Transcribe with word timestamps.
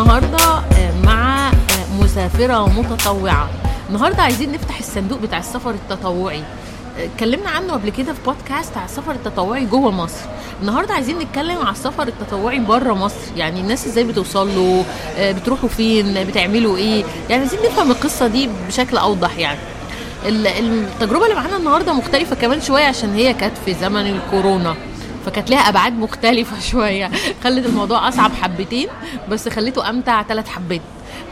النهارده 0.00 0.38
آه، 0.58 0.92
مع 1.04 1.48
آه، 1.48 2.02
مسافرة 2.04 2.68
متطوعة. 2.68 3.48
النهارده 3.88 4.22
عايزين 4.22 4.52
نفتح 4.52 4.78
الصندوق 4.78 5.18
بتاع 5.18 5.38
السفر 5.38 5.70
التطوعي. 5.70 6.38
آه، 6.98 7.04
اتكلمنا 7.04 7.50
عنه 7.50 7.72
قبل 7.72 7.90
كده 7.90 8.12
في 8.12 8.18
بودكاست 8.26 8.76
على 8.76 8.84
السفر 8.86 9.12
التطوعي 9.12 9.64
جوه 9.66 9.90
مصر. 9.90 10.20
النهارده 10.62 10.94
عايزين 10.94 11.18
نتكلم 11.18 11.58
على 11.58 11.70
السفر 11.70 12.02
التطوعي 12.08 12.58
بره 12.58 12.94
مصر. 12.94 13.16
يعني 13.36 13.60
الناس 13.60 13.86
إزاي 13.86 14.04
بتوصل 14.04 14.48
له 14.48 14.84
بتروحوا 15.18 15.68
فين 15.68 16.24
بتعملوا 16.24 16.76
إيه؟ 16.76 17.04
يعني 17.30 17.42
عايزين 17.42 17.60
نفهم 17.66 17.90
القصة 17.90 18.26
دي 18.26 18.48
بشكل 18.68 18.96
أوضح 18.96 19.38
يعني. 19.38 19.58
ال- 20.26 20.46
التجربة 20.46 21.24
اللي 21.24 21.34
معانا 21.36 21.56
النهارده 21.56 21.92
مختلفة 21.92 22.36
كمان 22.36 22.60
شوية 22.60 22.84
عشان 22.84 23.14
هي 23.14 23.34
كانت 23.34 23.54
في 23.64 23.74
زمن 23.74 24.06
الكورونا. 24.06 24.74
فكانت 25.26 25.50
لها 25.50 25.58
أبعاد 25.68 25.92
مختلفة 25.92 26.60
شوية. 26.70 27.10
خلت 27.44 27.66
الموضوع 27.66 28.08
أصعب 28.08 28.32
حبتين 28.32 28.88
بس 29.30 29.48
خليته 29.48 29.90
أمتع 29.90 30.22
ثلاث 30.22 30.48
حبات. 30.48 30.80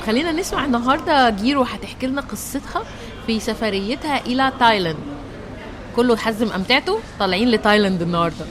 خلينا 0.06 0.32
نسمع 0.32 0.64
النهارده 0.64 1.30
جيرو 1.30 1.62
هتحكي 1.62 2.06
لنا 2.06 2.20
قصتها 2.20 2.82
في 3.26 3.40
سفريتها 3.40 4.20
إلى 4.26 4.52
تايلاند. 4.60 4.96
كله 5.96 6.16
حزم 6.16 6.48
أمتعته 6.52 7.00
طالعين 7.20 7.50
لتايلاند 7.50 8.02
النهارده. 8.02 8.44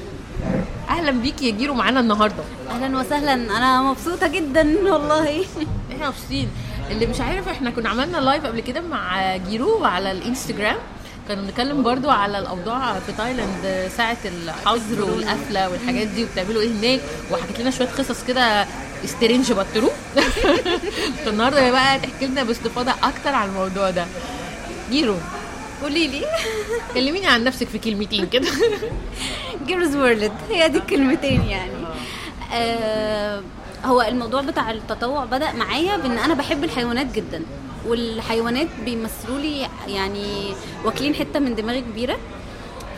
أهلا 0.89 1.11
بيكي 1.11 1.45
يا 1.49 1.51
جيرو 1.51 1.73
معانا 1.73 1.99
النهارده. 1.99 2.43
أهلا 2.69 2.99
وسهلا. 2.99 3.33
أنا 3.33 3.81
مبسوطة 3.81 4.27
جدا 4.27 4.91
والله. 4.91 5.45
إحنا 5.91 6.07
مبسوطين. 6.09 6.47
اللي 6.91 7.05
مش 7.05 7.21
عارف 7.21 7.47
إحنا 7.49 7.69
كنا 7.69 7.89
عملنا 7.89 8.17
live 8.17 8.45
قبل 8.45 8.59
كده 8.59 8.81
مع 8.81 9.37
جيرو 9.37 9.85
على 9.85 10.11
الإنستجرام. 10.11 10.75
كانوا 11.27 11.43
بنتكلم 11.43 11.83
برضو 11.83 12.09
على 12.09 12.39
الأوضاع 12.39 12.99
في 12.99 13.11
تايلاند 13.11 13.89
ساعة 13.97 14.17
الحظر 14.25 15.03
والقفله 15.03 15.69
والحاجات 15.69 16.07
دي 16.07 16.23
وبتعملوا 16.23 16.61
إيه 16.61 16.69
هناك 16.71 16.99
وحكت 17.31 17.59
لنا 17.59 17.71
شوية 17.71 17.87
قصص 17.87 18.23
كده 18.27 18.65
strange 19.05 19.51
بطلوه 19.53 19.91
فالنهاردة 21.25 21.71
بقى 21.71 21.99
تحكي 21.99 22.27
لنا 22.27 22.43
باستفاضة 22.43 22.91
أكتر 22.91 23.29
عن 23.29 23.49
الموضوع 23.49 23.89
ده. 23.89 24.05
جيرو 24.91 25.15
قولي 25.81 26.07
لي. 26.07 26.25
كلميني 26.93 27.27
عن 27.27 27.43
نفسك 27.43 27.67
في 27.67 27.79
كلمتين 27.79 28.25
كده. 28.25 28.47
Jero's 29.67 29.95
world 29.95 30.31
هي 30.49 30.69
دي 30.69 30.77
الكلمتين 30.77 31.41
يعني. 31.41 31.71
آه 32.53 33.41
هو 33.85 34.01
الموضوع 34.01 34.41
بتاع 34.41 34.71
التطوع 34.71 35.25
بدأ 35.25 35.51
معايا 35.51 35.97
بإن 35.97 36.17
أنا 36.17 36.33
بحب 36.33 36.63
الحيوانات 36.63 37.15
جدا. 37.15 37.41
والحيوانات 37.85 38.67
بيمثلوا 38.85 39.39
لي 39.39 39.67
يعني 39.87 40.53
واكلين 40.85 41.15
حتة 41.15 41.39
من 41.39 41.55
دماغي 41.55 41.81
كبيرة. 41.81 42.17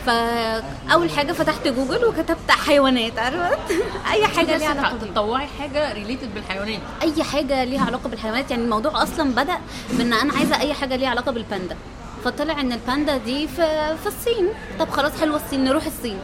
فاول 0.06 1.10
حاجة 1.10 1.32
فتحت 1.32 1.68
جوجل 1.68 2.04
وكتبت 2.04 2.50
حيوانات 2.50 3.18
عارفة؟ 3.18 3.50
أي 4.12 4.26
حاجة 4.26 4.56
ليها 4.56 4.68
علاقة. 4.68 4.96
تطوعي 5.12 5.46
حاجة 5.58 5.92
related 5.92 6.34
بالحيوانات. 6.34 6.80
أي 7.02 7.22
حاجة 7.22 7.64
ليها 7.64 7.84
علاقة 7.84 8.08
بالحيوانات. 8.08 8.50
يعني 8.50 8.62
الموضوع 8.62 9.02
أصلا 9.02 9.30
بدأ 9.30 9.58
بإن 9.92 10.12
أنا 10.12 10.32
عايزة 10.32 10.60
أي 10.60 10.74
حاجة 10.74 10.96
ليها 10.96 11.08
علاقة 11.08 11.32
بالباندا. 11.32 11.76
فطلع 12.24 12.60
إن 12.60 12.72
الباندا 12.72 13.16
دي 13.16 13.48
في 13.48 13.96
في 14.02 14.06
الصين. 14.06 14.48
طب 14.78 14.90
خلاص 14.90 15.12
حلوة 15.20 15.36
الصين 15.36 15.64
نروح 15.64 15.86
الصين. 15.86 16.18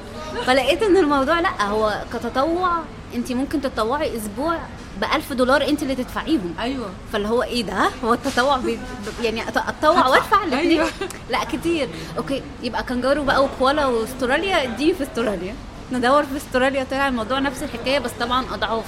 فلقيت 0.47 0.83
إن 0.83 0.97
الموضوع 0.97 1.41
لأ 1.41 1.63
هو 1.63 2.05
كتطوع. 2.13 2.79
انت 3.15 3.33
ممكن 3.33 3.61
تتطوعي 3.61 4.17
أسبوع 4.17 4.59
ب 5.01 5.05
1000 5.15 5.33
دولار 5.33 5.69
انت 5.69 5.83
اللي 5.83 5.95
تدفعيهم. 5.95 6.55
أيوه. 6.61 6.91
فاللي 7.13 7.29
هو 7.29 7.43
إيه 7.43 7.63
ده؟ 7.63 7.89
هو 8.05 8.15
التطوع 8.15 8.57
بي 8.57 8.79
يعني 9.23 9.49
أتطوع. 9.49 10.09
وأدفع 10.09 10.45
الاثنين 10.45 10.81
أيوة. 10.81 10.91
لا 11.31 11.45
كتير. 11.45 11.89
okay 12.19 12.43
يبقى 12.63 12.83
كانجارو 12.83 13.23
بقى 13.23 13.45
وكوالا 13.45 13.87
واستراليا 13.87 14.65
دي 14.65 14.95
في 14.95 15.03
استراليا. 15.03 15.55
ندور 15.93 16.23
في 16.23 16.37
استراليا. 16.37 16.85
طلع 16.91 17.09
الموضوع 17.09 17.39
نفس 17.39 17.63
الحكاية 17.63 17.99
بس 17.99 18.11
طبعا 18.21 18.45
أضعاف. 18.55 18.85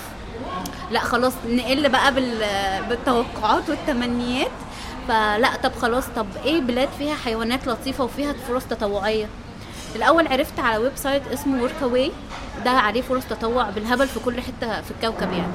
لا 0.90 1.00
خلاص 1.00 1.32
نقل 1.48 1.88
بقى 1.88 2.14
بال 2.14 2.38
بالتوقعات 2.88 3.70
والتمنيات. 3.70 4.50
فلا 5.08 5.56
طب 5.62 5.72
خلاص 5.82 6.04
طب 6.16 6.26
إيه 6.44 6.60
بلاد 6.60 6.88
فيها 6.98 7.14
حيوانات 7.14 7.66
لطيفة 7.66 8.04
وفيها 8.04 8.32
فرص 8.48 8.64
تطوعية؟ 8.64 9.28
الأول 9.96 10.26
عرفت 10.28 10.60
على 10.60 10.78
website 10.78 11.22
اسمه 11.32 11.62
Workaway 11.62 12.12
ده 12.64 12.70
عليه 12.70 13.02
فرص 13.02 13.24
تطوع 13.30 13.70
بالهبل 13.70 14.08
في 14.08 14.20
كل 14.20 14.40
حتة 14.40 14.80
في 14.82 14.90
الكوكب 14.90 15.32
يعني. 15.32 15.52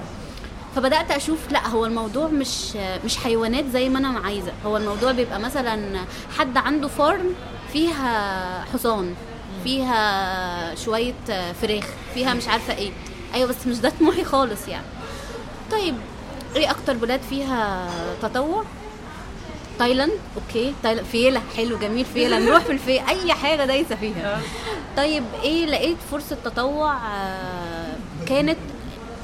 فبدأت 0.75 1.11
أشوف 1.11 1.51
لا 1.51 1.67
هو 1.67 1.85
الموضوع 1.85 2.27
مش 2.27 2.75
مش 3.05 3.17
حيوانات 3.17 3.65
زي 3.73 3.89
ما 3.89 3.99
أنا 3.99 4.19
عايزة. 4.19 4.51
هو 4.65 4.77
الموضوع 4.77 5.11
بيبقى 5.11 5.39
مثلا 5.39 5.99
حد 6.37 6.57
عنده 6.57 6.87
farm 6.87 7.35
فيها 7.73 8.65
حصان 8.73 9.15
فيها 9.63 10.75
شوية 10.75 11.13
فراخ 11.61 11.83
فيها 12.13 12.33
مش 12.33 12.47
عارفة 12.47 12.75
إيه. 12.77 12.91
أيوه 13.33 13.49
بس 13.49 13.67
مش 13.67 13.77
ده 13.79 13.91
طموحي 13.99 14.23
خالص 14.23 14.67
يعني. 14.67 14.85
طيب 15.71 15.95
إيه 16.55 16.71
أكتر 16.71 16.93
بلاد 16.93 17.21
فيها 17.29 17.87
تطوع؟ 18.21 18.63
تايلاند 19.79 20.11
okay. 20.35 20.73
تايلاند 20.83 21.07
فيلا 21.07 21.41
حلو 21.57 21.77
جميل 21.77 22.05
فيلا. 22.05 22.39
نروح 22.39 22.63
في 22.63 22.71
الفيلا 22.71 23.09
أي 23.09 23.33
حاجة 23.33 23.65
دايسة 23.65 23.95
فيها. 23.95 24.41
طيب 24.97 25.23
إيه 25.43 25.65
لقيت 25.65 25.97
فرصة 26.11 26.37
تطوع 26.45 26.93
آه، 26.93 27.93
كانت 28.27 28.57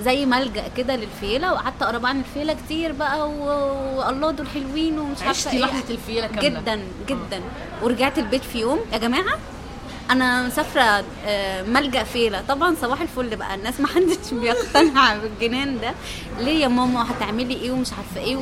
زي 0.04 0.26
ملجأ 0.26 0.64
كده 0.78 0.96
للفيلة 0.96 1.54
وقعدت 1.54 1.82
اقرا 1.84 2.08
عن 2.08 2.20
الفيلة 2.20 2.54
كتير 2.66 2.92
بقى 2.92 3.30
و- 3.30 3.98
والله 4.00 4.32
دول 4.32 4.48
حلوين 4.48 5.00
ومش 5.00 5.22
عارفة 5.24 5.52
إيه. 5.52 5.60
لحظة 5.60 5.84
الفيلة 5.90 6.28
كاملة. 6.28 6.50
جدا 6.62 6.82
جدا. 7.08 7.42
ورجعت 7.84 8.20
البيت 8.20 8.44
في 8.44 8.60
يوم. 8.60 8.80
يا 8.94 8.98
جماعة 8.98 9.40
أنا 10.12 10.48
مسافرة 10.48 11.04
آه، 11.26 11.64
ملجأ 11.64 12.04
فيلا 12.04 12.42
طبعا 12.48 12.76
صباح 12.82 13.02
الفل 13.02 13.36
بقى. 13.36 13.56
الناس 13.56 13.80
ما 13.80 13.88
حدش 13.88 14.34
بيقتنع 14.34 15.16
بالجنان 15.16 15.80
ده. 15.82 15.94
ليه 16.40 16.62
يا 16.64 16.68
ماما؟ 16.68 17.12
هتعملي 17.12 17.54
إيه؟ 17.56 17.72
ومش 17.72 17.90
عارفة 17.94 18.22
إيه. 18.22 18.38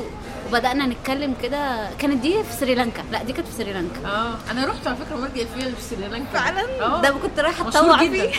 وبدأنا 0.48 0.86
نتكلم 0.86 1.36
كده 1.44 1.90
كانت 2.00 2.22
دي 2.22 2.44
في 2.44 2.54
سريلانكا 2.54 3.04
لا 3.12 3.24
دي 3.24 3.34
كانت 3.34 3.48
في 3.48 3.54
سريلانكا 3.54 4.06
آه 4.06 4.38
أنا 4.52 4.66
رحت 4.66 4.88
على 4.88 4.96
فكرة 4.96 5.16
مرجع 5.16 5.42
الفيل 5.42 5.76
في 5.76 5.82
سريلانكا 5.82 6.40
فعلا 6.40 6.62
آه. 6.82 7.02
ده 7.02 7.10
كنت 7.10 7.40
رايحة 7.40 7.68
أتطوع. 7.68 7.98
فيه 7.98 8.32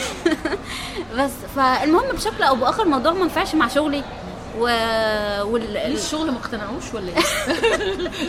بس 1.18 1.30
فالمهم 1.56 2.12
بشكل 2.16 2.42
أو 2.42 2.56
بآخر 2.56 2.82
الموضوع 2.82 3.12
ما 3.12 3.24
نفعش 3.24 3.54
مع 3.54 3.68
شغلي 3.68 4.04
و 4.58 4.62
وال... 5.42 5.72
ليه 5.72 5.94
الشغل 5.94 6.30
ما 6.30 6.36
اقتنعوش 6.38 6.94
ولا 6.94 7.08
إيه؟ 7.08 7.22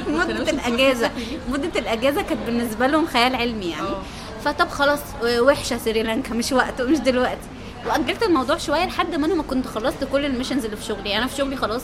مدة 0.18 0.44
تسافري؟ 0.44 1.40
مدة 1.50 1.80
الأجازة 1.80 2.22
كانت 2.22 2.42
بالنسبة 2.46 2.88
لهم 2.88 3.08
خيال 3.08 3.36
علمي 3.36 3.70
يعني 3.70 3.88
آه. 3.88 4.02
فطب 4.46 4.70
خلاص 4.70 5.00
وحشة 5.24 5.78
سريلانكا 5.78 6.34
مش 6.34 6.52
وقت 6.52 6.82
مش 6.82 6.98
دلوقتي 6.98 7.48
وأجلت 7.86 8.24
الموضوع 8.24 8.58
شوية 8.58 8.86
لحد 8.86 9.16
ما 9.16 9.26
أنا 9.28 9.36
ما 9.36 9.44
كنت 9.44 9.68
خلصت 9.68 10.04
كل 10.12 10.26
ال 10.26 10.30
missions 10.30 10.66
اللي 10.66 10.78
في 10.78 10.86
شغلي. 10.86 11.18
أنا 11.18 11.28
في 11.28 11.36
شغلي 11.38 11.56
خلاص 11.56 11.82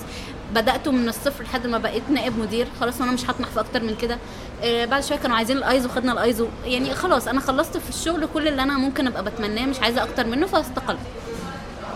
بدات 0.53 0.87
من 0.87 1.09
الصفر 1.09 1.43
لحد 1.43 1.67
ما 1.67 1.77
بقيت 1.77 2.03
نائب 2.09 2.39
مدير. 2.39 2.67
خلاص 2.79 3.01
أنا 3.01 3.11
مش 3.11 3.29
هطمح 3.29 3.47
في 3.47 3.59
أكتر 3.59 3.83
من 3.83 3.95
كده. 3.95 4.17
آه، 4.63 4.85
بعد 4.85 5.03
شوية 5.03 5.17
كانوا 5.17 5.35
عايزين 5.37 5.57
الأيزو 5.57 5.89
خدنا 5.89 6.11
الأيزو. 6.11 6.47
يعني 6.65 6.93
خلاص 6.93 7.27
أنا 7.27 7.39
خلصت 7.39 7.77
في 7.77 7.89
الشغل 7.89 8.27
كل 8.33 8.47
اللي 8.47 8.63
أنا 8.63 8.77
ممكن 8.77 9.07
أبقى 9.07 9.23
بتمناه 9.23 9.65
مش 9.65 9.79
عايزة 9.79 10.03
أكتر 10.03 10.27
منه 10.27 10.45
فاستقلت. 10.47 10.99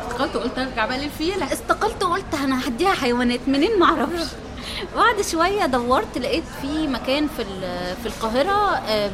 استقلت 0.01 0.35
وقلت 0.35 0.57
أرجع 0.59 0.85
بقى 0.85 0.97
للفيلة. 0.97 1.53
استقلت 1.53 2.03
وقلت 2.03 2.33
أنا 2.43 2.67
هديها 2.67 2.93
حيوانات 2.93 3.39
منين؟ 3.47 3.79
ما 3.79 3.85
أعرفش. 3.85 4.25
بعد 4.95 5.21
شوية 5.21 5.65
دورت 5.65 6.17
لقيت 6.17 6.43
في 6.61 6.87
مكان 6.87 7.27
في 7.27 7.41
ال- 7.41 7.95
في 8.03 8.05
القاهرة 8.05 8.75
آه، 8.87 9.11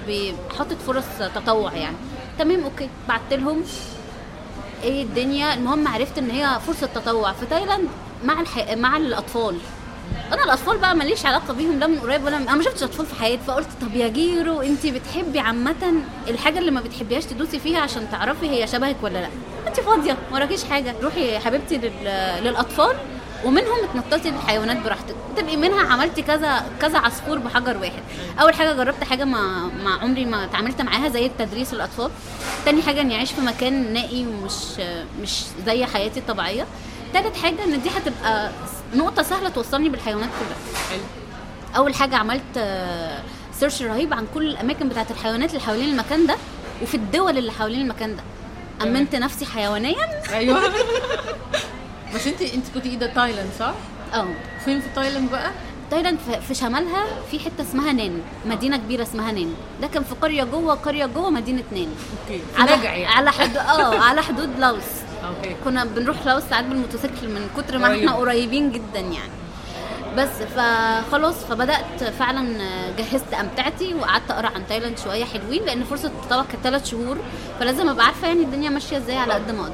حاطط 0.57 0.77
فرص 0.87 1.03
تطوع 1.35 1.73
يعني. 1.73 1.95
تمام 2.39 2.63
okay. 2.63 2.89
بعت 3.07 3.33
لهم. 3.33 3.63
إيه 4.85 5.03
الدنيا؟ 5.03 5.53
المهم 5.53 5.87
عرفت 5.87 6.17
ان 6.17 6.29
هي 6.29 6.59
فرصة 6.67 6.87
تطوع 6.87 7.31
في 7.31 7.45
تايلاند 7.45 7.87
مع 8.23 8.41
الح... 8.41 8.73
مع 8.73 8.97
الأطفال. 8.97 9.57
أنا 10.33 10.43
الأطفال 10.43 10.77
بقى 10.77 10.95
ماليش 10.95 11.25
علاقة 11.25 11.53
بيهم 11.53 11.79
لا 11.79 11.87
من 11.87 11.99
قريب 11.99 12.23
ولا 12.25 12.37
من... 12.39 12.47
أنا 12.47 12.55
ما 12.57 12.63
شفتش 12.63 12.83
أطفال 12.83 13.05
في 13.05 13.15
حياتي 13.15 13.43
فقلت 13.47 13.67
طب 13.81 13.95
يا 13.95 14.07
جيرو 14.07 14.61
انت 14.61 14.85
بتحبي 14.87 15.39
عامة 15.39 15.93
الحاجة 16.27 16.59
اللي 16.59 16.71
ما 16.71 16.81
بتحبيهاش 16.81 17.25
تدوسي 17.25 17.59
فيها 17.59 17.79
عشان 17.79 18.07
تعرفي 18.11 18.49
هي 18.49 18.67
شبهك 18.67 18.95
ولا 19.01 19.17
لأ. 19.19 19.29
انت 19.67 19.79
فاضية 19.79 20.17
وراكيش 20.31 20.63
حاجة. 20.63 20.95
روحي 21.03 21.27
يا 21.27 21.39
حبيبتي 21.39 21.77
لل... 21.77 21.91
للأطفال. 22.43 22.95
ومنهم 23.45 23.77
اتنططي 23.83 24.31
للحيوانات 24.31 24.77
براحتك. 24.77 25.15
تبقي 25.37 25.57
منها 25.57 25.93
عملتي 25.93 26.21
كذا 26.21 26.65
كذا 26.81 26.97
عصفور 26.99 27.37
بحجر 27.37 27.77
واحد. 27.77 28.03
أول 28.41 28.53
حاجة 28.53 28.73
جربت 28.73 29.03
حاجة 29.03 29.23
ما 29.23 29.69
ما 29.83 29.93
عمري 29.93 30.25
ما 30.25 30.43
اتعاملت 30.43 30.81
معاها 30.81 31.09
زي 31.09 31.25
التدريس 31.25 31.73
الأطفال. 31.73 32.11
تاني 32.65 32.81
حاجة 32.81 33.01
إني 33.01 33.15
أعيش 33.15 33.31
في 33.31 33.41
مكان 33.41 33.93
نائي 33.93 34.27
ومش 34.27 34.53
مش 35.21 35.43
زي 35.65 35.85
حياتي 35.85 36.19
الطبيعية. 36.19 36.65
تالت 37.13 37.37
حاجة 37.37 37.63
إن 37.63 37.81
دي 37.81 37.89
هتبقى 37.89 38.51
نقطة 38.95 39.23
سهلة 39.23 39.49
توصلني 39.49 39.89
بالحيوانات 39.89 40.29
كلها. 40.29 40.87
حلو. 40.89 41.03
أول 41.77 41.95
حاجة 41.95 42.15
عملت 42.15 42.75
search 43.59 43.81
رهيب 43.81 44.13
عن 44.13 44.27
كل 44.33 44.47
الأماكن 44.47 44.89
بتاعت 44.89 45.11
الحيوانات 45.11 45.49
اللي 45.49 45.61
حوالين 45.61 45.89
المكان 45.89 46.27
ده 46.27 46.35
وفي 46.83 46.95
الدول 46.95 47.37
اللي 47.37 47.51
حوالين 47.51 47.81
المكان 47.81 48.15
ده. 48.15 48.23
أمنت 48.81 49.15
نفسي 49.15 49.45
حيوانيا. 49.45 50.23
أيوه. 50.33 50.61
بس 52.15 52.27
انت 52.27 52.41
انت 52.41 52.65
كنت 52.73 52.85
إيه 52.85 52.95
ده 52.97 53.07
تايلاند 53.07 53.49
صح؟ 53.59 53.73
آه. 54.13 54.27
فين 54.65 54.81
في 54.81 54.87
تايلاند 54.95 55.31
بقى؟ 55.31 55.51
تايلاند 55.91 56.19
في- 56.47 56.53
شمالها 56.55 57.05
في 57.31 57.39
حتة 57.39 57.61
اسمها 57.61 57.91
نان 57.93 58.21
مدينة 58.45 58.77
كبيرة 58.77 59.03
اسمها 59.03 59.31
نان 59.31 59.53
ده 59.81 59.87
كان 59.87 60.03
في 60.03 60.15
قرية 60.21 60.43
جوه 60.43 60.73
قرية 60.73 61.05
جوه 61.05 61.29
مدينة 61.29 61.63
نان 61.71 61.87
أوكي 62.21 62.41
على 62.57 62.83
يعني. 62.83 63.05
على 63.05 63.31
حدود 63.31 63.57
آه 63.79 63.99
على 63.99 64.21
حدود 64.21 64.49
لاوس. 64.59 64.83
أوكي. 65.27 65.55
كنا 65.63 65.85
بنروح 65.85 66.25
لاوس 66.25 66.43
ساعات 66.43 66.65
بالموتوسيكل 66.65 67.27
من 67.27 67.49
كتر 67.57 67.77
ما. 67.77 67.95
إحنا 67.95 68.15
قريبين 68.15 68.71
جدا 68.71 68.99
يعني. 68.99 69.31
بس 70.17 70.29
فخلاص 70.29 71.35
فبدأت 71.35 72.03
فعلا 72.19 72.57
جهزت 72.97 73.33
أمتعتي 73.33 73.93
وقعدت 73.93 74.31
أقرأ 74.31 74.47
عن 74.47 74.61
تايلاند 74.69 74.97
شوية 74.99 75.25
حلوين 75.25 75.63
لأن 75.65 75.83
فرصة 75.83 76.07
التطوع 76.07 76.43
كانت 76.51 76.63
ثلاث 76.63 76.85
شهور 76.91 77.17
فلازم 77.59 77.89
أبقى 77.89 78.05
عارفة 78.05 78.27
يعني 78.27 78.41
الدنيا 78.43 78.69
ماشية 78.69 78.97
إزاي 78.97 79.17
على 79.17 79.33
قد 79.33 79.51
ما 79.51 79.61
أقدر. 79.61 79.73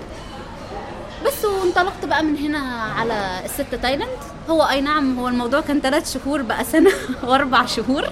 بس 1.26 1.46
وانطلقت 1.46 2.06
بقى 2.06 2.24
من 2.24 2.38
هنا 2.38 2.60
على 2.84 3.42
الست 3.46 3.76
تايلاند. 3.82 4.10
هو 4.50 4.64
أي 4.64 4.82
نعم 4.82 5.20
هو 5.20 5.28
الموضوع 5.28 5.62
كان 5.62 5.82
ثلاث 5.82 6.14
شهور 6.14 6.42
بقى 6.42 6.64
سنة 6.64 6.92
وأربع 7.24 7.66
شهور. 7.66 8.04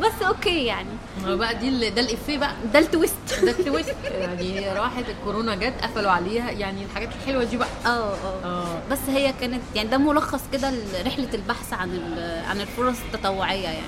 بس 0.00 0.22
أوكي 0.26 0.64
يعني. 0.64 0.88
هو 1.26 1.36
بقى 1.36 1.54
دي 1.54 1.68
ال- 1.68 1.94
ده 1.94 2.00
الإفيه 2.00 2.38
بقى. 2.38 2.52
ده 2.72 2.78
التويست. 2.78 3.14
ده 3.42 3.50
التويست. 3.50 3.94
يعني 4.04 4.68
راحت 4.78 5.04
الكورونا 5.08 5.54
جت 5.54 5.74
قفلوا 5.82 6.10
عليها. 6.10 6.50
يعني 6.50 6.84
الحاجات 6.84 7.08
الحلوة 7.20 7.44
دي 7.44 7.56
بقى. 7.56 7.68
آه 7.86 7.88
آه. 8.14 8.44
آه. 8.44 8.78
بس 8.90 8.98
هي 9.08 9.32
كانت 9.40 9.60
يعني 9.74 9.88
ده 9.88 9.98
ملخص 9.98 10.40
كده 10.52 10.70
لرحلة 10.70 11.28
البحث 11.34 11.72
عن 11.72 11.90
ال- 11.90 12.44
عن 12.50 12.60
الفرص 12.60 12.96
التطوعية 13.14 13.68
يعني. 13.68 13.86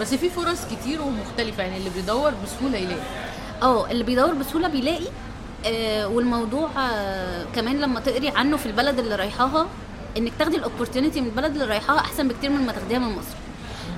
بس 0.00 0.14
في 0.14 0.30
فرص 0.30 0.58
كتير 0.70 1.02
ومختلفة 1.02 1.62
يعني 1.62 1.76
اللي 1.76 1.90
بيدور 1.90 2.32
بسهولة 2.44 2.78
يلاقي. 2.78 3.00
آه 3.62 3.90
اللي 3.90 4.04
بيدور 4.04 4.34
بسهولة 4.34 4.68
بيلاقي. 4.68 5.06
والموضوع 6.06 6.68
آه 6.78 7.44
كمان 7.54 7.80
لما 7.80 8.00
تقري 8.00 8.28
عنه 8.28 8.56
في 8.56 8.66
البلد 8.66 8.98
اللي 8.98 9.14
رايحاها 9.14 9.66
إنك 10.16 10.32
تاخدي 10.38 10.56
ال 10.56 10.61
opportunity 10.61 11.20
من 11.20 11.26
البلد 11.26 11.52
اللي 11.52 11.64
رايحاها 11.64 11.98
أحسن 11.98 12.28
بكتير 12.28 12.50
من 12.50 12.66
ما 12.66 12.72
تاخديها 12.72 12.98
من 12.98 13.08
مصر. 13.08 13.36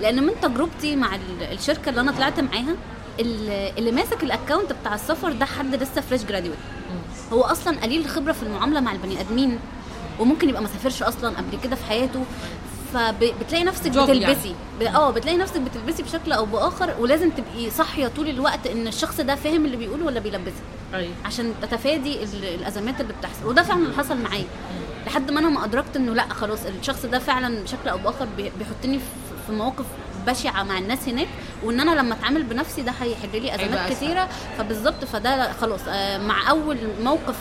لأن 0.00 0.22
من 0.26 0.32
تجربتي 0.42 0.96
مع 0.96 1.14
ال- 1.14 1.42
الشركة 1.52 1.88
اللي 1.88 2.00
أنا 2.00 2.12
طلعت 2.12 2.40
معاها 2.40 2.74
ال- 3.20 3.72
اللي 3.78 3.90
ماسك 3.92 4.22
ال 4.22 4.29
account 4.29 4.72
بتاع 4.80 4.94
السفر 4.94 5.32
ده 5.32 5.44
حد 5.46 5.74
لسه 5.74 6.00
fresh 6.00 6.24
graduate 6.24 6.58
هو 7.32 7.40
أصلا 7.42 7.80
قليل 7.80 8.00
الخبره 8.04 8.32
في 8.32 8.42
المعاملة 8.42 8.80
مع 8.80 8.92
البني 8.92 9.20
آدمين 9.20 9.58
وممكن 10.20 10.48
يبقى 10.48 10.62
ما 10.62 10.68
سافرش 10.68 11.02
أصلا 11.02 11.36
قبل 11.36 11.58
كده 11.64 11.76
في 11.76 11.84
حياته. 11.84 12.24
فبتلاقي 12.94 13.64
نفسك 13.64 13.96
يعني. 13.96 14.06
بتلبسي. 14.20 14.54
ب- 14.80 14.82
آه 14.82 15.10
بتلاقي 15.10 15.36
نفسك 15.38 15.60
بتلبسي 15.60 16.02
بشكل 16.02 16.32
أو 16.32 16.44
بآخر 16.44 16.94
ولازم 17.00 17.30
تبقي 17.30 17.70
صاحية 17.70 18.06
طول 18.08 18.28
الوقت 18.28 18.66
إن 18.66 18.86
الشخص 18.86 19.20
ده 19.20 19.34
فاهم 19.34 19.64
اللي 19.66 19.76
بيقوله 19.76 20.04
ولا 20.04 20.20
بيلبسك 20.20 20.62
أيوه. 20.94 21.12
عشان 21.24 21.54
تتفادي 21.62 22.22
ال- 22.24 22.44
الأزمات 22.44 23.00
اللي 23.00 23.12
بتحصل. 23.12 23.46
وده 23.46 23.62
فعلا 23.62 23.82
اللي 23.82 23.96
حصل 23.96 24.16
معايا. 24.16 24.44
لحد 25.06 25.30
ما 25.30 25.40
أنا 25.40 25.48
ما 25.48 25.64
أدركت 25.64 25.96
إنه 25.96 26.14
لأ 26.14 26.28
خلاص 26.28 26.58
الشخص 26.66 27.06
ده 27.06 27.18
فعلا 27.18 27.62
بشكل 27.62 27.88
أو 27.88 27.98
بآخر 27.98 28.26
بي- 28.36 28.52
بيحطني 28.58 28.98
في- 29.46 29.52
مواقف 29.52 29.84
بشعة 30.26 30.62
مع 30.62 30.78
الناس 30.78 31.08
هناك 31.08 31.28
وإن 31.62 31.80
أنا 31.80 31.90
لما 32.00 32.14
أتعامل 32.14 32.42
بنفسي 32.42 32.82
ده 32.82 32.92
هيحل 33.00 33.42
لي 33.42 33.54
أزمات 33.54 33.70
أسهل. 33.78 33.94
كتيرة. 33.94 34.28
فبالظبط 34.58 35.04
فده 35.04 35.52
خلاص 35.52 35.80
آه، 35.88 36.18
مع 36.18 36.50
أول 36.50 36.78
موقف 37.02 37.36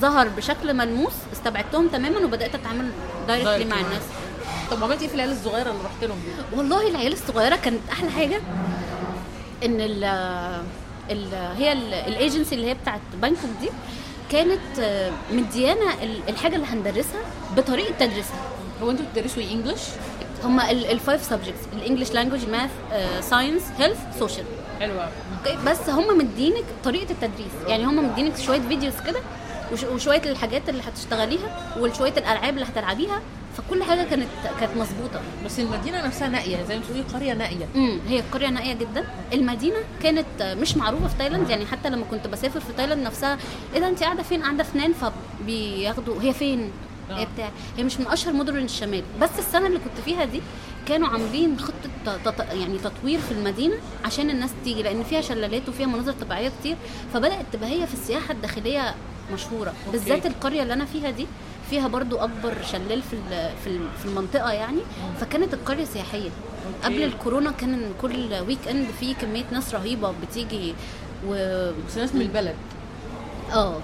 ظهر 0.00 0.28
بشكل 0.28 0.74
ملموس 0.74 1.12
استبعدتهم 1.32 1.88
تماما 1.88 2.18
وبدأت 2.18 2.54
أتعامل 2.54 2.90
directly 3.28 3.64
مع 3.64 3.76
الناس. 3.80 4.02
طب 4.70 4.84
عملتي 4.84 5.02
إيه 5.02 5.08
في 5.08 5.14
العيال 5.14 5.32
الصغيرة 5.32 5.70
اللي 5.70 5.82
رحت 5.84 6.04
لهم؟ 6.04 6.18
دي؟ 6.18 6.56
والله 6.58 6.88
العيال 6.90 7.12
الصغيرة 7.12 7.56
كانت 7.56 7.80
أحلى 7.92 8.10
حاجة 8.10 8.40
إن 9.64 9.80
هي 11.58 11.72
الايجنسي 12.08 12.54
اللي 12.54 12.66
هي 12.66 12.74
بتاعت 12.74 13.00
بانكوك 13.22 13.50
دي 13.60 13.68
كانت 14.30 14.78
آه، 14.80 15.12
مديانا 15.32 16.02
ال- 16.02 16.28
الحاجة 16.28 16.56
اللي 16.56 16.66
هندرسها 16.66 17.20
بطريقة 17.56 17.94
تدريسها. 17.98 18.36
هو 18.82 18.90
أنتوا 18.90 19.04
بتدرسوا 19.12 19.42
إيه 19.42 19.52
English؟ 19.52 19.82
هما 20.44 20.70
ال 20.70 20.81
five 20.81 21.24
subjects 21.24 21.60
ال 21.72 21.77
English 21.77 22.10
language 22.12 22.40
math 22.48 22.70
science 23.20 23.62
health 23.78 23.98
social 24.18 24.46
حلوة 24.80 25.02
أوكي؟ 25.38 25.56
بس 25.66 25.90
هم 25.90 26.18
مدينك 26.18 26.64
طريقة 26.84 27.10
التدريس. 27.10 27.52
يعني 27.68 27.84
هم 27.84 28.10
مدينك 28.12 28.36
شوية 28.38 28.60
فيديوز 28.60 28.94
كده 29.06 29.20
وش- 29.72 29.84
وشوية 29.84 30.22
الحاجات 30.26 30.68
اللي 30.68 30.82
هتشتغليها 30.82 31.74
وشوية 31.78 32.12
الألعاب 32.12 32.54
اللي 32.54 32.64
هتلعبيها 32.66 33.20
فكل 33.56 33.82
حاجة 33.82 34.02
كانت 34.04 34.28
كانت 34.60 34.76
مظبوطة. 34.76 35.20
بس 35.44 35.60
المدينة 35.60 36.06
نفسها 36.06 36.28
نائية 36.28 36.64
زي 36.64 36.76
ما 36.76 36.82
بتقولي 36.82 37.02
قرية 37.02 37.32
نائية. 37.34 37.66
امم 37.76 37.98
هي 38.08 38.20
القريه 38.20 38.48
نائية 38.48 38.74
جدا. 38.74 39.04
المدينة 39.32 39.76
كانت 40.02 40.26
مش 40.42 40.76
معروفة 40.76 41.08
في 41.08 41.14
تايلاند 41.18 41.50
يعني 41.50 41.66
حتى 41.66 41.90
لما 41.90 42.04
كنت 42.10 42.26
بسافر 42.26 42.60
في 42.60 42.72
تايلاند 42.76 43.02
نفسها 43.06 43.38
إيه 43.74 43.80
ده 43.80 43.88
انت 43.88 44.02
قاعدة 44.02 44.22
فين؟ 44.22 44.42
قاعدة 44.42 44.62
في 44.64 44.78
نان 44.78 44.92
فبياخدوا 44.92 46.22
هي 46.22 46.32
فين؟ 46.32 46.70
هي 47.10 47.22
آه. 47.22 47.26
بتاع؟ 47.34 47.50
هي 47.76 47.84
مش 47.84 48.00
من 48.00 48.06
أشهر 48.06 48.32
مدن 48.34 48.56
الشمال. 48.56 49.02
بس 49.20 49.30
السنة 49.38 49.66
اللي 49.66 49.78
كنت 49.78 50.04
فيها 50.04 50.24
دي 50.24 50.40
كانوا 50.88 51.08
عاملين 51.08 51.58
خطة 51.58 52.16
تط... 52.24 52.40
يعني 52.40 52.78
تطوير 52.78 53.20
في 53.20 53.32
المدينة 53.32 53.74
عشان 54.04 54.30
الناس 54.30 54.50
تيجي 54.64 54.82
لأن 54.82 55.02
فيها 55.02 55.20
شلالات 55.20 55.68
وفيها 55.68 55.86
مناظر 55.86 56.12
طبيعية 56.12 56.52
كتير. 56.60 56.76
فبدأت 57.14 57.46
تبقى 57.52 57.68
هي 57.68 57.86
في 57.86 57.94
السياحة 57.94 58.32
الداخلية 58.32 58.94
مشهورة. 59.34 59.74
بالذات 59.92 60.26
القرية 60.26 60.62
اللي 60.62 60.72
أنا 60.74 60.84
فيها 60.84 61.10
دي 61.10 61.26
فيها 61.72 61.88
برضو 61.88 62.16
أكبر 62.16 62.54
شلال 62.72 63.02
في 63.02 63.16
في 63.64 63.66
ال- 63.70 63.88
في 64.02 64.04
المنطقة 64.04 64.50
يعني 64.52 64.78
فكانت 65.20 65.54
القرية 65.54 65.84
سياحية. 65.84 66.30
قبل 66.84 67.02
الكورونا 67.02 67.50
كان 67.50 67.92
كل 68.02 68.34
weekend 68.48 68.86
في 69.00 69.14
كمية 69.14 69.44
ناس 69.52 69.74
رهيبة 69.74 70.12
بتيجي 70.22 70.74
و 71.26 71.32
بس 71.88 71.96
ناس 71.98 72.14
من 72.14 72.20
البلد. 72.20 72.54
آه 73.52 73.76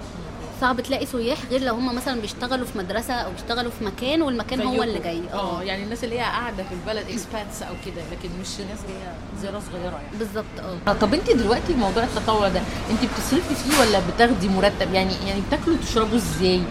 صعب 0.61 0.81
تلاقي 0.81 1.05
سياح 1.05 1.37
غير 1.51 1.61
لو 1.61 1.73
هم 1.75 1.95
مثلا 1.95 2.21
بيشتغلوا 2.21 2.65
في 2.65 2.77
مدرسة 2.77 3.13
أو 3.13 3.31
بيشتغلوا 3.31 3.71
في 3.71 3.85
مكان 3.85 4.21
والمكان 4.21 4.61
هو. 4.61 4.83
اللي 4.83 4.99
جاي. 4.99 5.21
آه. 5.33 5.63
يعني 5.63 5.83
الناس 5.83 6.03
اللي 6.03 6.15
هي 6.15 6.23
قاعدة 6.23 6.63
في 6.63 6.71
البلد 6.71 7.05
expats 7.09 7.61
أو 7.61 7.73
كده 7.85 8.01
لكن 8.11 8.29
مش 8.41 8.47
ناس 8.59 8.79
جاية 8.87 9.13
زيارة 9.41 9.61
صغيرة 9.71 9.91
يعني. 10.05 10.17
بالظبط 10.19 10.45
آه. 10.59 10.77
آه، 10.91 10.93
طب 10.93 11.13
انت 11.13 11.31
دلوقتي 11.31 11.73
موضوع 11.73 12.03
التطوع 12.03 12.47
ده 12.49 12.61
انت 12.91 12.99
بتصرفي 13.13 13.55
فيه 13.55 13.79
ولا 13.79 13.99
بتاخدي 14.15 14.49
مرتب؟ 14.49 14.93
يعني 14.93 15.13
يعني 15.27 15.41
بتاكلوا 15.47 15.75
وتشربوا 15.77 16.17
إزاي؟ 16.17 16.61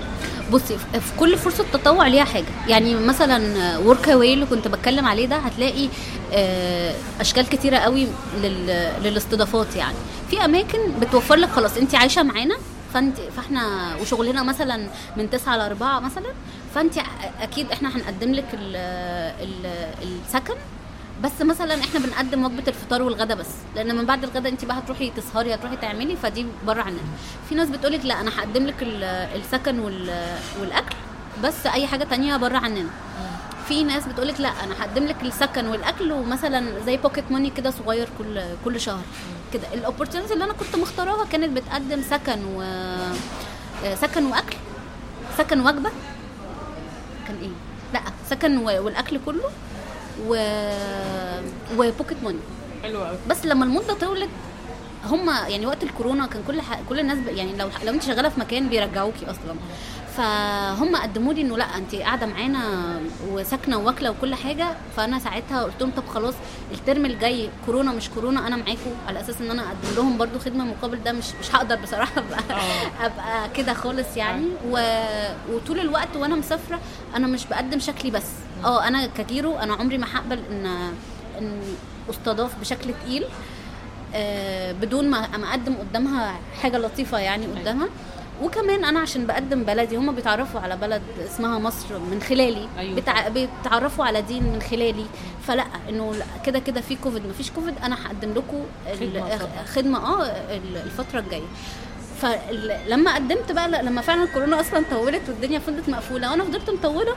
بصي 0.53 0.79
في 0.79 1.13
كل 1.19 1.37
فرصة 1.39 1.65
تطوع 1.73 2.07
ليها 2.07 2.25
حاجة. 2.25 2.45
يعني 2.69 2.95
مثلا 2.95 3.79
Workaway 3.79 4.35
اللي 4.35 4.47
كنت 4.47 4.69
بتكلم 4.69 5.07
عليه 5.07 5.27
ده 5.27 5.37
هتلاقي 5.37 5.89
آه، 6.33 6.95
أشكال 7.21 7.49
كتيرة 7.49 7.77
قوي 7.77 8.07
لل- 8.43 8.93
للاستضافات 9.05 9.77
يعني. 9.77 9.97
في 10.31 10.45
أماكن 10.45 10.79
بتوفر 11.01 11.35
لك 11.37 11.49
خلاص 11.51 11.77
انت 11.77 11.95
عايشة 11.95 12.23
معانا 12.23 12.57
فانت 12.95 13.17
فإحنا 13.37 13.95
وشغلنا 14.01 14.43
مثلا 14.43 14.89
من 15.17 15.31
9 15.31 15.57
ل 15.57 15.61
4 15.61 16.01
مثلا 16.01 16.27
فأنت 16.75 16.95
أكيد 17.43 17.71
إحنا 17.73 17.97
هنقدم 17.97 18.33
لك 18.33 18.45
ال 18.55 18.77
ال 19.43 19.67
السكن 20.03 20.55
بس 21.25 21.43
مثلا 21.43 21.75
إحنا 21.81 22.01
بنقدم 22.01 22.45
وجبة 22.45 22.63
الفطار 22.69 23.03
والغدا 23.03 23.35
بس. 23.35 23.47
لأن 23.77 23.97
من 23.97 24.05
بعد 24.07 24.25
الغدا 24.25 24.49
انت 24.49 24.65
بقى 24.65 24.79
هتروحي 24.79 25.11
تسهري 25.11 25.55
هتروحي 25.55 25.77
تعملي 25.77 26.17
فدي 26.17 26.47
بره 26.67 26.83
عننا. 26.83 26.99
في 27.49 27.55
ناس 27.55 27.69
بتقولك 27.69 28.05
لا 28.05 28.21
أنا 28.21 28.31
هقدم 28.41 28.67
لك 28.67 28.83
ال- 28.83 29.05
السكن 29.05 29.79
وال- 29.79 30.37
والأكل 30.61 30.97
بس 31.45 31.67
أي 31.67 31.87
حاجة 31.87 32.05
تانية 32.05 32.37
بره 32.37 32.59
عننا. 32.59 32.87
في 33.69 33.85
ناس 33.85 34.07
بتقولك 34.07 34.41
لا 34.41 34.49
أنا 34.65 34.75
هقدم 34.83 35.05
لك 35.07 35.17
السكن 35.23 35.67
والأكل 35.67 36.13
ومثلا 36.13 36.81
زي 36.87 36.97
pocket 36.97 37.25
money 37.33 37.51
كده 37.51 37.71
صغير 37.71 38.09
كل 38.19 38.41
كل 38.65 38.81
شهر. 38.81 39.03
كده. 39.53 39.63
ال 39.75 39.80
opportunity 39.80 40.33
اللي 40.35 40.45
أنا 40.45 40.53
كنت 40.53 40.77
مختاراها 40.77 41.25
كانت 41.25 41.57
بتقدم 41.57 42.03
سكن 42.03 42.45
و 42.45 42.63
سكن 43.95 44.25
وأكل. 44.27 44.57
سكن 45.39 45.61
وجبة. 45.61 45.91
كان 47.27 47.37
إيه؟ 47.43 47.49
لا 47.95 48.01
سكن 48.31 48.59
والأكل 48.59 49.21
كله. 49.27 49.51
و 50.27 50.35
وبوكيت 51.79 52.19
ماني 52.25 52.39
حلو 52.83 53.01
بس 53.29 53.47
لما 53.47 53.65
المدة 53.65 53.95
طولت 53.95 54.29
هم 55.05 55.29
يعني 55.49 55.67
وقت 55.67 55.83
الكورونا 55.83 56.27
كان 56.27 56.43
كل 56.47 56.61
ح... 56.61 56.81
كل 56.89 57.01
الناس 57.01 57.19
ب... 57.19 57.29
يعني 57.29 57.57
لو 57.57 57.69
لو 57.85 57.93
انت 57.93 58.03
شغالة 58.03 58.29
في 58.29 58.41
مكان 58.41 58.69
بيرجعوكي 58.69 59.25
أصلا. 59.31 59.55
فهم 60.17 60.97
قدموا 60.97 61.33
لي 61.33 61.41
إنه 61.43 61.57
لأ 61.57 61.65
انت 61.77 61.95
قاعدة 61.95 62.27
معانا 62.27 62.61
وساكنة 63.31 63.79
وواكلة 63.79 64.11
وكل 64.11 64.35
حاجة. 64.35 64.69
فأنا 64.97 65.19
ساعتها 65.19 65.63
قلت 65.63 65.81
لهم 65.81 65.91
طب 65.91 66.07
خلاص 66.09 66.35
الترم 66.73 67.07
الجاي 67.07 67.51
كورونا 67.67 67.93
مش 67.93 68.11
كورونا 68.11 68.47
أنا 68.47 68.57
معاكم 68.57 68.91
على 69.09 69.21
أساس 69.21 69.41
إن 69.41 69.51
أنا 69.51 69.63
أقدم 69.63 69.97
لهم 69.97 70.19
برضو 70.19 70.39
خدمة 70.39 70.65
مقابل 70.65 71.03
ده 71.03 71.13
مش 71.13 71.25
مش 71.41 71.55
هقدر 71.55 71.77
بصراحة 71.77 72.13
أبقى 72.21 72.39
آه. 72.51 73.05
أبقى 73.07 73.51
كده 73.57 73.75
خالص 73.75 74.17
يعني. 74.17 74.47
و... 74.71 74.79
وطول 75.53 75.81
الوقت 75.81 76.17
وأنا 76.17 76.35
مسافرة 76.37 76.81
أنا 77.17 77.27
مش 77.27 77.47
بقدم 77.47 77.79
شكلي 77.79 78.11
بس. 78.11 78.27
آه 78.65 78.89
أنا 78.89 79.07
كجيرو 79.07 79.59
أنا 79.59 79.75
عمري 79.75 79.99
ما 79.99 80.07
هقبل 80.17 80.39
ان 80.51 80.67
ان 81.39 81.61
استضاف 82.11 82.61
بشكل 82.61 82.91
تقيل 83.05 83.25
آه، 84.15 84.73
بدون 84.73 85.11
ما 85.11 85.19
اقدم 85.51 85.75
قدامها 85.75 86.37
حاجة 86.63 86.79
لطيفة 86.79 87.19
يعني 87.19 87.47
قدامها 87.47 87.89
وكمان 88.43 88.85
أنا 88.85 89.01
عشان 89.01 89.27
بقدم 89.27 89.63
بلدي 89.65 89.97
هم 89.97 90.13
بيتعرفوا 90.15 90.61
على 90.61 90.77
بلد 90.77 91.03
اسمها 91.27 91.59
مصر 91.59 91.99
من 91.99 92.21
خلالي 92.29 92.69
أيوة. 92.79 92.97
بتع... 92.97 93.29
بيتعرفوا 93.29 94.05
على 94.05 94.23
دين 94.23 94.43
من 94.43 94.63
خلالي 94.71 95.05
فلا 95.47 95.65
انه 95.89 96.13
كده 96.47 96.59
كده 96.59 96.81
في 96.81 96.97
كوفيد 96.97 97.27
ما 97.27 97.33
فيش 97.33 97.51
كوفيد 97.51 97.75
أنا 97.85 97.97
هقدم 98.07 98.35
لكم. 98.35 98.61
خدمة 99.75 99.99
آه 99.99 100.23
ال- 100.57 100.77
الفترة 100.77 101.21
الجاية 101.21 101.47
فلما 102.23 103.15
قدمت 103.15 103.53
بقى 103.53 103.83
لما 103.83 104.01
فعلا 104.03 104.23
الكورونا 104.25 104.61
أصلا 104.61 104.85
طولت 104.91 105.23
والدنيا 105.29 105.59
فضلت 105.59 105.89
مقفولة 105.89 106.31
وأنا 106.31 106.45
فضلت 106.45 106.71
مطولة 106.71 107.15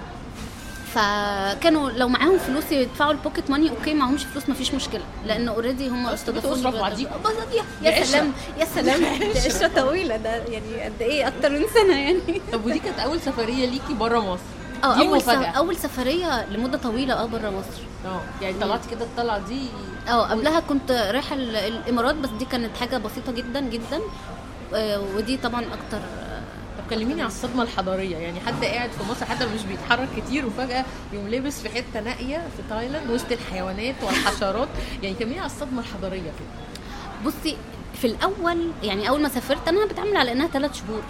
فكانوا 0.94 1.90
لو 1.90 2.08
معاهم 2.08 2.38
فلوس 2.38 2.72
يدفعوا 2.72 3.12
ال 3.12 3.17
pocket 3.17 3.50
money 3.50 3.70
أوكي 3.70 3.94
معهمش 3.94 4.24
فلوس 4.24 4.50
مفيش 4.50 4.74
مشكلة. 4.74 5.02
لأن 5.26 5.48
already 5.48 5.88
هم 5.90 6.08
بقى- 6.72 6.82
بعضيكوا. 6.82 7.18
بالظبط 7.18 7.48
يا-. 7.84 8.04
سلام 8.04 8.32
يا 8.60 8.66
سلام. 8.66 9.00
دي 9.34 9.40
عشرة 9.40 9.68
طويلة 9.76 10.18
ده 10.18 10.30
يعني 10.36 10.82
قد 10.84 11.02
إيه؟ 11.02 11.28
أكتر 11.28 11.50
من 11.50 11.64
سنة 11.74 12.00
يعني. 12.00 12.42
طب 12.54 12.66
ودي 12.66 12.80
كانت 12.80 13.00
أول 13.00 13.20
سفرية 13.22 13.66
ليكي 13.70 13.94
بره 13.94 14.20
مصر؟ 14.20 14.42
آه 14.84 15.00
أول 15.00 15.22
س- 15.22 15.24
مفاجأة. 15.24 15.48
أول 15.52 15.76
سفرية 15.78 16.46
لمدة 16.50 16.78
طويلة 16.78 17.14
آه 17.14 17.26
بره 17.26 17.50
مصر. 17.50 17.82
آه 18.06 18.22
يعني 18.42 18.56
طلعتي 18.62 18.90
كده 18.90 19.06
الطلعة 19.06 19.38
دي 19.48 19.68
آه 20.10 20.22
قبلها 20.28 20.60
كنت 20.60 20.92
رايحة 20.92 21.36
ال- 21.36 21.56
الإمارات 21.56 22.16
بس 22.16 22.30
دي 22.40 22.46
كانت 22.46 22.78
حاجة 22.78 22.98
بسيطة 22.98 23.32
جدا 23.32 23.60
جدا. 23.60 24.00
آه، 24.76 25.02
ودي 25.16 25.38
طبعا 25.38 25.62
أكتر 25.62 26.00
كلميني 26.92 27.22
على 27.22 27.32
الصدمة 27.32 27.64
الحضارية. 27.64 28.18
يعني 28.18 28.40
حد 28.40 28.64
قاعد 28.66 28.90
في 28.90 29.12
مصر 29.12 29.26
حتى 29.26 29.46
مش 29.46 29.62
بيتحرك 29.62 30.08
كتير 30.18 30.46
وفجأة 30.46 30.86
يقوم 31.14 31.28
لابس 31.28 31.62
في 31.62 31.70
حتة 31.70 32.00
نائيه 32.00 32.38
في 32.38 32.64
تايلاند 32.70 33.10
وسط 33.10 33.32
الحيوانات 33.32 33.96
والحشرات. 34.04 34.68
يعني 35.04 35.16
كلميني 35.16 35.40
على 35.40 35.46
الصدمة 35.46 35.82
الحضارية 35.82 36.22
كده. 36.22 36.52
بصي 37.26 37.58
في 38.02 38.08
الأول 38.08 38.72
يعني 38.84 39.10
أول 39.10 39.22
ما 39.22 39.30
سافرت 39.30 39.68
أنا 39.68 39.86
بتعامل 39.86 40.18
على 40.18 40.32
إنها 40.32 40.48
ثلاث 40.48 40.72
شهور. 40.76 41.02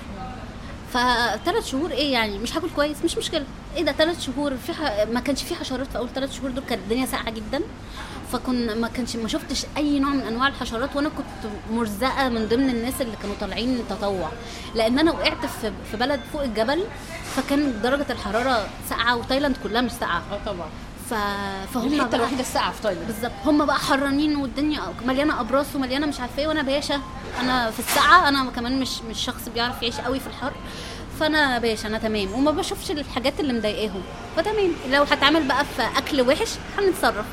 فثلاث 0.93 1.67
شهور 1.67 1.91
إيه 1.91 2.13
يعني؟ 2.13 2.37
مش 2.39 2.57
هاكل 2.57 2.69
كويس 2.75 2.97
مش 3.05 3.17
مشكلة. 3.17 3.45
إيه 3.75 3.83
ده 3.83 3.91
ثلاث 3.91 4.21
شهور؟ 4.25 4.55
في 4.55 4.73
ح... 4.73 5.05
ما 5.11 5.19
كانش 5.19 5.43
في 5.43 5.55
حشرات 5.55 5.87
في 5.87 5.97
أول 5.97 6.09
ثلاث 6.09 6.37
شهور 6.37 6.51
دول 6.51 6.63
كانت 6.69 6.81
الدنيا 6.81 7.05
ساقعة 7.05 7.29
جدا. 7.31 7.61
فكن 8.33 8.81
ما 8.81 8.87
كانش 8.87 9.15
ما 9.15 9.27
شفتش 9.27 9.65
أي 9.77 9.99
نوع 9.99 10.09
من 10.11 10.21
أنواع 10.21 10.47
الحشرات 10.47 10.95
وأنا 10.95 11.09
كنت 11.09 11.51
مرزقة 11.71 12.29
من 12.29 12.47
ضمن 12.47 12.69
الناس 12.69 13.01
اللي 13.01 13.15
كانوا 13.21 13.35
طالعين 13.41 13.79
تطوع. 13.89 14.29
لأن 14.75 14.99
أنا 14.99 15.11
وقعت 15.11 15.45
في 15.45 15.71
في 15.91 15.97
بلد 15.97 16.19
فوق 16.33 16.41
الجبل 16.43 16.83
فكان 17.35 17.81
درجة 17.81 18.05
الحرارة 18.09 18.67
ساقعة 18.89 19.15
وتايلاند 19.17 19.57
كلها 19.63 19.81
مش 19.81 19.91
ساقعة. 19.91 20.21
آه 20.31 20.39
طبعا. 20.45 20.67
ف... 21.09 21.13
فهم 21.73 21.87
الحتة 21.93 22.11
بقى- 22.11 22.13
الوحيدة 22.13 22.41
الساقعة 22.41 22.71
في 22.71 22.81
تايلاند. 22.81 23.07
بالظبط. 23.07 23.31
هم 23.45 23.65
بقى 23.65 23.77
حرانين 23.79 24.35
والدنيا 24.35 24.81
مليانة 25.05 25.39
أبراص 25.41 25.65
ومليانة 25.75 26.07
مش 26.07 26.19
عارفة 26.19 26.39
إيه 26.39 26.47
وأنا 26.47 26.61
باشا. 26.61 27.01
أنا 27.39 27.71
في 27.71 27.79
الساقعة 27.79 28.29
أنا 28.29 28.49
كمان 28.55 28.79
مش 28.79 29.01
مش 29.09 29.25
شخص 29.25 29.49
بيعرف 29.53 29.81
يعيش 29.81 29.99
قوي 29.99 30.19
في 30.19 30.27
الحر. 30.27 30.51
فأنا 31.19 31.59
باشا 31.59 31.87
أنا 31.87 31.97
تمام. 31.97 32.33
وما 32.33 32.51
بشوفش 32.51 32.91
الحاجات 32.91 33.39
اللي 33.39 33.53
مضايقاهم. 33.53 34.01
فتمام. 34.37 34.71
لو 34.91 35.03
هتعامل 35.03 35.47
بقى 35.47 35.65
في 35.65 35.81
أكل 35.97 36.21
وحش 36.21 36.49
هنتصرف. 36.79 37.25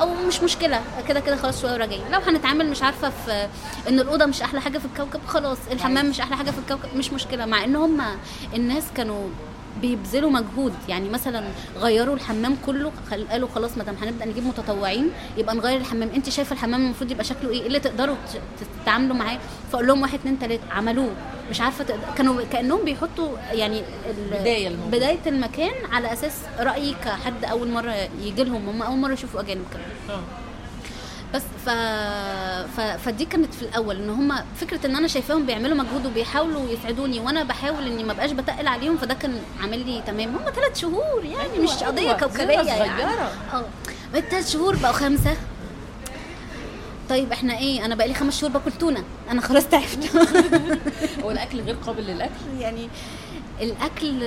أو 0.00 0.14
مش 0.28 0.42
مشكلة 0.42 0.80
كده 1.08 1.20
كده 1.20 1.36
خلاص 1.36 1.60
شوية 1.62 1.72
وراجعين. 1.72 2.02
لو 2.12 2.20
هنتعامل 2.20 2.70
مش 2.70 2.82
عارفة 2.82 3.10
في 3.10 3.48
إن 3.88 4.00
الأوضة 4.00 4.26
مش 4.26 4.42
أحلى 4.42 4.60
حاجة 4.60 4.78
في 4.78 4.84
الكوكب 4.84 5.20
خلاص 5.26 5.58
الحمام 5.72 6.06
مش 6.10 6.20
أحلى 6.20 6.36
حاجة 6.36 6.50
في 6.50 6.58
الكوكب 6.58 6.96
مش 6.96 7.12
مشكلة 7.12 7.46
مع 7.46 7.64
إن 7.64 7.76
هم 7.76 8.00
الناس 8.54 8.84
كانوا 8.96 9.28
بيبذلوا 9.80 10.30
مجهود. 10.30 10.72
يعني 10.88 11.08
مثلا 11.08 11.44
غيروا 11.78 12.14
الحمام 12.14 12.56
كله 12.66 12.92
قالوا 13.30 13.48
خلاص 13.54 13.78
ما 13.78 13.84
دام 13.84 13.94
هنبدأ 14.02 14.24
نجيب 14.24 14.44
متطوعين 14.46 15.10
يبقى 15.36 15.54
نغير 15.54 15.80
الحمام. 15.80 16.08
أنت 16.14 16.28
شايفة 16.28 16.52
الحمام 16.52 16.84
المفروض 16.84 17.10
يبقى 17.10 17.24
شكله 17.24 17.50
إيه؟ 17.50 17.66
اللي 17.66 17.80
تقدروا 17.80 18.16
تتعاملوا 18.82 19.16
معاه. 19.16 19.38
فأقول 19.72 19.86
لهم 19.86 20.02
واحد 20.02 20.18
اتنين 20.18 20.38
تلاتة 20.38 20.62
عملوه. 20.72 21.10
مش 21.50 21.60
عارفة 21.60 21.84
تقدر 21.84 22.00
كانوا 22.16 22.42
كأنهم 22.52 22.84
بيحطوا 22.84 23.28
يعني 23.52 23.78
ال- 24.10 24.40
بداية 24.40 24.68
الموضوع. 24.68 24.90
بداية 24.98 25.18
المكان 25.26 25.72
على 25.92 26.12
أساس 26.12 26.32
رايي 26.58 26.94
كحد 27.04 27.44
أول 27.44 27.68
مرة 27.68 27.94
يجي 28.22 28.44
لهم 28.44 28.68
هم 28.68 28.82
أول 28.82 28.96
مرة 28.98 29.12
يشوفوا 29.12 29.40
أجانب 29.40 29.64
كمان. 29.72 30.18
آه. 30.18 30.22
بس 31.34 31.42
ف... 31.66 31.68
ف... 32.76 32.80
فدي 32.80 33.24
كانت 33.24 33.54
في 33.54 33.62
الأول 33.62 33.96
إن 33.96 34.10
هم 34.10 34.34
فكرة 34.60 34.86
إن 34.86 34.96
أنا 34.96 35.08
شايفاهم 35.08 35.46
بيعملوا 35.46 35.76
مجهود 35.76 36.06
وبيحاولوا 36.06 36.70
يسعدوني 36.70 37.20
وأنا 37.20 37.42
بحاول 37.42 37.86
إني 37.86 38.04
ما 38.04 38.12
بقاش 38.12 38.30
بتقل 38.30 38.66
عليهم 38.66 38.96
فده 38.96 39.14
كان 39.14 39.38
عامل 39.62 39.86
لي 39.86 40.02
تمام. 40.06 40.28
هم 40.36 40.50
ثلاث 40.54 40.78
شهور 40.80 41.24
يعني 41.24 41.52
أيوة، 41.54 41.64
مش 41.64 41.70
قضية 41.82 42.00
أيوة، 42.02 42.18
كوكبية 42.18 42.44
يعني. 42.60 43.02
آه. 43.52 43.64
ثلاث 44.30 44.52
شهور 44.52 44.76
بقوا 44.76 44.92
خمسة. 44.92 45.36
طيب 47.10 47.32
إحنا 47.32 47.58
إيه؟ 47.58 47.84
أنا 47.84 47.94
بقالي 47.94 48.14
خمس 48.14 48.40
شهور 48.40 48.52
باكل 48.52 48.72
تونة. 48.72 49.04
أنا 49.30 49.40
خلاص 49.40 49.64
تعبت. 49.68 50.10
هو 51.24 51.30
الأكل 51.30 51.60
غير 51.60 51.74
قابل 51.86 52.02
للأكل؟ 52.02 52.32
يعني 52.58 52.88
الأكل 53.60 54.22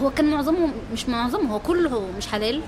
هو 0.00 0.10
كان 0.10 0.30
معظمه 0.30 0.68
مش 0.92 1.08
معظمه 1.08 1.52
هو 1.54 1.58
كله 1.58 2.08
مش 2.18 2.26
حلال. 2.26 2.60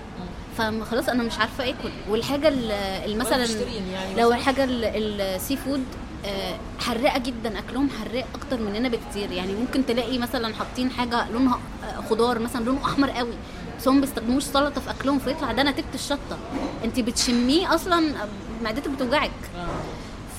فخلاص 0.59 1.09
أنا 1.09 1.23
مش 1.23 1.39
عارفة 1.39 1.65
آكل. 1.69 1.91
والحاجة 2.11 2.49
ال- 2.49 2.71
ال- 2.73 3.19
مثلا 3.19 3.43
بتشترين 3.43 3.83
يعني 3.93 4.15
لو؟ 4.21 4.33
الحاجة 4.33 4.65
ال- 4.65 5.21
السي 5.21 5.57
فود 5.57 5.85
آه، 6.27 6.57
حراقة 6.79 7.19
جدا. 7.19 7.59
أكلهم 7.59 7.89
حراق 7.91 8.27
أكتر 8.35 8.61
مننا 8.63 8.89
بكتير. 8.89 9.33
يعني 9.33 9.53
ممكن 9.55 9.87
تلاقي 9.87 10.19
مثلا 10.19 10.55
حاطين 10.55 10.91
حاجة 10.91 11.31
لونها 11.31 11.59
آه، 11.85 12.01
خضار 12.11 12.39
مثلا 12.39 12.65
لونه 12.65 12.85
أحمر 12.85 13.11
قوي. 13.11 13.35
بس 13.81 13.89
هم 13.89 14.01
بيستخدموش 14.01 14.43
سلطة 14.43 14.81
في 14.81 14.91
أكلهم 14.91 15.19
فيطلع 15.19 15.53
ده 15.53 15.63
نتيجة 15.63 15.85
الشطة. 15.95 16.39
انت 16.85 17.01
بتشميه 17.01 17.75
أصلا؟ 17.75 18.15
آه، 18.61 18.65
معدتك 18.65 18.89
بتوجعك. 18.91 19.31
آه. 19.57 19.69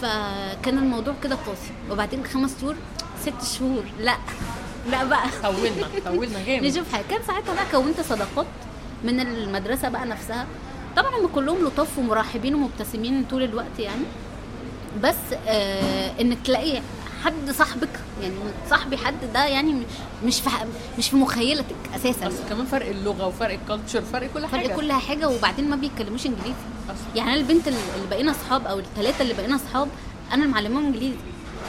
فكان 0.02 0.78
الموضوع 0.78 1.14
كده 1.24 1.36
قاسي. 1.36 1.72
وبعدين 1.92 2.26
خمس 2.26 2.62
شهور 2.62 2.76
ست 3.22 3.58
شهور 3.60 3.84
لا. 4.00 4.16
لا 4.92 5.04
بقى. 5.04 5.28
طولنا 5.44 5.88
طولنا 6.06 6.44
جامد. 6.46 6.64
نشوف 6.66 6.94
حاجة. 6.94 7.04
كان 7.10 7.20
ساعتها 7.28 7.54
بقى 7.54 7.66
كونت 7.72 8.02
صداقات 8.02 8.46
من 9.04 9.20
المدرسة 9.20 9.90
بقى 9.90 10.06
نفسها. 10.06 10.48
طبعا 10.96 11.16
هم 11.16 11.28
كلهم 11.28 11.66
لطاف 11.66 11.98
ومرحبين 11.98 12.56
ومبتسمين 12.56 13.26
طول 13.30 13.44
الوقت 13.44 13.80
يعني. 13.80 14.04
بس 15.04 15.16
آه 15.48 16.12
إنك 16.22 16.38
تلاقي 16.46 16.82
حد 17.26 17.52
صاحبك 17.52 17.90
يعني 18.22 18.34
صاحبي 18.70 18.98
حد 18.98 19.16
ده 19.34 19.46
يعني 19.46 19.76
مش 20.26 20.42
في 20.42 20.50
مش 20.98 21.10
في 21.10 21.16
مخيلتك 21.16 21.76
أساسا. 21.96 22.28
بس 22.28 22.34
كمان 22.50 22.66
فرق 22.66 22.90
اللغة 22.90 23.28
وفرق 23.28 23.54
الكالتشر 23.62 24.02
فرق 24.02 24.30
كل 24.34 24.46
حاجة. 24.46 24.68
فرق 24.68 24.76
كل 24.76 24.92
حاجة 24.92 25.30
وبعدين 25.30 25.70
ما 25.70 25.76
بيتكلموش 25.76 26.26
إنجليزي. 26.26 26.54
يعني 27.16 27.32
أنا 27.34 27.40
البنت 27.40 27.68
اللي 27.68 27.80
بقينا 28.10 28.32
أصحاب 28.32 28.68
أو 28.68 28.80
الثلاثه 28.80 29.22
اللي 29.22 29.34
بقينا 29.34 29.56
أصحاب 29.56 29.88
أنا 30.34 30.44
اللي 30.44 30.54
معلماهم 30.54 30.86
إنجليزي. 30.86 31.16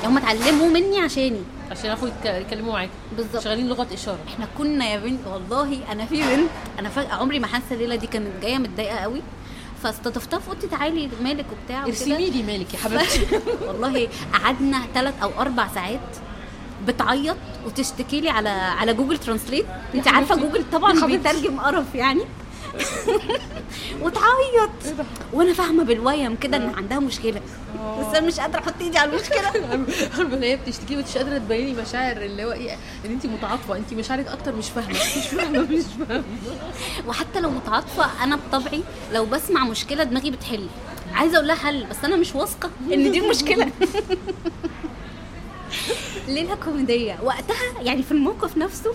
يعني 0.02 0.12
هم 0.14 0.18
اتعلموا 0.18 0.68
مني 0.68 0.98
عشاني. 1.00 1.40
عشان 1.70 1.90
يتك- 1.90 2.26
يتكلموا 2.26 2.72
معاك. 2.72 2.90
بالظبط. 3.16 3.42
شغالين 3.44 3.68
لغة 3.68 3.86
إشارة. 3.94 4.18
إحنا 4.28 4.46
كنا 4.58 4.88
يا 4.88 4.98
بنت 4.98 5.26
والله 5.26 5.78
أنا 5.92 6.06
في 6.06 6.22
بنت 6.22 6.48
أنا 6.78 6.88
فجاه 6.88 7.12
عمري 7.14 7.38
ما 7.38 7.46
حاسة 7.46 7.64
الليلة 7.72 7.94
دي 7.96 8.06
كانت 8.06 8.42
جاية 8.42 8.58
متضايقة 8.58 8.96
قوي. 8.96 9.22
فاستضفتها 9.82 10.38
فقلت 10.38 10.64
تعالي 10.64 11.08
مالك 11.22 11.46
وبتاع. 11.52 11.86
ارسمي 11.86 12.30
لي 12.30 12.42
مالك 12.42 12.74
يا 12.74 12.78
حبيبتي. 12.78 13.26
والله 13.68 14.08
قعدنا 14.32 14.82
ثلاث 14.94 15.14
أو 15.22 15.30
أربع 15.38 15.68
ساعات 15.74 16.00
بتعيط 16.86 17.36
وتشتكي 17.66 18.20
لي 18.20 18.30
على 18.30 18.48
على 18.48 18.94
Google 18.94 19.18
Translate. 19.18 19.66
انت 19.94 20.08
عارفة 20.08 20.36
جوجل 20.36 20.64
طبعا 20.72 21.06
بيترجم 21.06 21.60
قرف 21.60 21.94
يعني. 21.94 22.22
وتعيط. 24.02 24.70
وأنا 25.32 25.52
فاهمة 25.54 25.84
بالويم 25.84 26.36
كده 26.36 26.56
إن 26.56 26.74
عندها 26.74 26.98
مشكلة. 26.98 27.40
بس 28.00 28.06
أنا 28.16 28.26
مش 28.26 28.40
قادرة 28.40 28.60
أحط 28.60 28.74
إيدي 28.80 28.98
على 28.98 29.10
المشكلة. 29.10 29.46
عارفه 30.18 30.22
ان 30.36 30.42
هي 30.42 30.56
بتشتكي 30.56 30.96
ومش 30.96 31.16
قادرة 31.16 31.38
تبيني 31.38 31.72
مشاعر 31.82 32.16
اللي 32.16 32.44
هو 32.44 32.52
إيه 32.52 32.72
إن 33.06 33.10
انت 33.10 33.26
متعاطفة 33.26 33.76
انت 33.76 33.92
مشاعرك 33.94 34.26
أكتر 34.28 34.54
مش 34.56 34.68
فاهمة. 34.70 34.92
مش 35.18 35.26
فاهمة 35.26 35.60
مش 35.60 35.82
فاهمة. 36.08 36.24
وحتى 37.08 37.40
لو 37.40 37.50
متعاطفة 37.50 38.24
أنا 38.24 38.36
بطبعي 38.36 38.82
لو 39.12 39.26
بسمع 39.26 39.64
مشكلة 39.64 40.04
دماغي 40.04 40.30
بتحل. 40.30 40.66
عايزة 41.14 41.36
أقول 41.36 41.46
لها 41.48 41.56
حل 41.56 41.86
بس 41.90 41.96
أنا 42.04 42.16
مش 42.16 42.34
واثقة 42.34 42.70
إن 42.92 43.12
دي 43.12 43.20
مشكلة. 43.20 43.70
ليلة 46.28 46.54
كوميدية. 46.54 47.18
وقتها 47.22 47.82
يعني 47.82 48.02
في 48.02 48.12
الموقف 48.12 48.56
نفسه 48.56 48.92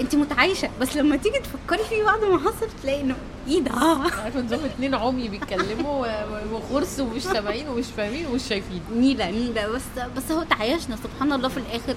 انت 0.00 0.14
متعايشة 0.14 0.70
بس 0.80 0.96
لما 0.96 1.16
تيجي 1.16 1.38
تفكري 1.38 1.84
فيه 1.88 2.04
بعد 2.04 2.24
ما 2.24 2.38
حصل 2.38 2.68
تلاقي 2.82 3.00
انه 3.00 3.16
إيه 3.48 3.60
ده؟ 3.60 3.72
عارفة 4.22 4.40
نظام 4.40 4.60
اتنين 4.64 4.94
عمي 4.94 5.28
بيتكلموا 5.28 6.06
وخرس 6.52 7.00
ومش 7.00 7.22
سامعين 7.22 7.68
ومش 7.68 7.86
فاهمين 7.96 8.26
ومش 8.26 8.42
شايفين. 8.48 8.80
نيلة 8.96 9.30
نيلة 9.30 9.68
بس 9.68 9.82
بس 10.16 10.32
هو 10.32 10.42
تعايشنا 10.42 10.96
سبحان 10.96 11.32
الله 11.32 11.48
في 11.48 11.56
الآخر. 11.56 11.94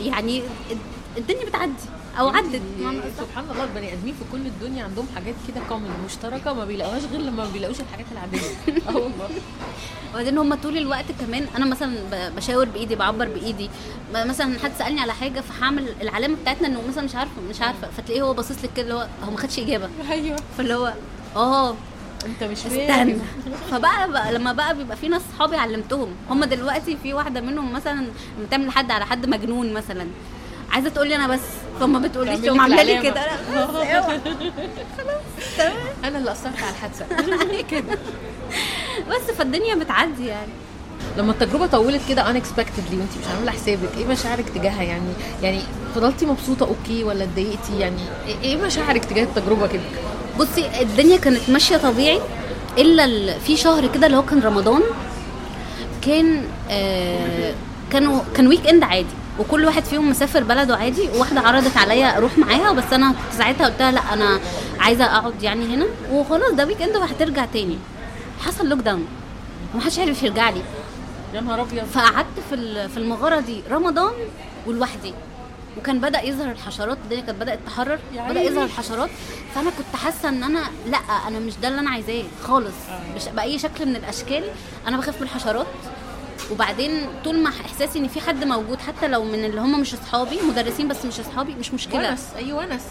يعني 0.00 0.42
الدنيا 1.18 1.44
بتعدي. 1.44 1.72
أو 2.18 2.28
عدت. 2.28 2.62
سبحان 3.18 3.44
الله 3.50 3.64
البني 3.64 3.92
آدمين 3.92 4.14
في 4.14 4.24
كل 4.32 4.46
الدنيا 4.46 4.84
عندهم 4.84 5.06
حاجات 5.14 5.34
كده 5.48 5.60
كومن 5.68 5.90
مشتركة 6.06 6.52
ما 6.52 6.64
بيلاقوهاش 6.64 7.02
غير 7.12 7.20
لما 7.20 7.44
ما 7.44 7.50
بيلاقوش 7.52 7.76
الحاجات 7.80 8.06
العادية. 8.12 8.38
آه 8.88 8.94
والله 8.96 9.28
وبعدين 10.12 10.38
هم 10.38 10.54
طول 10.54 10.76
الوقت 10.78 11.04
كمان 11.20 11.46
أنا 11.56 11.64
مثلا 11.66 11.94
بشاور 12.36 12.64
بإيدي 12.64 12.96
بعبر 12.96 13.28
بإيدي. 13.28 13.70
مثلا 14.14 14.58
حد 14.58 14.72
سألني 14.78 15.00
على 15.00 15.12
حاجة 15.12 15.40
فهعمل 15.40 15.88
العلامة 16.02 16.36
بتاعتنا 16.42 16.68
إنه 16.68 16.82
مثلا 16.88 17.04
مش 17.04 17.14
عارفه 17.14 17.40
مش 17.50 17.60
عارفة. 17.60 17.88
فتلاقيه 17.96 18.22
هو 18.22 18.34
باصص 18.34 18.64
لك 18.64 18.70
كده 18.76 18.82
اللي 18.82 18.94
هو 18.94 19.08
هو 19.24 19.30
ما 19.30 19.36
خدش 19.38 19.58
إجابة. 19.58 19.88
أيوه. 20.10 20.36
فاللي 20.58 20.74
هو 20.74 20.94
آه. 21.36 21.74
أنت 22.26 22.44
مش 22.44 22.58
استنى. 22.66 23.16
فبقى 23.70 24.10
بقى 24.10 24.32
لما 24.32 24.52
بقى 24.52 24.76
بيبقى 24.76 24.96
في 24.96 25.08
ناس 25.08 25.22
صحابي 25.36 25.56
علمتهم. 25.56 26.08
هم 26.30 26.44
دلوقتي 26.44 26.96
في 27.02 27.14
واحدة 27.14 27.40
منهم 27.40 27.72
مثلا 27.72 28.00
لما 28.38 28.46
تعمل 28.50 28.66
لحد 28.66 28.90
على 28.90 29.06
حد 29.06 29.26
مجنون 29.26 29.72
مثلا. 29.72 30.06
عايزة 30.72 30.88
تقول 30.88 31.08
لي 31.08 31.16
أنا 31.16 31.26
بس. 31.28 31.40
فما 31.80 31.98
بتقوليش 31.98 32.34
تعمل 32.40 32.46
تقوم 32.46 32.56
لك 32.56 32.78
عامله 32.78 32.82
لي. 32.82 33.02
كده. 33.02 33.20
اوعى. 33.20 34.18
تمام. 35.58 35.74
أنا 36.04 36.18
اللي 36.18 36.32
اثرت 36.32 36.62
على 36.62 36.70
الحادثة. 36.70 37.06
كده 37.70 37.98
بس 39.10 39.30
فالدنيا 39.38 39.74
بتعدي 39.74 40.26
يعني. 40.26 40.52
لما 41.18 41.32
التجربة 41.32 41.66
طولت 41.66 42.00
كده 42.08 42.24
unexpectedly 42.24 42.92
وانت 42.92 43.12
مش 43.20 43.26
عاملة 43.36 43.52
حسابك 43.52 43.88
إيه 43.98 44.06
مشاعرك 44.06 44.48
تجاهها 44.54 44.82
يعني؟ 44.82 45.12
يعني 45.42 45.60
فضلتي 45.94 46.26
مبسوطة 46.26 46.66
أوكي 46.66 47.04
ولا 47.04 47.24
اتضايقتي؟ 47.24 47.78
يعني 47.78 47.96
إيه- 48.26 48.42
إيه 48.44 48.56
مشاعرك 48.56 49.04
تجاه 49.04 49.22
التجربة 49.24 49.66
كده؟ 49.66 49.82
بصي 50.38 50.80
الدنيا 50.82 51.16
كانت 51.16 51.50
ماشية 51.50 51.76
طبيعي 51.76 52.20
إلا 52.78 53.04
ال- 53.04 53.40
في 53.40 53.56
شهر 53.56 53.86
كده 53.86 54.06
اللي 54.06 54.16
هو 54.18 54.22
كان 54.22 54.40
رمضان 54.40 54.82
كان 56.02 56.44
آه 56.70 57.54
كانوا 57.92 58.20
كان 58.34 58.46
weekend 58.46 58.82
عادي. 58.82 59.06
وكل 59.38 59.64
واحد 59.64 59.84
فيهم 59.84 60.10
مسافر 60.10 60.44
بلده 60.44 60.76
عادي 60.76 61.08
وواحدة 61.08 61.40
عرضت 61.40 61.76
عليا 61.76 62.16
أروح 62.16 62.38
معاها 62.38 62.72
بس 62.72 62.92
أنا 62.92 63.08
كنت 63.08 63.38
ساعتها 63.38 63.66
قلت 63.66 63.80
لها 63.80 63.92
لا 63.92 64.00
أنا 64.12 64.40
عايزة 64.80 65.04
أقعد 65.04 65.42
يعني 65.42 65.74
هنا. 65.74 65.86
وخلاص 66.10 66.52
ده 66.52 66.66
weekend 66.66 66.96
وهترجع 66.96 67.44
تاني. 67.44 67.78
حصل 68.40 68.68
lockdown 68.68 69.06
ومحدش 69.74 69.98
عارف 69.98 70.22
يرجع 70.22 70.50
لي. 70.50 70.62
يا 71.34 71.40
نهار 71.40 71.60
أبيض. 71.60 71.84
فقعدت 71.84 72.40
في 72.50 72.88
في 72.88 72.96
المغارة 72.96 73.40
دي 73.40 73.62
رمضان 73.70 74.12
ولوحدي. 74.66 75.14
وكان 75.78 76.00
بدأ 76.00 76.22
يظهر 76.22 76.50
الحشرات 76.50 76.98
الدنيا 77.04 77.22
كانت 77.22 77.40
بدأت 77.40 77.58
تحرر 77.66 77.98
بدأ. 78.28 78.40
يظهر 78.40 78.64
الحشرات. 78.64 79.10
فأنا 79.54 79.70
كنت 79.70 79.96
حاسة 80.02 80.28
إن 80.28 80.42
أنا 80.42 80.60
لا 80.86 80.98
أنا 81.28 81.38
مش 81.38 81.52
ده 81.62 81.68
اللي 81.68 81.80
أنا 81.80 81.90
عايزاه 81.90 82.24
خالص. 82.44 82.74
مش 83.16 83.22
بأي 83.36 83.58
شكل 83.58 83.86
من 83.86 83.96
الأشكال. 83.96 84.44
أنا 84.88 84.96
بخاف 84.96 85.16
من 85.16 85.22
الحشرات. 85.22 85.66
وبعدين 86.52 86.92
طول 87.24 87.38
ما 87.38 87.48
احساسي 87.48 87.98
ان 87.98 88.08
في 88.08 88.20
حد 88.20 88.44
موجود 88.44 88.78
حتى 88.78 89.08
لو 89.08 89.24
من 89.24 89.44
اللي 89.44 89.60
هم 89.60 89.80
مش 89.80 89.94
اصحابي 89.94 90.38
مدرسين 90.50 90.88
بس 90.88 91.04
مش 91.04 91.20
اصحابي 91.20 91.54
مش 91.54 91.74
مشكلة 91.74 92.10
ونس 92.10 92.26
أي 92.36 92.52
ونس 92.52 92.86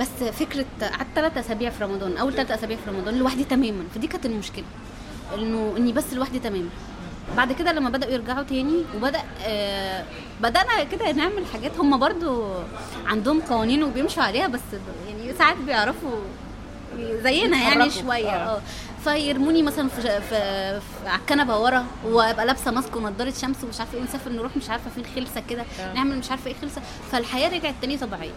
بس 0.00 0.24
فكرة 0.32 0.64
قعدت 0.82 1.06
ثلاث 1.14 1.38
أسابيع 1.38 1.70
في 1.70 1.84
رمضان 1.84 2.16
أول 2.16 2.32
ثلاث 2.32 2.50
أسابيع 2.50 2.76
في 2.76 2.90
رمضان 2.90 3.18
لوحدي 3.18 3.44
تماما 3.44 3.84
فدي 3.94 4.06
كانت 4.06 4.26
المشكلة 4.26 4.64
إنه 5.34 5.74
إني 5.76 5.92
بس 5.92 6.12
لوحدي 6.12 6.38
تماما 6.38 6.68
بعد 7.36 7.52
كده 7.52 7.72
لما 7.72 7.90
بدأوا 7.90 8.12
يرجعوا 8.12 8.42
تاني 8.42 8.84
وبدأ 8.96 9.22
آه 9.46 10.04
بدأنا 10.40 10.84
كده 10.84 11.12
نعمل 11.12 11.46
حاجات 11.52 11.78
هم 11.78 11.98
برضو 11.98 12.44
عندهم 13.06 13.40
قوانين 13.40 13.82
وبيمشوا 13.84 14.22
عليها 14.22 14.46
بس 14.46 14.60
يعني 15.08 15.34
ساعات 15.38 15.56
بيعرفوا 15.56 16.18
زينا 17.22 17.56
يعني. 17.56 17.90
شوية 17.90 18.30
آه. 18.30 18.56
آه 18.56 18.60
فيرموني 19.10 19.62
مثلا 19.62 19.88
في, 19.88 20.00
في, 20.02 20.20
في 20.80 21.08
على 21.08 21.20
الكنبة 21.20 21.58
ورا 21.58 21.86
وأبقى 22.04 22.46
لابسة 22.46 22.70
mask 22.70 22.96
ونضارة 22.96 23.30
شمس 23.30 23.56
ومش 23.64 23.80
عارفة 23.80 23.94
إيه 23.94 24.00
ونسافر 24.00 24.30
نروح 24.32 24.56
مش 24.56 24.70
عارفة 24.70 24.90
فين 24.90 25.04
خلسه 25.14 25.42
كده. 25.50 25.64
نعمل 25.94 26.18
مش 26.18 26.30
عارفة 26.30 26.46
إيه 26.50 26.56
خلسه 26.62 26.82
فالحياة 27.12 27.48
رجعت 27.48 27.74
تاني 27.80 27.96
طبيعية. 27.98 28.30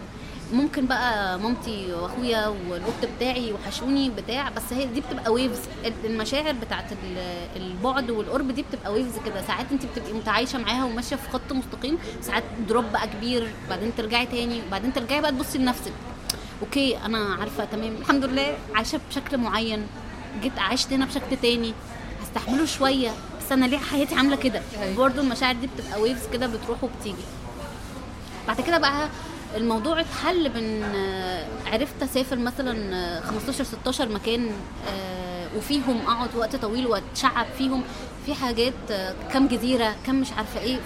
ممكن 0.54 0.86
بقى 0.86 1.40
مامتي 1.40 1.94
وأخويا 1.94 2.48
والقط 2.48 3.10
بتاعي 3.18 3.54
وحشوني 3.54 4.10
بتاع 4.10 4.50
بس 4.50 4.74
هي 4.74 4.86
دي 4.86 5.02
بتبقى 5.02 5.32
waves 5.34 5.60
المشاعر 6.06 6.54
بتاعت 6.54 6.92
ال- 6.92 7.62
البعد 7.62 8.10
والقرب 8.12 8.52
دي 8.52 8.62
بتبقى 8.72 8.94
waves 8.94 9.14
كده. 9.26 9.42
ساعات 9.48 9.66
انت 9.72 9.86
بتبقي 9.86 10.14
متعايشة 10.14 10.60
معاها 10.60 10.86
وماشية 10.86 11.16
في 11.16 11.30
خط 11.30 11.54
مستقيم 11.54 11.98
ساعات 12.22 12.44
drop 12.68 12.86
بقى 12.94 13.08
كبير 13.08 13.52
بعدين 13.70 13.92
ترجعي 13.98 14.26
تاني 14.26 14.62
وبعدين 14.68 14.94
ترجعي 14.94 15.22
بقى 15.22 15.32
تبصي 15.32 15.58
لنفسك. 15.58 15.94
okay 16.62 16.98
أنا 16.98 17.36
عارفة 17.40 17.66
تمام 17.66 17.96
الحمد 18.02 18.26
لله 18.26 18.58
عايشة 18.76 19.00
بشكل 19.10 19.38
معين. 19.38 19.88
جيت 20.42 20.60
عشت 20.60 20.94
هنا 20.94 21.06
بشكل 21.06 21.38
تاني 21.42 21.74
هستحمله 22.24 22.66
شوية 22.66 23.10
بس 23.40 23.52
أنا 23.52 23.66
ليه 23.66 23.78
حياتي 23.78 24.16
عاملة 24.16 24.36
كده 24.36 24.62
أيوة. 24.82 24.96
برضه 24.98 25.22
المشاعر 25.22 25.56
دي 25.56 25.68
بتبقى 25.68 26.02
waves 26.02 26.28
كده 26.34 26.48
بتروح 26.48 26.84
وبتيجي 26.84 27.24
بعد 28.48 28.62
كده 28.62 28.78
بقى 28.78 29.10
الموضوع 29.58 30.00
اتحل 30.00 30.50
من 30.50 30.84
آه، 30.96 31.46
عرفت 31.66 32.04
أسافر 32.04 32.36
مثلا 32.36 32.96
آه، 32.96 33.20
15 33.20 33.64
16 33.64 34.10
مكان 34.10 34.52
آه، 34.90 35.48
وفيهم 35.58 36.02
أقعد 36.08 36.36
وقت 36.36 36.56
طويل 36.56 36.88
وأتشعب 36.88 37.46
فيهم 37.58 37.84
في 38.26 38.34
حاجات 38.34 38.74
آه، 38.92 39.16
كام 39.34 39.48
جزيرة 39.48 39.96
كام 40.06 40.22
مش 40.22 40.32
عارفة 40.32 40.60
إيه. 40.60 40.78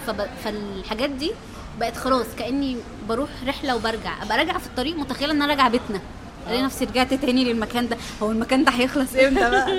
فالحاجات 0.44 1.10
دي 1.10 1.32
بقت 1.80 1.96
خلاص 1.96 2.26
كأني 2.38 2.76
بروح 3.08 3.28
رحلة 3.46 3.76
وبرجع 3.76 4.22
أبقى 4.22 4.38
راجعة 4.38 4.58
في 4.58 4.66
الطريق 4.66 4.96
متخيلة 4.96 5.32
إن 5.32 5.42
أنا 5.42 5.52
راجعة 5.52 5.68
بيتنا 5.70 6.00
الاقي 6.46 6.62
نفسي 6.62 6.84
رجعت 6.84 7.14
تاني 7.14 7.44
للمكان 7.44 7.88
ده. 7.88 7.96
هو 8.22 8.30
المكان 8.30 8.64
ده 8.64 8.72
هيخلص 8.72 9.14
إمتى 9.14 9.50
بقى؟ 9.50 9.78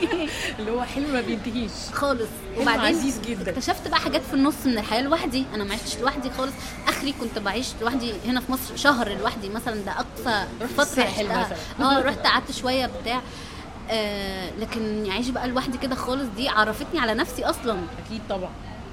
اللي 0.58 0.70
هو 0.70 0.82
حلم 0.82 1.12
ما 1.12 1.20
بينتهيش. 1.20 1.70
خالص. 1.92 2.28
حلم 2.56 2.68
عزيز 2.68 3.20
جدا. 3.20 3.50
اكتشفت 3.50 3.88
بقى 3.88 4.00
حاجات 4.00 4.22
في 4.22 4.34
النص 4.34 4.54
من 4.66 4.78
الحياة 4.78 5.02
لوحدي. 5.02 5.44
أنا 5.54 5.64
ما 5.64 5.74
عشتش 5.74 5.98
لوحدي 5.98 6.30
خالص. 6.30 6.52
آخري 6.88 7.12
كنت 7.20 7.38
بعيش 7.38 7.68
لوحدي 7.80 8.12
هنا 8.26 8.40
في 8.40 8.52
مصر 8.52 8.76
شهر 8.76 9.08
لوحدي 9.18 9.48
مثلا. 9.48 9.74
ده 9.74 9.92
أقصى 9.92 10.46
فترة 10.76 11.02
عشتها. 11.02 11.46
مثلا. 11.78 11.86
آه 11.90 12.02
رحت 12.08 12.18
قعدت 12.18 12.52
شوية 12.52 12.90
بتاع. 13.02 13.20
آه 13.90 14.50
لكن 14.58 15.10
أعيش 15.10 15.28
بقى 15.28 15.48
لوحدي 15.48 15.78
كده 15.78 15.94
خالص 15.94 16.28
دي 16.36 16.48
عرفتني 16.48 17.00
على 17.00 17.14
نفسي 17.14 17.44
أصلا. 17.44 17.78
أكيد 18.06 18.20
طبعا. 18.28 18.50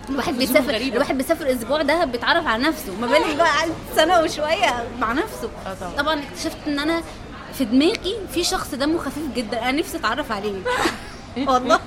الواحد 0.09 0.37
بيسافر. 0.37 0.75
الواحد 0.75 1.17
بيسافر 1.17 1.51
أسبوع 1.51 1.81
ده 1.81 2.05
بيتعرف 2.05 2.47
على 2.47 2.63
نفسه. 2.63 2.95
ما 3.01 3.07
بالك 3.07 3.35
بقى 3.35 3.47
قعد 3.47 3.71
سنة 3.95 4.19
وشوية 4.21 4.87
مع 4.99 5.13
نفسه. 5.13 5.49
آه 5.67 5.73
طبعا. 5.73 5.91
طبعا 5.97 6.19
اكتشفت 6.23 6.57
إن 6.67 6.79
أنا 6.79 7.03
في 7.53 7.65
دماغي 7.65 8.15
في 8.33 8.43
شخص 8.43 8.75
دمه 8.75 8.97
خفيف 8.97 9.33
جدا. 9.35 9.69
أنا 9.69 9.71
نفسي 9.71 9.97
أتعرف 9.97 10.31
عليه. 10.31 10.61
والله. 11.47 11.79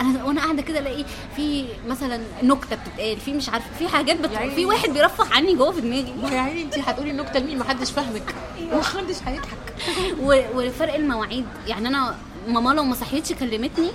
أنا 0.00 0.24
وأنا 0.24 0.40
قاعدة 0.40 0.62
كده 0.62 0.78
ألاقي 0.78 1.04
في 1.36 1.64
مثلا 1.88 2.20
نكتة 2.42 2.76
بتتقال 2.76 3.20
في 3.20 3.32
مش 3.32 3.48
عارفه 3.48 3.66
في 3.78 3.88
حاجات 3.88 4.20
بت... 4.20 4.32
يا 4.32 4.38
عيني. 4.38 4.54
في 4.54 4.64
واحد 4.64 4.90
بيرفه 4.90 5.34
عني 5.34 5.54
جوه 5.54 5.72
في 5.72 5.80
دماغي. 5.80 6.14
ما 6.22 6.30
يا 6.30 6.40
عيني 6.40 6.62
انت 6.62 6.78
هتقولي 6.78 7.10
النكتة 7.10 7.38
لمين؟ 7.38 7.58
محدش 7.58 7.90
فاهمك. 7.90 8.34
محدش 8.72 9.16
هيضحك. 9.26 9.74
و... 10.20 10.40
وفرق 10.54 10.94
المواعيد. 10.94 11.46
يعني 11.66 11.88
أنا 11.88 12.14
ماما 12.48 12.70
لو 12.74 12.84
ما 12.84 12.94
صحيتش 12.94 13.32
كلمتني 13.32 13.90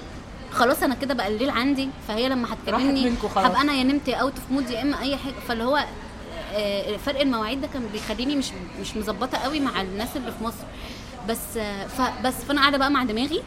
خلاص 0.51 0.83
أنا 0.83 0.95
كده 0.95 1.13
بقى 1.13 1.27
الليل 1.27 1.49
عندي 1.49 1.89
فهي 2.07 2.29
لما 2.29 2.47
هتكلمني. 2.53 3.13
هبقى 3.35 3.61
أنا 3.61 3.73
يا 3.73 3.83
نمت 3.83 4.09
out 4.09 4.33
of 4.35 4.51
mood 4.51 4.69
يا 4.69 4.81
اما 4.81 5.01
اي 5.01 5.17
حاجة. 5.17 5.33
فاللي 5.47 5.63
هو 5.63 5.85
آه، 6.53 6.97
فرق 6.97 7.19
المواعيد 7.21 7.61
ده 7.61 7.67
كان 7.67 7.87
بيخليني 7.93 8.35
مش 8.35 8.51
مش 8.81 8.97
مظبطة 8.97 9.37
قوي 9.37 9.59
مع 9.59 9.81
الناس 9.81 10.09
اللي 10.15 10.31
في 10.31 10.43
مصر. 10.43 10.63
بس 11.29 11.57
آه، 11.57 11.87
فبس 11.87 12.33
فأنا 12.33 12.61
قاعدة 12.61 12.77
بقى 12.77 12.91
مع 12.91 13.03
دماغي. 13.03 13.43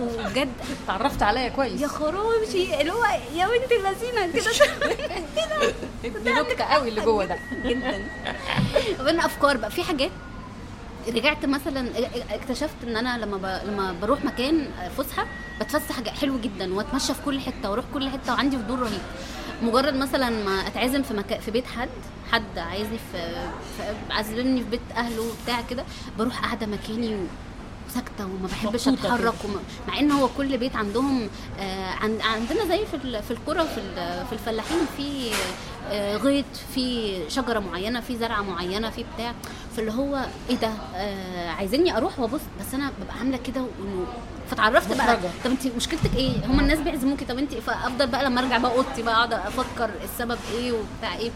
وبجد 0.00 0.48
اتعرفت 0.84 1.22
عليا 1.22 1.48
كويس. 1.48 1.80
يا 1.80 1.88
خرابي 1.88 2.80
اللي 2.80 2.92
هو 2.92 3.04
يا 3.34 3.46
بنت 3.46 3.72
اللذينة 3.72 4.32
كده. 4.32 4.42
دي 6.24 6.30
نكتة 6.32 6.64
قوي 6.64 6.88
اللي 6.88 7.00
جوه 7.00 7.24
ده. 7.24 7.38
جدا. 7.64 8.04
وبين 9.00 9.20
أفكار 9.20 9.56
بقى. 9.56 9.70
في 9.70 9.82
حاجات 9.82 10.10
رجعت 11.08 11.46
مثلا 11.46 11.88
اكتشفت 12.30 12.76
إن 12.84 12.96
أنا 12.96 13.18
لما 13.24 13.36
ب... 13.36 13.68
لما 13.68 13.92
بروح 14.02 14.24
مكان 14.24 14.66
فسحة 14.98 15.26
بتفسح 15.60 16.08
حلو 16.20 16.38
جدا 16.40 16.74
وأتمشى 16.74 17.14
في 17.14 17.22
كل 17.24 17.40
حتة 17.40 17.70
وأروح 17.70 17.84
كل 17.94 18.08
حتة 18.08 18.32
وعندي 18.32 18.56
فضول 18.58 18.78
رهيب 18.78 19.00
مجرد 19.62 19.94
مثلا 19.94 20.30
ما 20.30 20.66
أتعزم 20.66 21.02
في 21.02 21.14
مكان 21.14 21.40
في 21.40 21.50
بيت 21.50 21.66
حد 21.66 21.88
حد 22.32 22.58
عايزني 22.58 22.98
في, 23.12 23.34
في 23.76 24.12
عازمني 24.12 24.60
في 24.62 24.70
بيت 24.70 24.80
أهله 24.96 25.22
وبتاع 25.22 25.60
كده 25.70 25.84
بروح 26.18 26.40
قاعدة 26.44 26.66
مكاني. 26.66 27.16
ساكتة 27.94 28.24
وما 28.24 28.48
بحبش. 28.48 28.88
أتحرك 28.88 29.34
وما... 29.44 29.60
مع 29.88 29.98
إن 29.98 30.10
هو 30.12 30.28
كل 30.28 30.58
بيت 30.58 30.76
عندهم 30.76 31.28
آه 31.60 31.90
عند... 31.90 32.20
عندنا 32.20 32.66
زي 32.68 32.86
في 32.86 32.94
ال... 32.94 33.22
في 33.22 33.30
القرى 33.30 33.64
في. 33.64 33.80
في 34.26 34.32
الفلاحين 34.32 34.78
في 34.96 35.30
آه 35.90 36.16
غيط 36.16 36.44
في 36.74 37.16
شجرة 37.30 37.58
معينة 37.58 38.00
في 38.00 38.16
زرعة 38.16 38.42
معينة 38.42 38.90
في 38.90 39.04
بتاع. 39.14 39.34
فاللي 39.76 39.92
هو 39.92 40.26
إيه 40.50 40.56
ده؟ 40.56 40.70
آه 40.94 41.48
عايزيني 41.50 41.96
أروح 41.96 42.18
وأبص. 42.20 42.40
بس 42.60 42.74
أنا 42.74 42.92
ببقى 43.00 43.16
عاملة 43.18 43.36
كده 43.36 43.60
وإنه 43.60 44.06
فتعرفت 44.50 44.96
بقى. 44.96 45.16
طب 45.44 45.50
أنت 45.50 45.66
مشكلتك 45.66 46.16
إيه؟ 46.16 46.46
هم 46.46 46.60
الناس 46.60 46.78
بيعزموكي. 46.78 47.24
طب 47.24 47.38
أنت 47.38 47.54
فأفضل 47.54 48.06
بقى 48.06 48.24
لما 48.24 48.40
أرجع 48.40 48.58
بقى 48.58 48.72
أوضتي 48.76 49.02
بقى 49.02 49.14
أقعد 49.14 49.32
أفكر 49.32 49.90
السبب 50.04 50.38
إيه 50.54 50.72
وبتاع 50.72 51.16
إيه؟ 51.16 51.30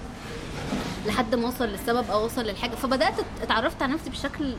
لحد 1.06 1.34
ما 1.34 1.46
أوصل 1.46 1.64
للسبب 1.64 2.10
أو 2.10 2.20
أوصل 2.20 2.42
للحاجة. 2.42 2.74
فبدأت 2.74 3.14
اتعرفت 3.42 3.82
على 3.82 3.92
نفسي 3.92 4.10
بشكل 4.10 4.54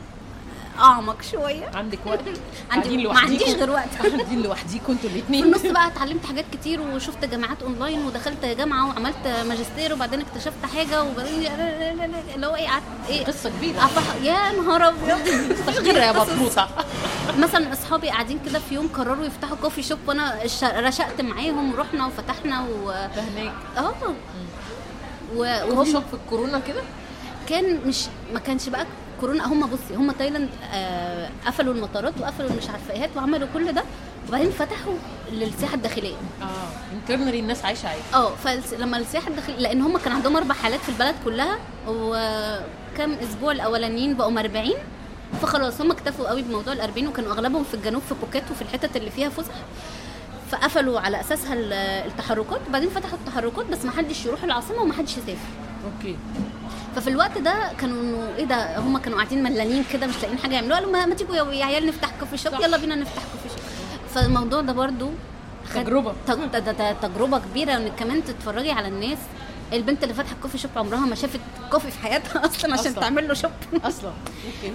أعمق 0.80 1.22
شوية. 1.22 1.70
عندك 1.74 1.98
وقت؟ 2.06 2.20
عندي 2.70 3.06
ما 3.06 3.18
عنديش؟ 3.18 3.42
غير 3.48 3.70
وقت. 3.70 3.88
قاعدين 4.02 4.42
لوحديكوا 4.42 4.94
أنتوا 4.94 5.10
في 5.10 5.16
الاثنين 5.16 5.44
النص 5.44 5.60
بقى 5.66 5.86
اتعلمت 5.86 6.26
حاجات 6.26 6.44
كتير 6.52 6.80
وشفت 6.80 7.24
جامعات 7.24 7.62
أونلاين 7.62 8.04
ودخلت 8.06 8.44
جامعة 8.44 8.88
وعملت 8.88 9.26
ماجستير 9.48 9.92
وبعدين 9.92 10.20
اكتشفت 10.20 10.66
حاجة 10.76 11.02
وبعدين 11.02 11.46
اللي 12.34 12.46
هو 12.46 12.56
إيه 12.56 12.66
قعدت 12.68 12.82
إيه 13.08 13.24
قصة 13.24 13.50
كبيرة. 13.50 13.78
أفح... 13.84 14.14
يا 14.22 14.52
نهار 14.52 14.88
أبيض. 14.88 15.18
غير 15.84 15.96
يا. 15.96 16.12
بطروطه 16.12 16.68
مثلا 17.38 17.72
أصحابي 17.72 18.08
قاعدين 18.08 18.38
كده 18.46 18.58
في 18.58 18.74
يوم 18.74 18.88
قرروا 18.88 19.24
يفتحوا 19.26 19.56
coffee 19.56 19.82
shop 19.82 19.98
وأنا 20.06 20.38
رشقت 20.64 21.20
معاهم 21.20 21.72
ورحنا 21.74 22.06
وفتحنا 22.06 22.60
و 22.62 22.86
فهناك 23.14 23.52
آه. 23.76 23.94
وهم 25.36 25.84
في 25.84 26.14
الكورونا 26.14 26.58
كده؟ 26.58 26.82
كان 27.48 27.80
مش 27.86 28.04
ما 28.32 28.38
كانش 28.40 28.68
بقى 28.68 28.86
كورونا 29.20 29.46
هم 29.46 29.66
بصي 29.66 29.94
هم 29.96 30.10
تايلاند 30.12 30.48
آه 30.72 31.30
قفلوا 31.46 31.74
المطارات 31.74 32.14
وقفلوا 32.20 32.50
مش 32.58 32.68
عارفة 32.70 32.94
إيه 32.94 33.08
وعملوا 33.16 33.48
كل 33.54 33.72
ده 33.72 33.82
وبعدين 34.28 34.50
فتحوا 34.50 34.92
للسياحة 35.32 35.74
الداخلية. 35.74 36.14
آه 36.42 36.46
internally 36.94 37.40
الناس 37.40 37.64
عايشة 37.64 37.88
عادي. 37.88 38.00
آه 38.14 38.34
فلما 38.34 38.96
السياحة 38.98 39.28
الداخلية 39.28 39.56
لأن 39.58 39.82
هم 39.82 39.98
كان 39.98 40.12
عندهم 40.12 40.36
أربع 40.36 40.54
حالات 40.54 40.80
في 40.80 40.88
البلد 40.88 41.14
كلها 41.24 41.58
وكم 41.88 43.12
أسبوع 43.12 43.52
الأولانيين 43.52 44.16
بقوا 44.16 44.40
40 44.40 44.70
فخلاص 45.42 45.80
هم 45.80 45.90
اكتفوا 45.90 46.28
قوي 46.28 46.42
بموضوع 46.42 46.72
ال 46.72 46.80
40 46.80 47.06
وكانوا 47.06 47.32
أغلبهم 47.32 47.64
في 47.64 47.74
الجنوب 47.74 48.02
في 48.08 48.14
بوكيت 48.14 48.50
وفي 48.50 48.62
الحتت 48.62 48.96
اللي 48.96 49.10
فيها 49.10 49.28
فسح 49.28 49.54
فقفلوا 50.50 51.00
على 51.00 51.20
أساسها 51.20 51.54
ال- 51.54 51.72
التحركات 52.06 52.60
وبعدين 52.68 52.88
فتحوا 52.88 53.18
التحركات 53.18 53.66
بس 53.66 53.84
ما 53.84 53.90
حدش 53.90 54.26
يروح 54.26 54.44
العاصمة 54.44 54.82
وما 54.82 54.92
حدش 54.92 55.10
يسافر. 55.12 55.48
okay. 55.84 56.16
ففي 56.96 57.10
الوقت 57.10 57.38
ده 57.38 57.72
كانوا 57.80 58.02
إنه 58.02 58.36
إيه 58.36 58.44
ده 58.44 58.78
هم 58.78 58.98
كانوا 58.98 59.18
قاعدين 59.18 59.42
ملانين 59.42 59.84
كده 59.92 60.06
مش 60.06 60.14
لاقيين 60.22 60.38
حاجة 60.38 60.54
يعملوها 60.54 60.78
قالوا 60.80 60.92
ما, 61.06 61.14
تيجوا 61.14 61.36
يا- 61.36 61.52
يا 61.52 61.64
عيال 61.64 61.86
نفتح 61.86 62.10
coffee 62.20 62.36
shop. 62.36 62.52
يلا 62.54 62.76
بينا 62.76 62.94
نفتح 62.94 63.22
coffee 63.32 63.48
shop. 63.54 63.64
فالموضوع 64.14 64.60
ده 64.60 64.72
برضو 64.72 65.10
خد- 65.74 65.84
تجربة. 65.84 66.12
تج- 66.26 66.44
ده- 66.52 66.58
ده- 66.58 66.72
ده 66.72 66.92
تجربة 66.92 67.38
كبيرة 67.38 67.76
إنك 67.76 67.92
كمان 67.98 68.24
تتفرجي 68.24 68.70
على 68.70 68.88
الناس. 68.88 69.18
البنت 69.72 70.02
اللي 70.02 70.14
فاتحة 70.14 70.36
coffee 70.42 70.58
shop 70.58 70.70
عمرها 70.76 70.98
ما 71.00 71.14
شافت 71.14 71.40
coffee 71.70 71.90
في 71.90 71.98
حياتها 71.98 72.40
أصلا 72.46 72.72
عشان 72.72 72.90
أصلاً. 72.90 73.00
تعمل 73.00 73.28
له 73.28 73.34
shop. 73.34 73.50
أصلا. 73.84 74.12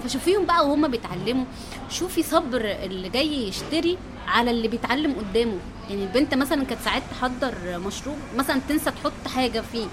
فشوفيهم 0.05 0.45
بقى 0.45 0.67
وهم 0.67 0.87
بيتعلموا. 0.87 1.45
شوفي 1.89 2.23
صبر 2.23 2.61
اللي 2.83 3.09
جاي 3.09 3.47
يشتري 3.47 3.97
على 4.27 4.51
اللي 4.51 4.67
بيتعلم 4.67 5.13
قدامه. 5.13 5.57
يعني 5.89 6.03
البنت 6.03 6.33
مثلا 6.33 6.65
كانت 6.65 6.81
ساعات 6.81 7.03
تحضر 7.11 7.53
مشروب 7.87 8.17
مثلا 8.35 8.61
تنسى 8.69 8.91
تحط 8.91 9.27
حاجة 9.35 9.63
فيه. 9.71 9.85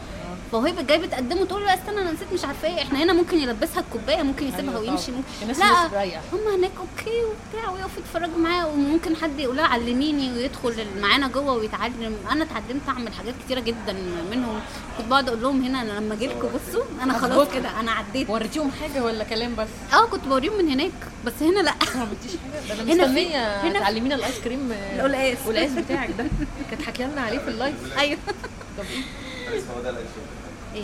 فوهي 0.52 0.72
جاية 0.82 0.98
بتقدمه 0.98 1.44
تقول 1.44 1.60
له 1.62 1.66
لا 1.66 1.74
استنى 1.74 2.00
أنا 2.00 2.12
نسيت 2.12 2.32
مش 2.32 2.44
عارفة 2.44 2.68
إيه. 2.68 2.82
إحنا 2.82 3.02
هنا 3.02 3.12
ممكن 3.12 3.38
يلبسها 3.38 3.80
الكوباية 3.80 4.22
ممكن 4.22 4.46
يسيبها 4.48 4.70
أيوة 4.78 4.80
ويمشي. 4.80 5.12
ممكن. 5.12 5.28
الناس 5.42 5.58
لا. 5.58 5.86
هم 6.32 6.54
هناك 6.54 6.70
okay 6.78 7.24
وبتاع 7.24 7.70
ويقفوا 7.70 7.98
يتفرجوا 8.02 8.38
معاه 8.38 8.66
وممكن 8.68 9.16
حد 9.16 9.38
يقول 9.38 9.56
لها 9.56 9.64
علميني 9.66 10.32
ويدخل 10.32 10.86
معانا 11.00 11.28
جوه 11.28 11.52
ويتعلم. 11.52 12.16
أنا 12.30 12.44
اتعلمت 12.44 12.88
أعمل 12.88 13.12
حاجات 13.12 13.34
كتيرة 13.44 13.60
جدا 13.60 13.92
منهم. 14.30 14.60
كنت 14.98 15.06
بقعد 15.06 15.28
أقول 15.28 15.42
لهم 15.42 15.62
هنا 15.64 15.80
أنا 15.82 15.92
لما 15.92 16.14
أجي 16.14 16.26
لكم 16.26 16.48
بصوا 16.48 16.84
أنا 17.02 17.18
خلاص. 17.18 17.48
كده 17.48 17.80
أنا 17.80 17.90
عديت. 17.92 18.30
وريتيهم 18.30 18.70
حاجة 18.80 19.04
ولا 19.04 19.24
كلام 19.24 19.54
بس؟ 19.56 19.68
آه 19.92 20.06
كنت 20.06 20.24
بوريهم 20.24 20.58
من 20.58 20.68
هناك 20.68 20.92
بس 21.26 21.32
هنا 21.40 21.60
لأ. 21.60 21.74
ما 21.94 22.00
عملتيش 22.00 22.32
حاجة؟ 22.68 22.74
ده 22.74 22.92
أنا 22.92 23.06
مستنية 23.06 23.78
تعلمينا 23.80 24.14
الآيس 24.14 24.38
كريم 24.44 24.72
آه، 24.72 24.96
القلقاس. 25.06 25.38
والقلقاس 25.46 25.70
بتاعك 25.84 26.10
ده. 26.18 26.26
كانت 26.70 26.82
حكي 26.82 27.04
لنا 27.04 27.20
عليه 27.20 27.38
في 27.38 27.48
ال 27.48 27.57
live. 27.57 27.98
أيوه. 27.98 28.18
طب 28.78 28.84
إيه؟ 28.84 29.60
هو 29.76 29.82
ده 29.82 29.90
الاكشن 29.90 30.39
إيه 30.74 30.82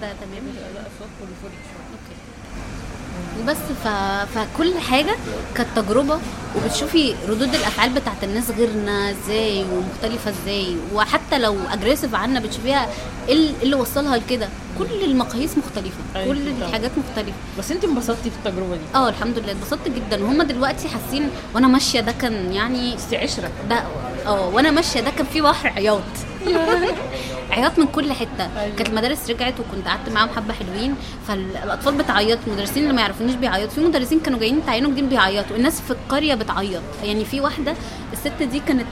ده 0.00 0.12
تمام. 0.12 0.44
لا 0.74 0.82
polyphonic 1.20 1.58
شوية. 1.72 1.88
okay. 1.92 2.18
بس 3.46 3.56
ف... 3.84 3.88
فكل 4.38 4.78
حاجة 4.78 5.16
كانت 5.54 5.68
تجربة. 5.76 6.18
وبتشوفي 6.56 7.14
ردود 7.28 7.54
الأفعال 7.54 7.90
بتاعت 7.90 8.24
الناس 8.24 8.50
غيرنا 8.50 9.10
إزاي 9.10 9.64
ومختلفة 9.72 10.30
إزاي. 10.30 10.76
وحتى 10.94 11.38
لو 11.38 11.56
aggressive 11.70 12.14
عنا 12.14 12.40
بتشوفيها 12.40 12.88
إيه 13.28 13.34
اللي- 13.34 13.48
إيه 13.58 13.62
اللي 13.62 13.76
وصلها 13.76 14.16
لكده. 14.16 14.48
كل 14.78 15.04
المقاييس 15.04 15.58
مختلفة. 15.58 15.96
أيوة 16.16 16.34
كل 16.34 16.56
طبعا. 16.56 16.68
الحاجات 16.68 16.90
مختلفة. 16.98 17.36
بس 17.58 17.70
انت 17.72 17.84
انبسطتي 17.84 18.30
في 18.30 18.36
التجربة 18.46 18.74
دي؟ 18.76 18.82
آه 18.94 19.08
الحمد 19.08 19.38
لله. 19.38 19.52
اتبسطت 19.52 19.88
جدا. 19.88 20.24
وهم 20.24 20.42
دلوقتي 20.42 20.88
حاسين 20.88 21.30
وأنا 21.54 21.68
ماشية 21.68 22.00
ده 22.00 22.12
كان 22.12 22.52
يعني 22.52 22.94
بس 22.96 23.14
عشرة. 23.14 23.50
ده 23.70 23.82
آه 24.26 24.48
وأنا 24.48 24.70
ماشية 24.70 25.00
ده 25.00 25.10
كان 25.10 25.26
في 25.26 25.40
بحر 25.40 25.68
عياط. 25.68 26.02
عياط 27.50 27.78
من 27.78 27.86
كل 27.86 28.12
حتة. 28.12 28.48
كانت 28.76 28.88
المدارس 28.88 29.30
رجعت 29.30 29.54
وكنت 29.60 29.88
قعدت 29.88 30.08
معاهم 30.08 30.28
حبة 30.28 30.54
حلوين 30.54 30.94
فالأطفال 31.28 31.94
بتعيط 31.94 32.38
المدرسين 32.46 32.82
اللي 32.82 32.94
ما 32.94 33.00
يعرفونيش 33.00 33.34
بيعيطوا. 33.34 33.74
في 33.74 33.80
مدرسين 33.80 34.20
كانوا 34.20 34.38
جايين 34.38 34.66
تعينوا 34.66 34.90
جديد 34.90 35.08
بيعيطوا. 35.08 35.56
الناس 35.56 35.80
في 35.80 35.90
القرية 35.90 36.34
بتعيط. 36.34 36.82
يعني 37.04 37.24
في 37.24 37.40
واحدة 37.40 37.74
الست 38.12 38.42
دي 38.42 38.60
كانت 38.60 38.86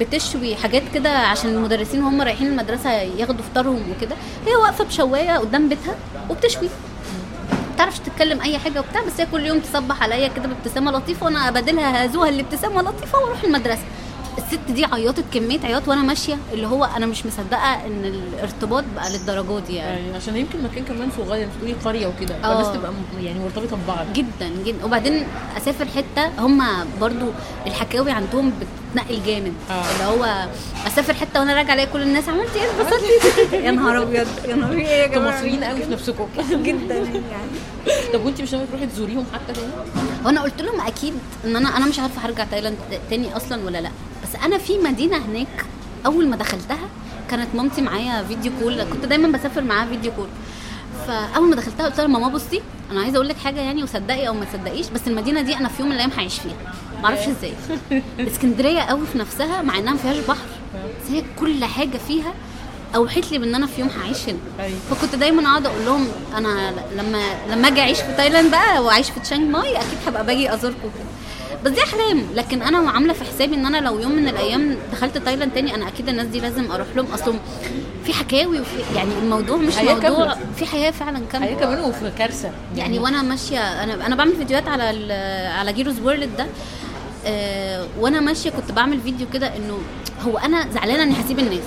بتشوي 0.00 0.56
حاجات 0.56 0.82
كده 0.94 1.10
عشان 1.10 1.50
المدرسين 1.54 2.02
وهم 2.02 2.22
رايحين 2.22 2.46
المدرسة 2.46 2.90
ياخدوا 2.92 3.44
فطارهم 3.52 3.90
وكده. 3.90 4.16
هي 4.46 4.54
واقفة 4.54 4.84
بشواية 4.84 5.38
قدام 5.38 5.68
بيتها 5.68 5.94
وبتشوي. 6.30 6.68
تعرفش 7.78 7.98
تتكلم 7.98 8.40
أي 8.40 8.58
حاجة 8.58 8.80
وبتاع 8.80 9.02
بس 9.02 9.20
هي 9.20 9.26
كل 9.32 9.46
يوم 9.46 9.58
تصبح 9.58 10.02
عليا 10.02 10.28
كده 10.28 10.48
بابتسامه 10.48 10.90
لطيفة 10.92 11.26
وأنا 11.26 11.48
أبادلها 11.48 12.06
هزوها 12.06 12.28
الابتسامة 12.28 12.82
لطيفة 12.82 13.18
وأروح 13.18 13.44
المدرسة. 13.44 13.82
الست 14.52 14.70
دي 14.70 14.84
عيطت 14.84 15.24
كمية 15.34 15.60
عياط 15.64 15.88
وأنا 15.88 16.02
ماشية 16.02 16.36
اللي 16.52 16.66
هو 16.66 16.84
أنا 16.84 17.06
مش 17.06 17.26
مصدقة 17.26 17.86
إن 17.86 18.04
الارتباط 18.04 18.84
بقى 18.96 19.10
للدرجة 19.10 19.58
دي 19.66 19.74
يعني. 19.74 20.00
يعني 20.00 20.16
عشان 20.16 20.36
يمكن 20.36 20.62
مكان 20.62 20.84
كمان 20.84 21.08
صغير 21.16 21.46
مش 21.46 21.52
تقولي 21.58 21.72
قرية 21.84 22.06
وكده 22.06 22.34
آه. 22.34 22.42
فالناس 22.42 22.76
تبقى 22.76 22.92
يعني 23.22 23.38
مرتبطة 23.40 23.76
ببعض. 23.76 24.06
جدا 24.12 24.48
جدا. 24.66 24.84
وبعدين 24.84 25.26
أسافر 25.56 25.86
حتة 25.86 26.28
هم 26.38 26.62
برضو 27.00 27.26
الحكاوي 27.66 28.10
عندهم 28.10 28.52
بتنقل 28.92 29.22
جامد. 29.26 29.52
آه. 29.70 29.82
اللي 29.92 30.04
هو 30.04 30.46
أسافر 30.86 31.14
حتة 31.14 31.40
وأنا 31.40 31.54
راجعة 31.54 31.74
ألاقي 31.74 31.88
كل 31.92 32.02
الناس 32.02 32.28
عملتي 32.28 32.58
إيه؟ 32.60 32.70
اتبسطتي 32.70 33.56
يا 33.66 33.70
نهار 33.70 34.02
أبيض 34.02 34.26
يا 34.48 34.54
نهار 34.56 34.72
إيه 34.72 34.86
يا 34.86 35.04
أنتوا 35.06 35.18
جماعة 35.20 35.36
مصريين 35.36 35.64
قوي 35.64 35.82
في 35.82 35.90
نفسكم. 35.90 36.26
جدا 36.66 36.94
يعني. 36.96 37.50
طب 38.12 38.24
وانت 38.24 38.40
مش 38.40 38.52
ناوية 38.52 38.66
تروحي 38.66 38.86
تزوريهم 38.86 39.26
حتى 39.34 39.52
تاني؟ 39.60 39.72
وأنا 40.24 40.42
قلت 40.42 40.62
لهم 40.62 40.80
أكيد 40.80 41.14
إن 41.44 41.56
أنا 41.56 41.76
أنا 41.76 41.86
مش 41.86 41.98
عارفة 41.98 42.26
هرجع 42.26 42.44
تايلاند 42.44 42.76
تاني 43.10 43.36
أصلا 43.36 43.64
ولا 43.64 43.78
لأ. 43.80 43.90
بس 44.22 44.41
أنا 44.42 44.58
في 44.58 44.78
مدينة 44.78 45.16
هناك 45.16 45.64
أول 46.06 46.28
ما 46.28 46.36
دخلتها 46.36 46.88
كانت 47.30 47.54
مامتي 47.54 47.82
معايا 47.82 48.22
video 48.28 48.52
call. 48.60 48.82
كنت 48.84 49.04
دايما 49.04 49.38
بسافر 49.38 49.62
معاها 49.62 49.86
video 49.86 50.12
call. 50.12 50.26
فأول 51.06 51.48
ما 51.50 51.56
دخلتها 51.56 51.86
قلت 51.86 51.98
لها 51.98 52.06
ماما 52.06 52.28
بصي 52.28 52.62
أنا 52.90 53.00
عايزة 53.00 53.16
أقول 53.16 53.28
لك 53.28 53.36
حاجة 53.38 53.60
يعني 53.60 53.82
وصدقي 53.82 54.28
أو 54.28 54.34
ما 54.34 54.44
تصدقيش 54.44 54.88
بس 54.88 55.00
المدينة 55.06 55.40
دي 55.42 55.56
أنا 55.56 55.68
في 55.68 55.80
يوم 55.80 55.88
من 55.88 55.94
الأيام 55.94 56.10
هعيش 56.16 56.38
فيها. 56.38 56.56
ما 57.02 57.04
أعرفش 57.08 57.26
إزاي. 57.28 57.52
اسكندرية 58.20 58.80
قوي 58.80 59.06
في 59.12 59.18
نفسها 59.18 59.62
مع 59.62 59.78
إنها 59.78 59.92
ما 59.92 59.98
فيهاش 59.98 60.16
بحر 60.18 60.46
بس 60.74 61.10
هي 61.10 61.22
كل 61.40 61.64
حاجة 61.64 61.98
فيها 62.08 62.34
اوحت 62.96 63.32
لي 63.32 63.38
بإن 63.38 63.54
أنا 63.54 63.66
في 63.66 63.80
يوم 63.80 63.90
هعيش 64.00 64.28
هنا. 64.28 64.38
أيوة. 64.60 64.78
فكنت 64.90 65.14
دايما 65.14 65.48
أقعد 65.50 65.66
أقول 65.66 65.84
لهم 65.86 66.08
أنا 66.36 66.72
لما 66.96 67.22
لما 67.50 67.68
أجي 67.68 67.80
أعيش 67.80 67.98
في 68.00 68.12
تايلاند 68.16 68.50
بقى 68.50 68.82
وأعيش 68.84 69.10
في 69.10 69.20
تشانج 69.20 69.50
ماي 69.50 69.76
أكيد 69.76 69.98
هبقى 70.06 70.26
باجي 70.26 70.54
أزوركم. 70.54 70.78
كده 70.80 71.06
بس 71.64 71.70
دي 71.70 71.82
أحلام. 71.82 72.26
لكن 72.34 72.62
أنا 72.62 72.90
عاملة 72.90 73.12
في 73.12 73.24
حسابي 73.24 73.54
إن 73.54 73.66
أنا 73.66 73.78
لو 73.78 73.98
يوم 73.98 74.12
من 74.12 74.28
الأيام 74.28 74.76
دخلت 74.92 75.18
تايلاند 75.18 75.52
تاني 75.52 75.74
أنا 75.74 75.88
أكيد 75.88 76.08
الناس 76.08 76.26
دي 76.26 76.40
لازم 76.40 76.72
أروح 76.72 76.86
لهم. 76.96 77.06
أصلا 77.14 77.34
في 78.04 78.12
حكاوي 78.12 78.60
وفي 78.60 78.96
يعني 78.96 79.10
الموضوع 79.22 79.56
مش 79.56 79.76
حياة 79.76 79.94
موضوع 79.94 80.08
كاملة. 80.10 80.38
في 80.56 80.66
حياة 80.66 80.90
فعلا 80.90 81.22
كاملة. 81.32 81.54
كمان 81.54 81.80
وفي 81.80 82.10
كارثة. 82.18 82.50
يعني 82.76 82.98
وأنا 82.98 83.22
ماشية 83.22 83.58
أنا 83.82 84.06
أنا 84.06 84.16
بعمل 84.16 84.36
فيديوهات 84.36 84.68
على 84.68 85.12
على 85.58 85.72
Gero's 85.72 86.00
World 86.00 86.36
ده. 86.36 86.46
آه 87.26 87.86
وأنا 87.98 88.20
ماشية 88.20 88.50
كنت 88.50 88.72
بعمل 88.72 89.00
فيديو 89.00 89.26
كده 89.32 89.46
إنه 89.56 89.78
هو 90.26 90.38
أنا 90.38 90.66
زعلانة 90.72 91.02
إني 91.02 91.20
هسيب 91.24 91.38
الناس. 91.38 91.64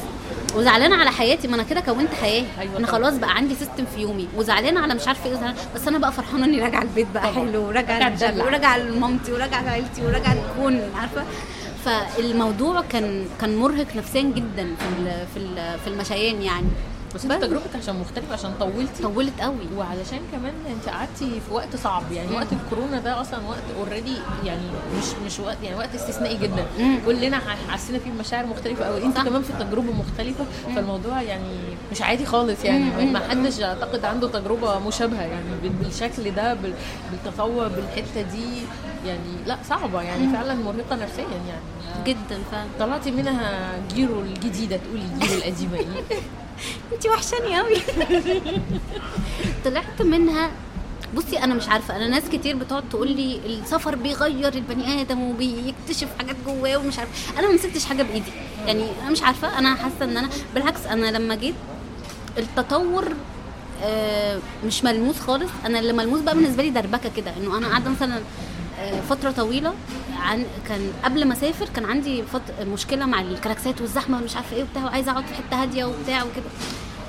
وزعلانة 0.55 0.95
على 0.95 1.11
حياتي. 1.11 1.47
ما 1.47 1.55
أنا 1.55 1.63
كده 1.63 1.81
كونت 1.81 2.13
حياة. 2.21 2.43
أيوة 2.59 2.77
أنا. 2.77 2.87
خلاص 2.87 3.13
بقى 3.13 3.35
عندي 3.35 3.55
system 3.55 3.85
في 3.95 4.01
يومي. 4.01 4.27
وزعلانة 4.37 4.79
على 4.79 4.93
مش 4.95 5.07
عارفة 5.07 5.29
إيه. 5.29 5.55
بس 5.75 5.87
أنا 5.87 5.97
بقى 5.97 6.11
فرحانة 6.11 6.45
إني 6.45 6.61
راجعة 6.61 6.81
البيت 6.81 7.07
بقى. 7.13 7.33
حلو. 7.33 7.67
وراجعة 7.67 8.07
الجنة. 8.07 8.43
وراجعة 8.43 8.77
لمامتي. 8.77 9.31
وراجعة 9.31 9.63
لعيلتي 9.63 10.05
وراجعة 10.05 10.33
الكون 10.33 10.81
عارفة؟ 10.95 11.23
فالموضوع 11.85 12.81
كان 12.81 13.25
كان 13.41 13.57
مرهق 13.57 13.87
نفسيا 13.95 14.21
جدا 14.21 14.75
في 14.75 15.25
في 15.33 15.55
في 15.83 15.87
المشيان 15.87 16.41
يعني. 16.41 16.67
بس. 17.15 17.25
انت 17.25 17.43
تجربتك 17.43 17.75
عشان 17.75 17.95
مختلفة 17.99 18.33
عشان 18.33 18.53
طولتي. 18.59 19.03
طولت 19.03 19.41
قوي. 19.41 19.67
وعلشان 19.77 20.19
كمان 20.31 20.53
انت 20.71 20.89
قعدتي 20.89 21.39
في 21.47 21.53
وقت 21.53 21.75
صعب. 21.75 22.11
يعني 22.11 22.35
وقت 22.35 22.47
الكورونا 22.53 22.99
ده 22.99 23.21
أصلا 23.21 23.39
وقت 23.49 23.63
اوريدي 23.79 24.15
يعني 24.45 24.61
مش 24.97 25.05
مش 25.25 25.39
وقت 25.39 25.57
يعني 25.63 25.75
وقت 25.77 25.95
استثنائي 25.95 26.37
جدا. 26.37 26.65
مم. 26.79 26.97
كلنا 27.05 27.39
حسينا 27.69 27.99
فيه 27.99 28.11
بمشاعر 28.11 28.45
مختلفة 28.45 28.85
قوي 28.85 29.03
انت. 29.05 29.17
كمان 29.17 29.41
في 29.41 29.53
تجربه 29.53 29.91
مختلفة. 29.93 30.45
فالموضوع 30.75 31.21
يعني 31.21 31.57
مش 31.91 32.01
عادي 32.01 32.25
خالص 32.25 32.63
يعني. 32.63 33.05
ما 33.11 33.19
حدش 33.29 33.61
أعتقد 33.61 34.05
عنده 34.05 34.27
تجربة 34.27 34.79
مشابهة 34.79 35.21
يعني 35.21 35.45
بال- 35.61 35.69
بالشكل 35.69 36.31
ده 36.31 36.53
بال- 36.53 36.73
بالتطور 37.11 37.67
بالحتة 37.67 38.21
دي. 38.21 38.45
يعني 39.07 39.29
لا 39.47 39.57
صعبة 39.69 40.01
يعني. 40.01 40.27
فعلا 40.33 40.53
مرهقة 40.53 40.95
نفسيا 40.95 41.23
يعني. 41.47 42.05
جدا 42.05 42.37
فعلا. 42.51 42.67
طلعتي 42.79 43.11
منها 43.11 43.73
جيرو 43.95 44.19
الجديدة 44.21 44.77
تقولي 44.77 45.03
الجيرو 45.13 45.33
القديمة 45.37 45.77
إيه 45.77 45.85
انت 46.93 47.07
وحشاني 47.07 47.57
قوي 47.59 47.75
طلعت 49.65 50.01
منها. 50.01 50.51
بصي 51.15 51.39
أنا 51.39 51.53
مش 51.53 51.69
عارفة 51.69 51.95
أنا 51.95 52.07
ناس 52.07 52.23
كتير 52.31 52.55
بتقعد 52.55 52.89
تقول 52.89 53.11
لي 53.11 53.39
السفر 53.45 53.95
بيغير 53.95 54.53
البني 54.53 55.01
آدم 55.01 55.21
وبيكتشف 55.23 56.07
حاجات 56.19 56.35
جواه 56.45 56.77
ومش 56.77 56.99
عارفة. 56.99 57.39
أنا 57.39 57.47
ما 57.47 57.53
مسكتش 57.53 57.85
حاجة 57.85 58.03
بإيدي. 58.03 58.31
يعني 58.67 58.85
أنا 59.01 59.11
مش 59.11 59.23
عارفة 59.23 59.59
أنا 59.59 59.75
حاسة 59.75 60.03
إن 60.03 60.17
أنا 60.17 60.29
بالعكس 60.55 60.85
أنا 60.85 61.17
لما 61.17 61.35
جيت 61.35 61.55
التطور 62.37 63.13
آه، 63.83 64.39
مش 64.65 64.83
ملموس 64.83 65.19
خالص. 65.19 65.49
أنا 65.65 65.79
اللي 65.79 65.93
ملموس 65.93 66.21
بقى 66.21 66.35
بالنسبة 66.35 66.63
لي 66.63 66.69
دربكة 66.69 67.09
كده 67.17 67.31
إنه 67.37 67.57
أنا 67.57 67.67
قاعدة 67.67 67.89
مثلا 67.89 68.21
فترة 69.09 69.31
طويلة 69.31 69.73
عن 70.19 70.45
كان 70.69 70.91
قبل 71.03 71.25
ما 71.25 71.33
أسافر 71.33 71.65
كان 71.75 71.85
عندي 71.85 72.23
فت... 72.23 72.41
مشكلة 72.67 73.05
مع 73.05 73.21
الكلاكسات 73.21 73.81
والزحمة 73.81 74.17
ومش 74.17 74.35
عارفة 74.35 74.55
إيه 74.55 74.63
وبتاع 74.63 74.83
وعايزة 74.85 75.11
أقعد 75.11 75.25
في 75.25 75.33
حتة 75.33 75.61
هادية 75.61 75.85
وبتاع 75.85 76.23
وكده. 76.23 76.45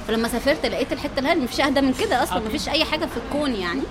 فلما 0.08 0.28
سافرت 0.28 0.66
لقيت 0.66 0.92
الحتة 0.92 1.18
الهاديه 1.20 1.42
مفيش 1.42 1.60
أهدى 1.60 1.80
من 1.80 1.92
كده 1.94 2.22
أصلا. 2.22 2.38
مفيش 2.46 2.68
أي 2.68 2.84
حاجة 2.84 3.06
في 3.06 3.16
الكون 3.26 3.54
يعني. 3.54 3.82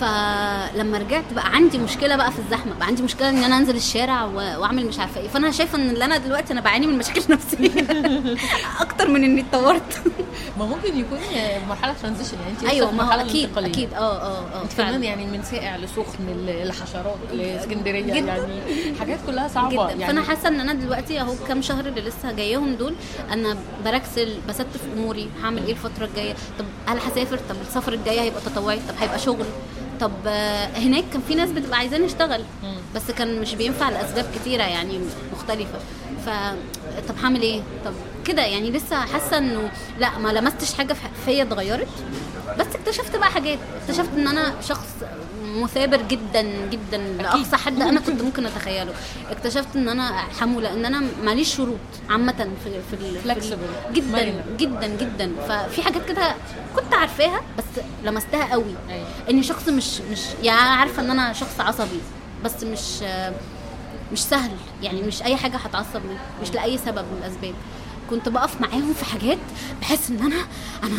فلما 0.00 0.98
رجعت 0.98 1.32
بقى 1.32 1.46
عندي 1.54 1.78
مشكلة 1.78 2.16
بقى 2.16 2.32
في 2.32 2.38
الزحمة 2.38 2.74
بقى 2.78 2.86
عندي 2.86 3.02
مشكلة 3.02 3.28
إن 3.30 3.44
أنا 3.44 3.58
أنزل 3.58 3.76
الشارع 3.76 4.24
وأعمل 4.24 4.86
مش 4.86 4.98
عارفة 4.98 5.20
إيه. 5.20 5.28
فأنا 5.28 5.50
شايفة 5.50 5.78
إن 5.78 5.90
اللي 5.90 6.04
أنا 6.04 6.16
دلوقتي 6.18 6.52
أنا 6.52 6.60
بعاني 6.60 6.86
من 6.86 6.98
مشاكل 6.98 7.22
نفسية. 7.34 7.70
أكتر 8.96 9.10
من 9.10 9.24
إني 9.24 9.40
اتطورت. 9.40 10.02
ما 10.58 10.66
ممكن 10.66 10.98
يكون 10.98 11.18
مرحلة 11.68 11.94
transition 12.02 12.36
يعني 12.40 12.52
أنت 12.52 12.64
أيوه 12.64 12.90
ما 12.90 13.02
هو 13.02 13.20
أكيد 13.20 13.44
انتقالية. 13.44 13.70
أكيد. 13.70 13.94
آه 13.94 13.98
آه 13.98 14.44
آه 14.54 14.62
أنت 14.62 14.72
كمان 14.72 15.04
يعني 15.04 15.26
من 15.26 15.42
ساقع 15.42 15.76
لسخن 15.76 16.46
لحشرات 16.64 17.18
لإسكندرية. 17.32 18.14
يعني 18.14 18.60
حاجات 19.00 19.18
كلها 19.26 19.48
صعبة 19.48 19.70
جدا. 19.70 19.82
يعني. 19.90 20.06
فأنا 20.06 20.22
حاسة 20.22 20.48
إن 20.48 20.60
أنا 20.60 20.72
دلوقتي 20.72 21.20
أهو 21.20 21.34
كام 21.48 21.62
شهر 21.62 21.86
اللي 21.86 22.00
لسه 22.00 22.32
جايهم 22.32 22.74
دول 22.74 22.94
أنا 23.32 23.56
بركسل 23.84 24.38
بستف 24.48 24.80
أموري 24.96 25.28
هعمل 25.42 25.64
إيه 25.66 25.72
الفترة 25.72 26.04
الجاية؟ 26.04 26.34
طب 26.58 26.64
هل 26.86 26.98
هسافر؟ 26.98 27.38
طب 27.48 27.56
السفر 27.68 27.92
الجاي 27.92 28.20
هيبقى 28.20 28.40
تطوعي؟ 28.40 28.76
طب 28.76 28.94
هيبقى 29.00 29.18
شغل؟ 29.18 29.46
طب 30.00 30.12
آه، 30.26 30.66
هناك 30.66 31.04
كان 31.12 31.22
في 31.28 31.34
ناس 31.34 31.50
بتبقى 31.50 31.78
عايزاني 31.78 32.06
اشتغل 32.06 32.42
مم. 32.62 32.76
بس 32.94 33.10
كان 33.10 33.40
مش 33.40 33.54
بينفع 33.54 33.88
لأسباب 33.90 34.26
كتيرة 34.34 34.62
يعني 34.62 35.00
مختلفة. 35.32 35.78
ف 36.26 36.28
طب 37.08 37.14
هعمل 37.22 37.42
إيه؟ 37.42 37.60
طب 37.84 37.92
كده 38.26 38.42
يعني 38.42 38.70
لسه 38.70 39.00
حاسة 39.00 39.38
إنه 39.38 39.70
لا 39.98 40.18
ما 40.18 40.28
لمستش 40.28 40.74
حاجة 40.74 40.92
في- 40.92 41.08
فيا 41.24 41.42
اتغيرت. 41.42 41.88
بس 42.58 42.66
اكتشفت 42.74 43.16
بقى 43.16 43.30
حاجات. 43.30 43.58
اكتشفت 43.82 44.08
إن 44.16 44.28
أنا 44.28 44.54
شخص 44.68 44.86
مثابر 45.44 45.96
جدا 46.02 46.42
جدا 46.70 46.96
لأقصى 46.98 47.56
حد 47.56 47.80
أنا 47.82 48.00
كنت 48.00 48.22
ممكن 48.22 48.46
أتخيله. 48.46 48.92
اكتشفت 49.30 49.76
إن 49.76 49.88
أنا 49.88 50.12
حمولة 50.40 50.72
إن 50.72 50.84
أنا 50.84 51.02
ماليش 51.24 51.54
شروط 51.56 51.78
عامة 52.10 52.48
في 52.64 52.80
في. 52.90 53.20
جدا. 53.94 54.44
جدا 54.58 54.86
جدا. 54.86 55.32
ففي 55.48 55.82
حاجات 55.82 56.08
كده 56.08 56.34
كنت 56.76 56.94
عارفاها 56.94 57.40
بس 57.58 57.64
لمستها 58.04 58.52
قوي. 58.52 58.74
أيوة. 58.90 59.06
إني 59.30 59.42
شخص 59.42 59.68
مش 59.68 60.00
مش 60.12 60.20
يعني 60.42 60.60
عارفة 60.70 61.02
إن 61.02 61.10
أنا 61.10 61.32
شخص 61.32 61.60
عصبي 61.60 62.00
بس 62.44 62.62
مش 62.64 63.02
مش 64.12 64.18
سهل. 64.24 64.50
يعني 64.82 65.02
مش 65.02 65.22
أي 65.22 65.36
حاجة 65.36 65.56
هتعصب 65.56 66.04
منها 66.04 66.22
مش 66.42 66.52
لأي 66.52 66.78
سبب 66.78 66.98
من 67.12 67.18
الأسباب. 67.22 67.54
كنت 68.10 68.28
بقف 68.28 68.60
معاهم 68.60 68.94
في 68.94 69.04
حاجات 69.04 69.38
بحس 69.80 70.10
إن 70.10 70.18
أنا 70.18 70.36
أنا 70.82 70.94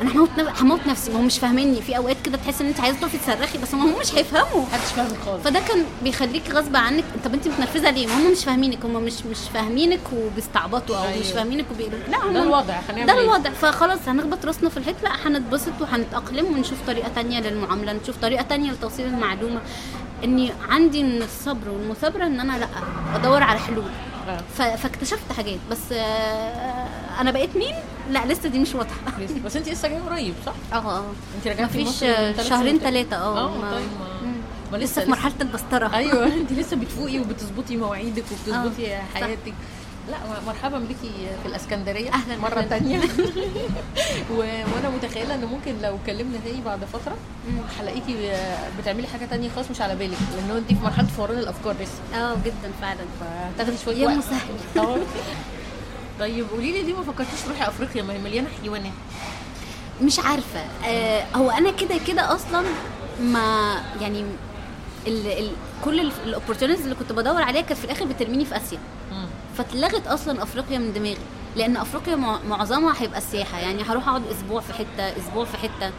أنا 0.00 0.12
هموت 0.12 0.30
هموت 0.60 0.86
نفسي. 0.86 1.10
ما 1.12 1.20
هم 1.20 1.26
مش 1.26 1.38
فاهميني. 1.38 1.82
في 1.82 1.96
أوقات 1.96 2.16
كده 2.24 2.36
تحس 2.36 2.60
إن 2.60 2.66
أنت 2.66 2.80
عايزه 2.80 3.00
تقفي 3.00 3.18
تصرخي 3.18 3.58
بس 3.58 3.74
هم 3.74 3.98
مش 4.00 4.14
هيفهموا. 4.14 4.66
محدش 4.66 4.92
فاهم 4.92 5.08
خالص. 5.26 5.42
فده 5.44 5.60
كان 5.60 5.84
بيخليك 6.02 6.50
غصب 6.50 6.76
عنك. 6.76 7.04
طب 7.24 7.34
أنت 7.34 7.48
متنرفزة 7.48 7.90
ليه؟ 7.90 8.06
هم 8.06 8.32
مش 8.32 8.44
فاهمينك. 8.44 8.84
هم 8.84 9.02
مش 9.02 9.12
مش 9.30 9.38
فاهمينك 9.54 10.00
وبيستعبطوا 10.12 10.96
أو. 10.96 11.20
مش 11.20 11.26
فاهمينك 11.26 11.64
وبيقولوا 11.74 11.98
لا 12.10 12.26
هم 12.26 12.32
ده 12.32 12.42
الوضع. 12.42 12.74
هنعمل 12.88 13.06
ده؟ 13.06 13.20
الوضع. 13.20 13.50
فخلاص 13.50 13.98
هنخبط 14.08 14.44
راسنا 14.46 14.68
في 14.68 14.76
الحيط. 14.76 14.96
لا 15.02 15.10
هنتبسط 15.28 15.72
وهنتأقلم 15.80 16.46
ونشوف 16.46 16.78
طريقة 16.86 17.08
تانية 17.14 17.40
للمعاملة. 17.40 17.92
نشوف 17.92 18.16
طريقة 18.16 18.42
تانية 18.42 18.70
لتوصيل 18.72 19.06
المعلومة. 19.06 19.60
إني 20.24 20.52
عندي 20.68 21.02
من 21.02 21.22
الصبر 21.22 21.68
والمثابرة 21.68 22.26
إن 22.26 22.40
أنا 22.40 22.58
لأ 22.58 22.68
أدور 23.16 23.42
على 23.42 23.58
حلول. 23.58 23.90
فاكتشفت 24.76 25.32
حاجات 25.36 25.58
بس 25.70 25.92
آه، 25.92 26.86
أنا 27.20 27.30
بقيت 27.30 27.56
مين؟ 27.56 27.74
لا 28.10 28.26
لسه 28.26 28.48
دي 28.48 28.58
مش 28.58 28.74
واضحة. 28.74 28.94
بس 29.44 29.56
انت 29.56 29.68
لسه 29.68 29.88
جاية 29.88 30.00
قريب 30.00 30.34
صح؟ 30.46 30.52
آه 30.72 30.76
آه 30.76 31.04
انت 31.36 31.46
رجعتي 31.48 31.82
مفيش 31.84 32.00
شهرين. 32.48 32.78
ثلاثة 32.78 33.16
آه. 33.16 33.38
آه 33.44 33.56
ما- 33.58 33.70
طيب 33.70 33.88
ما, 34.72 34.76
لسه 34.76 35.04
في 35.04 35.10
مرحلة 35.10 35.32
البسطره 35.40 35.94
أيوه 35.94 36.26
انت 36.26 36.52
لسه 36.52 36.76
بتفوقي 36.76 37.18
وبتظبطي 37.20 37.76
مواعيدك 37.76 38.24
وبتظبطي 38.32 38.94
آه،. 38.96 39.02
حياتك. 39.14 39.54
لا 40.10 40.16
مرحبا 40.46 40.78
بيكي 40.78 41.10
في 41.42 41.48
الإسكندرية 41.48 42.10
أهلاً، 42.12 42.36
مرة 42.36 42.48
أهلاً. 42.58 42.68
تانية 42.68 42.98
و... 44.32 44.36
وأنا 44.38 44.90
متخيلة 44.96 45.34
إن 45.34 45.44
ممكن 45.44 45.74
لو 45.82 45.94
اتكلمنا 45.96 46.38
تاني 46.44 46.60
بعد 46.60 46.84
فترة. 46.84 47.16
هلاقيكي 47.80 48.32
بتعملي 48.80 49.06
حاجة 49.06 49.24
تانية 49.26 49.50
خالص 49.56 49.70
مش 49.70 49.80
على 49.80 49.96
بالك 49.96 50.16
لأن 50.36 50.56
انت 50.56 50.68
في 50.68 50.84
مرحلة 50.84 51.06
فوران 51.06 51.38
الأفكار 51.38 51.74
لسه 51.80 52.18
آه 52.20 52.34
جدا 52.44 52.72
فعلا 52.80 53.00
فتاخدي 53.54 53.76
شوية 53.84 53.96
يا 53.96 54.06
وقت 54.06 54.16
مسحول. 54.16 54.38
آه. 54.86 54.96
طيب 56.20 56.46
قولي 56.50 56.72
لي 56.72 56.82
ليه 56.82 56.94
ما 56.94 57.02
فكرتيش 57.02 57.40
تروحي 57.40 57.68
أفريقيا 57.68 58.02
ما 58.02 58.12
هي 58.12 58.18
مليانة 58.18 58.48
حيوانات 58.62 58.92
مش 60.02 60.18
عارفة 60.18 60.60
آه 60.86 61.24
هو 61.36 61.50
أنا 61.50 61.70
كده 61.70 61.94
كده 62.06 62.34
أصلا 62.34 62.62
ما 63.20 63.76
يعني 64.00 64.24
ال 65.06 65.26
ال 65.26 65.50
كل 65.84 66.00
ال 66.26 66.30
opportunities 66.30 66.82
اللي 66.84 66.94
كنت 66.94 67.12
بدور 67.12 67.42
عليها 67.42 67.62
كانت 67.62 67.78
في 67.78 67.84
الآخر 67.84 68.04
بترميني 68.04 68.44
في 68.44 68.56
آسيا. 68.56 68.78
فاتلغت 69.58 70.06
أصلا 70.06 70.42
أفريقيا 70.42 70.78
من 70.78 70.92
دماغي 70.92 71.16
لأن 71.56 71.76
أفريقيا 71.76 72.16
مع- 72.16 72.38
معظمها 72.48 72.94
هيبقى 73.02 73.18
السياحة. 73.18 73.58
يعني 73.58 73.82
هروح 73.82 74.08
أقعد 74.08 74.22
أسبوع 74.26 74.60
في 74.60 74.72
حتة 74.72 75.02
أسبوع 75.18 75.44
في 75.44 75.56
حتة. 75.56 75.90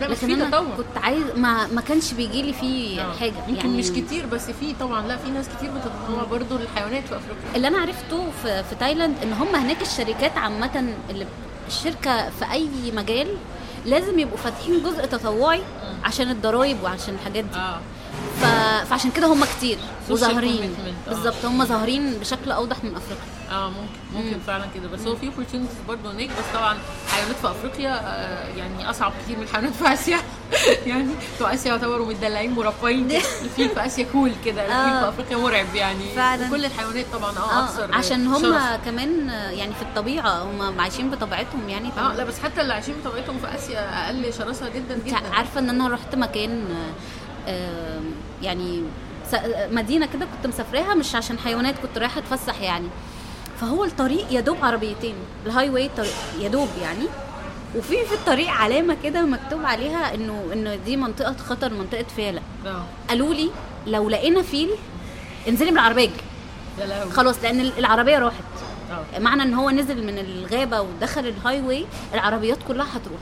لا 0.00 0.08
بس 0.08 0.24
لكن 0.24 0.34
في 0.44 0.50
تطور. 0.50 0.66
كنت 0.76 0.98
عايز 1.04 1.22
ما 1.36 1.66
ما 1.66 1.80
كانش 1.80 2.12
بيجي 2.12 2.42
لي 2.42 2.52
فيه 2.52 3.00
آه. 3.02 3.12
حاجة. 3.12 3.32
يمكن 3.48 3.54
يعني 3.66 3.78
مش 3.78 3.90
كتير 3.90 4.26
بس 4.26 4.50
في 4.50 4.74
طبعا 4.80 5.06
لا 5.08 5.16
في 5.16 5.30
ناس 5.30 5.48
كتير 5.58 5.70
بتتطوع 5.70 6.24
برضو 6.30 6.58
للحيوانات 6.58 7.04
في 7.08 7.16
أفريقيا. 7.16 7.56
اللي 7.56 7.68
أنا 7.68 7.78
عرفته 7.78 8.30
في, 8.42 8.62
في 8.64 8.74
تايلاند 8.74 9.16
إن 9.22 9.32
هم 9.32 9.54
هناك 9.56 9.82
الشركات 9.82 10.38
عامة 10.38 10.94
اللي 11.10 11.26
الشركة 11.68 12.30
في 12.30 12.52
أي 12.52 12.68
مجال 12.96 13.28
لازم 13.86 14.18
يبقوا 14.18 14.38
فاتحين 14.38 14.82
جزء 14.82 15.06
تطوعي 15.06 15.60
عشان 16.04 16.30
الضرايب 16.30 16.82
وعشان 16.82 17.14
الحاجات 17.14 17.44
دي. 17.44 17.56
آه. 17.58 17.80
ف... 18.40 18.44
فعشان 18.90 19.10
كده 19.10 19.26
هم 19.26 19.44
كتير 19.44 19.78
وظاهرين. 20.10 20.74
آه. 21.08 21.10
بالظبط 21.10 21.44
هم 21.44 21.64
ظاهرين 21.64 22.14
بشكل 22.14 22.50
أوضح 22.52 22.84
من 22.84 22.96
أفريقيا. 22.96 23.24
آه 23.50 23.68
ممكن 23.70 24.26
ممكن 24.26 24.38
فعلا 24.46 24.64
كده. 24.74 24.88
بس 24.88 25.00
هو 25.06 25.16
في 25.16 25.26
اوبورتيونيتيز 25.26 25.76
برضه 25.88 26.10
هناك. 26.12 26.28
بس 26.28 26.44
طبعا 26.54 26.78
حيوانات 27.08 27.36
في 27.36 27.50
أفريقيا 27.50 28.00
آه 28.04 28.48
يعني 28.56 28.90
أصعب 28.90 29.12
كتير 29.24 29.36
من 29.36 29.42
الحيوانات 29.42 29.72
في 29.72 29.92
آسيا. 29.92 30.18
يعني 30.86 31.08
بتوع 31.36 31.54
آسيا 31.54 31.70
يعتبروا 31.70 32.06
متدلعين 32.06 32.50
مرفهين 32.52 33.08
كده. 33.08 33.18
الفيل 33.44 33.68
في 33.68 33.86
آسيا 33.86 34.06
كول 34.12 34.32
كده. 34.44 34.62
الفيل 34.62 34.76
آه. 34.76 35.00
في 35.00 35.08
أفريقيا 35.08 35.36
مرعب 35.36 35.74
يعني. 35.74 36.04
فعلا. 36.16 36.46
وكل 36.46 36.64
الحيوانات 36.64 37.06
طبعا 37.12 37.30
آه 37.38 37.64
أكثر 37.64 37.92
آه 37.92 37.96
عشان 37.96 38.26
هم 38.26 38.42
شرس. 38.42 38.62
كمان 38.84 39.30
آه، 39.30 39.50
يعني 39.50 39.74
في 39.74 39.82
الطبيعة 39.82 40.42
هم 40.42 40.80
عايشين 40.80 41.10
بطبيعتهم 41.10 41.68
يعني. 41.68 41.88
آه 41.98 42.14
لا 42.14 42.24
بس 42.24 42.38
حتى 42.38 42.60
اللي 42.60 42.72
عايشين 42.74 42.94
بطبيعتهم 43.04 43.38
في 43.38 43.54
آسيا 43.54 44.06
أقل 44.06 44.32
شراسة 44.34 44.68
جدا 44.68 44.98
جدا. 45.06 45.34
عارفة 45.34 45.60
إن 45.60 45.68
أنا 45.70 45.88
رحت 45.88 46.14
مكان 46.14 46.50
آه، 46.50 46.74
آه، 46.74 46.92
يعني 48.42 48.82
مدينة 49.70 50.06
كده 50.06 50.26
كنت 50.26 50.46
مسافراها 50.46 50.94
مش 50.94 51.14
عشان 51.14 51.38
حيوانات 51.38 51.74
كنت 51.78 51.98
رايحة 51.98 52.18
اتفسح 52.18 52.60
يعني. 52.60 52.88
فهو 53.60 53.84
الطريق 53.84 54.32
يا 54.32 54.40
دوب 54.40 54.56
عربيتين 54.62 55.14
ال 55.46 55.70
highway 55.70 55.90
يا 56.40 56.48
دوب 56.48 56.68
يعني. 56.82 57.06
وفي 57.76 58.04
في 58.04 58.14
الطريق 58.14 58.48
علامة 58.50 58.96
كده 59.04 59.22
مكتوب 59.22 59.64
عليها 59.64 60.14
إنه 60.14 60.44
إنه 60.52 60.74
دي 60.74 60.96
منطقة 60.96 61.36
خطر 61.48 61.72
منطقة 61.72 62.04
فيلة. 62.16 62.42
آه. 62.66 62.84
قالوا 63.08 63.34
لي 63.34 63.50
لو 63.86 64.08
لقينا 64.08 64.42
فيل 64.42 64.70
انزلي 65.48 65.70
من 65.70 65.78
العربية. 65.78 66.10
خلاص 67.12 67.42
لأن 67.42 67.60
العربية 67.60 68.18
راحت. 68.18 68.44
آه. 68.90 69.18
معنى 69.18 69.42
إن 69.42 69.54
هو 69.54 69.70
نزل 69.70 70.06
من 70.06 70.18
الغابة 70.18 70.80
ودخل 70.80 71.26
ال 71.26 71.60
highway 71.60 71.86
العربيات 72.14 72.58
كلها 72.68 72.86
هتروح. 72.86 73.20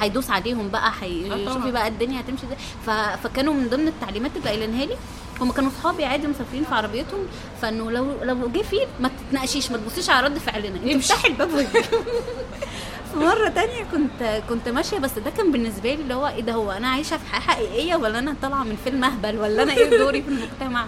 هيدوس 0.00 0.30
عليهم 0.30 0.68
بقى 0.68 0.88
آه 0.88 1.04
هي... 1.04 1.44
طبعاً. 1.44 1.54
شوفي 1.54 1.70
بقى 1.70 1.88
الدنيا 1.88 2.20
هتمشي 2.20 2.46
إزاي 2.46 2.56
ف... 2.86 2.90
فكانوا 3.26 3.54
من 3.54 3.68
ضمن 3.68 3.88
التعليمات 3.88 4.30
اللي 4.36 4.48
قايلينها 4.48 4.84
لي 4.84 4.96
هم 5.40 5.52
كانوا 5.52 5.70
صحابي 5.82 6.04
عادي 6.04 6.26
مسافرين 6.26 6.64
في 6.64 6.74
عربيتهم 6.74 7.20
فإنه 7.62 7.90
لو 7.90 8.06
لو 8.22 8.48
جه 8.48 8.62
فيل 8.62 8.86
ما 9.00 9.10
تتناقشيش 9.28 9.70
ما 9.70 9.76
تبصيش 9.76 10.10
على 10.10 10.26
رد 10.26 10.38
فعلنا. 10.38 10.96
افتحي 10.96 11.28
الباب 11.28 11.54
واجري 11.54 11.82
في 13.12 13.16
مرة 13.18 13.48
تانية 13.48 13.84
كنت 13.92 14.42
كنت 14.48 14.68
ماشية 14.68 14.98
بس 14.98 15.10
ده 15.24 15.30
كان 15.30 15.52
بالنسبة 15.52 15.94
لي 15.94 16.02
اللي 16.02 16.14
هو 16.14 16.26
إيه 16.28 16.40
ده 16.42 16.52
هو 16.52 16.70
أنا 16.70 16.88
عايشة 16.88 17.16
في 17.16 17.26
حياة 17.32 17.40
حقيقية 17.40 17.96
ولا 17.96 18.18
أنا 18.18 18.34
طالعة 18.42 18.64
من 18.64 18.76
فيلم 18.84 19.04
أهبل 19.04 19.38
ولا 19.38 19.62
أنا 19.62 19.72
إيه 19.72 19.98
دوري 19.98 20.22
في 20.22 20.28
المجتمع 20.28 20.86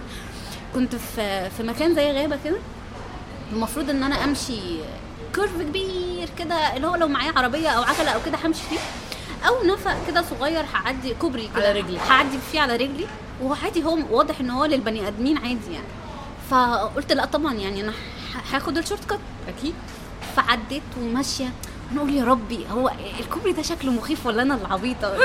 كنت 0.75 0.95
في 0.95 1.49
في 1.49 1.63
مكان 1.63 1.95
زي 1.95 2.11
غابة 2.11 2.37
كده 2.45 2.57
المفروض 3.53 3.89
إن 3.89 4.03
أنا 4.03 4.23
أمشي 4.23 4.59
curve 5.35 5.61
كبير 5.61 6.29
كده 6.39 6.75
اللي 6.75 6.87
هو 6.87 6.95
لو 6.95 7.07
معايا 7.07 7.33
عربية 7.35 7.69
أو 7.69 7.83
عجلة 7.83 8.11
أو 8.11 8.19
كده 8.25 8.37
همشي 8.45 8.61
فيه. 8.69 8.79
أو 9.47 9.63
نفق 9.63 10.07
كده 10.07 10.21
صغير 10.21 10.65
هعدي 10.73 11.13
كوبري 11.13 11.49
كده 11.55 11.67
على 11.69 11.79
رجلي. 11.79 11.97
هعدي 12.09 12.37
فيه 12.51 12.59
على 12.59 12.75
رجلي. 12.75 13.07
وهو 13.41 13.55
عادي 13.63 13.83
هو 13.83 13.97
واضح 14.11 14.39
إن 14.39 14.49
هو 14.49 14.65
للبني 14.65 15.07
آدمين 15.07 15.37
عادي 15.37 15.73
يعني. 15.73 15.87
فقلت 16.49 17.11
لأ 17.13 17.25
طبعا 17.25 17.53
يعني 17.53 17.81
أنا 17.81 17.93
هاخد 18.51 18.77
ال 18.77 19.05
shortcut. 19.09 19.19
أكيد. 19.47 19.73
فعديت 20.35 20.83
وماشية. 21.01 21.51
نقول 21.95 22.13
يا 22.15 22.23
ربي 22.23 22.65
هو 22.71 22.91
الكوبري 23.19 23.51
ده 23.53 23.61
شكله 23.61 23.91
مخيف 23.91 24.25
ولا 24.25 24.41
أنا 24.41 24.55
العبيطه 24.55 25.13
إيه؟ 25.13 25.19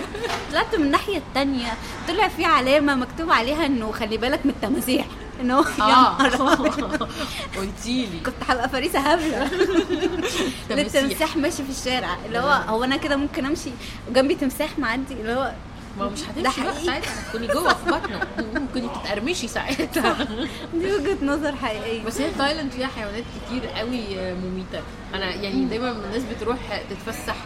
طلعت 0.52 0.74
من 0.74 0.84
الناحية 0.84 1.18
التانية. 1.18 1.72
طلع 2.08 2.28
في 2.28 2.44
علامة 2.44 2.94
مكتوب 2.94 3.30
عليها 3.30 3.66
إنه 3.66 3.92
خلي 3.92 4.16
بالك 4.16 4.40
من 4.46 4.50
التماسيح. 4.50 5.06
ان 5.40 5.50
هو 5.50 5.64
آه. 5.80 6.16
قلتي 7.58 8.06
لي. 8.06 8.20
كنت 8.26 8.34
هبقى 8.48 8.68
فريسة 8.68 8.98
هبلة. 8.98 9.50
للتمساح 10.70 11.36
ماشي 11.36 11.62
في 11.64 11.70
الشارع. 11.70 12.16
اللي 12.26 12.38
هو 12.38 12.50
هو 12.68 12.84
أنا 12.84 12.96
كده 12.96 13.16
ممكن 13.16 13.46
أمشي 13.46 13.70
وجنبي 14.10 14.34
تمساح 14.34 14.78
معدي 14.78 15.14
اللي 15.14 15.32
هو 15.34 15.52
ما 15.98 16.08
مش 16.08 16.20
ده 16.20 16.48
هتمشي 16.50 16.62
بقى. 16.62 16.84
ساعتها 16.84 17.10
هتكوني 17.20 17.46
جوه 17.46 17.74
في 17.74 17.84
بطنه. 17.90 18.20
ممكن 18.54 18.88
تتقرمشي 18.92 19.48
ساعتها. 19.48 20.28
دي 20.74 20.92
وجهة 20.92 21.16
نظر 21.24 21.56
حقيقية. 21.56 22.04
بس 22.04 22.20
هي 22.20 22.30
تايلاند 22.38 22.72
فيها 22.72 22.86
حيوانات 22.86 23.24
كتير 23.46 23.66
قوي 23.66 24.00
مميتة. 24.34 24.82
أنا 25.14 25.34
يعني 25.34 25.64
دايما 25.64 25.90
الناس 25.90 26.22
بتروح 26.36 26.58
تتفسح 26.90 27.36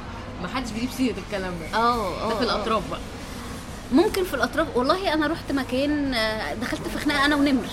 ما 0.42 0.48
حدش 0.48 0.70
بيجيب 0.70 0.90
سيرة 0.90 1.14
الكلام 1.26 1.52
ده. 1.60 1.78
آه 1.78 2.10
ده 2.10 2.22
آه 2.24 2.38
في 2.38 2.44
الأطراف 2.44 2.90
بقى. 2.90 3.00
ممكن 3.92 4.24
في 4.24 4.34
الأطراف. 4.34 4.76
والله 4.76 5.14
أنا 5.14 5.26
رحت 5.26 5.52
مكان 5.52 6.14
آه، 6.14 6.54
دخلت 6.54 6.88
في 6.88 6.98
خناقة 6.98 7.24
أنا 7.24 7.36
ونمر. 7.36 7.64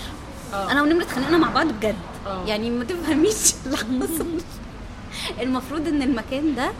آه. 0.54 0.72
أنا 0.72 0.82
ونمر 0.82 1.02
اتخانقنا 1.02 1.38
مع 1.38 1.50
بعض 1.50 1.66
بجد. 1.66 1.94
آه. 2.26 2.44
يعني 2.46 2.70
ما 2.70 2.84
تفهميش. 2.84 3.54
اللي 3.66 3.76
حصل 3.76 4.26
المفروض 5.40 5.88
إن 5.88 6.02
المكان 6.02 6.54
ده 6.54 6.70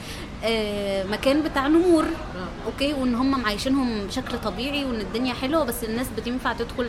آه، 0.45 1.05
مكان 1.05 1.43
بتاع 1.43 1.67
نمور. 1.67 2.05
آه. 2.05 2.67
أوكي؟ 2.67 2.93
وإن 2.93 3.15
هم 3.15 3.31
معيشينهم 3.43 4.07
بشكل 4.07 4.39
طبيعي 4.45 4.85
وإن 4.85 5.01
الدنيا 5.01 5.35
حلوة 5.35 5.65
بس 5.65 5.85
الناس 5.85 6.07
بتنفع 6.17 6.53
تدخل 6.53 6.89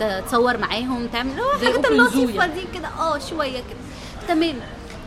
تتصور 0.00 0.58
معاهم 0.58 1.06
تعمل 1.12 1.30
اللي 1.30 1.42
هو 1.42 1.58
زي 1.60 1.66
الحاجات 1.68 1.90
اللطيفة 1.90 2.34
يعني. 2.46 2.52
دي 2.54 2.66
كده. 2.78 2.88
آه 2.88 3.18
شوية 3.18 3.58
كده. 3.58 3.78
تمام. 4.28 4.54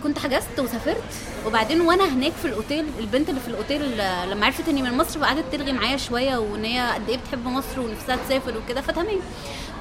كنت 0.05 0.19
حجزت 0.19 0.59
وسافرت 0.59 1.03
وبعدين 1.45 1.81
وأنا 1.81 2.03
هناك 2.13 2.31
في 2.31 2.45
الأوتيل 2.45 2.85
البنت 2.99 3.29
اللي 3.29 3.39
في 3.41 3.47
الأوتيل 3.47 3.97
لما 4.31 4.45
عرفت 4.45 4.69
إني 4.69 4.81
من 4.81 4.97
مصر 4.97 5.19
فقعدت 5.19 5.45
ترغي 5.51 5.71
معايا 5.73 5.97
شوية 5.97 6.37
وإن 6.37 6.65
هي 6.65 6.91
قد 6.95 7.09
إيه 7.09 7.17
بتحب 7.17 7.47
مصر 7.47 7.79
ونفسها 7.79 8.15
تسافر 8.15 8.57
وكده 8.57 8.81
فتمام. 8.81 9.19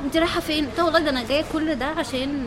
انت 0.05 0.17
رايحة 0.17 0.41
فين؟ 0.41 0.67
قلت 0.67 0.81
والله 0.81 0.99
ده 0.99 1.11
أنا 1.11 1.25
جاية 1.29 1.45
كل 1.53 1.75
ده 1.75 1.87
عشان 1.87 2.47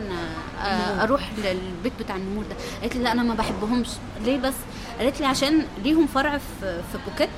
آه، 0.62 1.02
أروح 1.02 1.22
للبيت 1.38 1.92
بتاع 2.00 2.16
النمور 2.16 2.44
ده. 2.44 2.56
قالت 2.82 2.96
لي 2.96 3.02
لا 3.02 3.12
أنا 3.12 3.22
ما 3.22 3.34
بحبهمش. 3.34 3.88
ليه 4.24 4.38
بس؟ 4.38 4.54
قالت 4.98 5.20
لي 5.20 5.26
عشان 5.26 5.62
ليهم 5.84 6.06
فرع 6.06 6.38
في 6.60 6.98
بوكيت. 7.10 7.28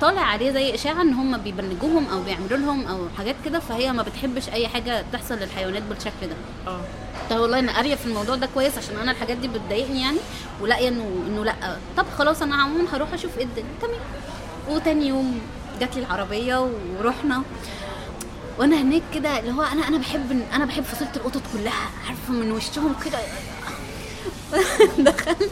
طالع 0.00 0.20
عليه 0.20 0.50
زي 0.52 0.74
إشاعة 0.74 1.02
إن 1.02 1.12
هم 1.14 1.36
بيبلجوهم 1.38 2.06
أو 2.08 2.22
بيعملوا 2.22 2.58
لهم 2.58 2.86
أو 2.86 3.08
حاجات 3.18 3.36
كده 3.44 3.58
فهي 3.58 3.92
ما 3.92 4.02
بتحبش 4.02 4.48
أي 4.48 4.68
حاجة 4.68 5.04
تحصل 5.12 5.34
للحيوانات 5.34 5.82
بالشكل 5.82 6.20
ده. 6.22 6.36
آه. 6.72 6.80
طب 7.30 7.36
والله 7.36 7.58
أنا 7.58 7.76
قارية 7.76 7.94
في 7.94 8.06
الموضوع 8.06 8.34
ده 8.36 8.48
كويس 8.54 8.78
عشان 8.78 8.96
أنا 8.96 9.10
الحاجات 9.10 9.36
دي 9.36 9.48
بتضايقني 9.48 10.00
يعني 10.02 10.18
ولاقيه 10.60 10.88
إنه 10.88 11.24
إنه 11.28 11.44
لأ. 11.44 11.76
طب 11.96 12.06
خلاص 12.18 12.42
أنا 12.42 12.56
عموما 12.56 12.88
هروح 12.96 13.12
أشوف 13.14 13.38
إيه 13.38 13.44
الدنيا. 13.44 13.68
تمام. 13.82 14.00
وتاني 14.76 15.08
يوم 15.08 15.40
جات 15.80 15.96
لي 15.96 16.00
العربية 16.02 16.70
ورحنا. 16.98 17.42
وأنا 18.58 18.82
هناك 18.82 19.02
كده 19.14 19.38
اللي 19.38 19.52
هو 19.52 19.62
أنا 19.62 19.88
أنا 19.88 19.98
بحب 19.98 20.42
أنا 20.52 20.64
بحب 20.64 20.82
فصيلة 20.84 21.10
القطط 21.16 21.42
كلها 21.52 21.88
عارفة 22.08 22.32
من 22.32 22.52
وشهم 22.52 22.94
كده. 23.04 23.18
دخلت. 25.10 25.50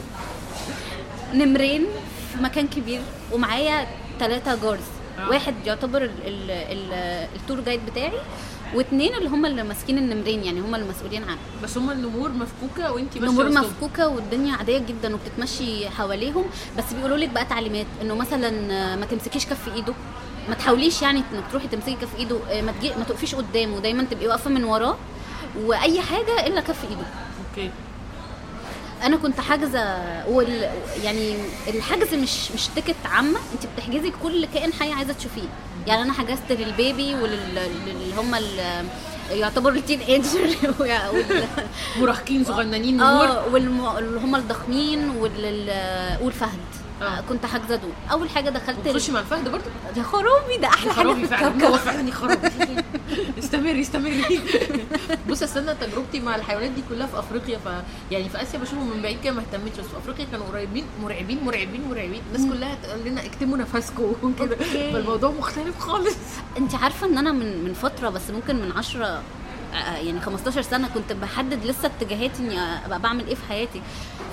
نمرين 1.33 1.85
في 2.33 2.43
مكان 2.43 2.67
كبير 2.67 3.01
ومعايا 3.31 3.87
ثلاثة 4.19 4.55
جارز 4.61 4.79
آه. 5.19 5.29
واحد 5.29 5.55
يعتبر 5.65 6.01
ال 6.03 6.11
ال 6.25 6.51
ال 6.51 6.93
التور 7.35 7.59
جايد 7.59 7.85
بتاعي 7.85 8.11
واثنين 8.75 9.15
اللي 9.15 9.29
هم 9.29 9.45
اللي 9.45 9.63
ماسكين 9.63 9.97
النمرين 9.97 10.43
يعني 10.43 10.59
هم 10.59 10.75
المسؤولين 10.75 11.23
عنه. 11.23 11.37
بس 11.63 11.77
هم 11.77 11.91
النمور 11.91 12.31
مفكوكة 12.31 12.91
وانت 12.91 13.17
ماشية 13.17 13.37
وسطهم. 13.37 13.53
مفكوكة 13.53 14.07
والدنيا 14.07 14.55
عادية 14.55 14.77
جدا 14.77 15.15
وبتتمشي 15.15 15.89
حواليهم. 15.89 16.45
بس 16.77 16.93
بيقولوا 16.93 17.17
لك 17.17 17.29
بقى 17.29 17.45
تعليمات 17.45 17.85
إنه 18.01 18.15
مثلا 18.15 18.73
آه، 18.73 18.95
ما 18.95 19.05
تمسكيش 19.05 19.45
كف 19.45 19.75
إيده. 19.75 19.93
ما 20.49 20.55
تحاوليش 20.55 21.01
يعني 21.01 21.19
إنك 21.19 21.43
تروحي 21.51 21.67
تمسكي 21.67 21.95
كف 21.95 22.15
إيده 22.19 22.37
آه، 22.51 22.61
ما 22.61 22.71
تجي 22.71 22.89
ما 22.97 23.03
تقفيش 23.03 23.35
قدامه. 23.35 23.79
دايما 23.79 24.03
تبقي 24.03 24.27
واقفة 24.27 24.49
من 24.49 24.63
وراه 24.63 24.97
وأي 25.65 26.01
حاجة 26.01 26.47
إلا 26.47 26.61
كف 26.61 26.83
إيده. 26.83 27.05
okay. 27.49 27.69
أنا 29.03 29.17
كنت 29.17 29.39
حاجزة 29.39 29.97
وال... 30.27 30.69
يعني 31.03 31.35
الحجز 31.67 32.13
مش 32.13 32.51
مش 32.51 32.67
ticket 32.67 32.95
عامة 33.05 33.39
أنت 33.53 33.65
بتحجزي 33.75 34.11
كل 34.23 34.45
كائن 34.45 34.73
حي 34.73 34.91
عايزة 34.91 35.13
تشوفيه. 35.13 35.47
يعني 35.87 36.01
أنا 36.01 36.13
حجزت 36.13 36.51
لل 36.51 36.72
baby 36.72 37.15
ولل 37.15 38.13
هم 38.17 38.35
ال... 38.35 38.85
يعتبروا 39.31 39.75
ال 39.75 39.99
teenager. 39.99 40.55
مراهقين 41.99 42.43
صغننين 42.43 43.01
آه 43.01 43.47
والم... 43.53 43.85
اللي 43.97 44.19
هم 44.19 44.35
الضخمين 44.35 45.09
وال... 45.09 45.69
والفهد. 46.21 46.59
آه. 47.01 47.21
كنت 47.29 47.45
حاجزة 47.45 47.75
دول. 47.75 47.91
أول 48.11 48.29
حاجة 48.29 48.49
دخلت 48.49 48.87
تخشي 48.87 49.11
مع 49.11 49.19
الفهد 49.19 49.49
برضه؟ 49.49 49.65
يا 49.97 50.03
خرابي 50.03 50.57
ده 50.57 50.67
أحلى 50.67 50.93
حاجة 50.93 51.13
في 51.13 51.27
فعلا. 51.27 51.47
هو 51.47 51.51
الكوكب 51.53 51.75
فعلا 51.75 52.11
خرابي 52.11 52.49
استمري 53.39 53.81
استمري. 53.81 54.39
بص 55.29 55.57
أنا 55.57 55.73
تجربتي 55.73 56.19
مع 56.19 56.35
الحيوانات 56.35 56.71
دي 56.71 56.83
كلها 56.89 57.07
في 57.07 57.19
أفريقيا 57.19 57.57
ف 57.57 57.65
يعني 58.11 58.29
في 58.29 58.41
آسيا 58.41 58.59
بشوفهم 58.59 58.89
من 58.97 59.01
بعيد 59.01 59.17
كده 59.23 59.33
ما 59.33 59.41
اهتمتش 59.41 59.79
بس 59.79 59.85
في 59.85 59.97
أفريقيا 59.97 60.25
كانوا 60.31 60.45
قريبين 60.47 60.85
مرعبين 61.03 61.43
مرعبين 61.43 61.81
مرعبين. 61.89 62.21
الناس 62.35 62.53
كلها 62.53 62.75
تقول 62.83 62.99
لنا 63.05 63.25
اكتموا 63.25 63.57
نفسكم 63.57 64.03
أوكي. 64.23 64.91
فالموضوع 64.91 65.31
مختلف 65.31 65.79
خالص. 65.79 66.15
انت 66.57 66.75
عارفة 66.75 67.07
ان 67.07 67.17
أنا 67.17 67.31
من 67.31 67.63
من 67.63 67.73
فترة 67.73 68.09
بس 68.09 68.29
ممكن 68.29 68.55
من 68.55 68.71
10 68.71 69.05
آه، 69.73 69.97
يعني 69.97 70.21
15 70.21 70.61
سنة 70.61 70.87
كنت 70.93 71.13
بحدد 71.13 71.65
لسه 71.65 71.85
اتجاهاتي 71.99 72.39
اني 72.43 72.59
أبقى 72.85 72.99
بعمل 72.99 73.27
إيه 73.27 73.35
في 73.35 73.41
حياتي. 73.49 73.81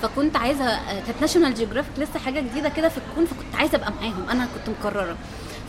فكنت 0.01 0.35
عايزة 0.37 0.63
آه، 0.65 0.99
كانت 1.05 1.21
ناشونال 1.21 1.53
جيوغرافيك 1.53 1.91
لسه 1.99 2.19
حاجة 2.19 2.39
جديدة 2.39 2.69
كده 2.69 2.89
في 2.89 2.97
الكون 2.97 3.25
فكنت 3.25 3.55
عايزة 3.55 3.75
أبقى 3.77 3.93
معاهم. 4.01 4.29
أنا 4.29 4.45
كنت 4.55 4.75
مقررة. 4.79 5.17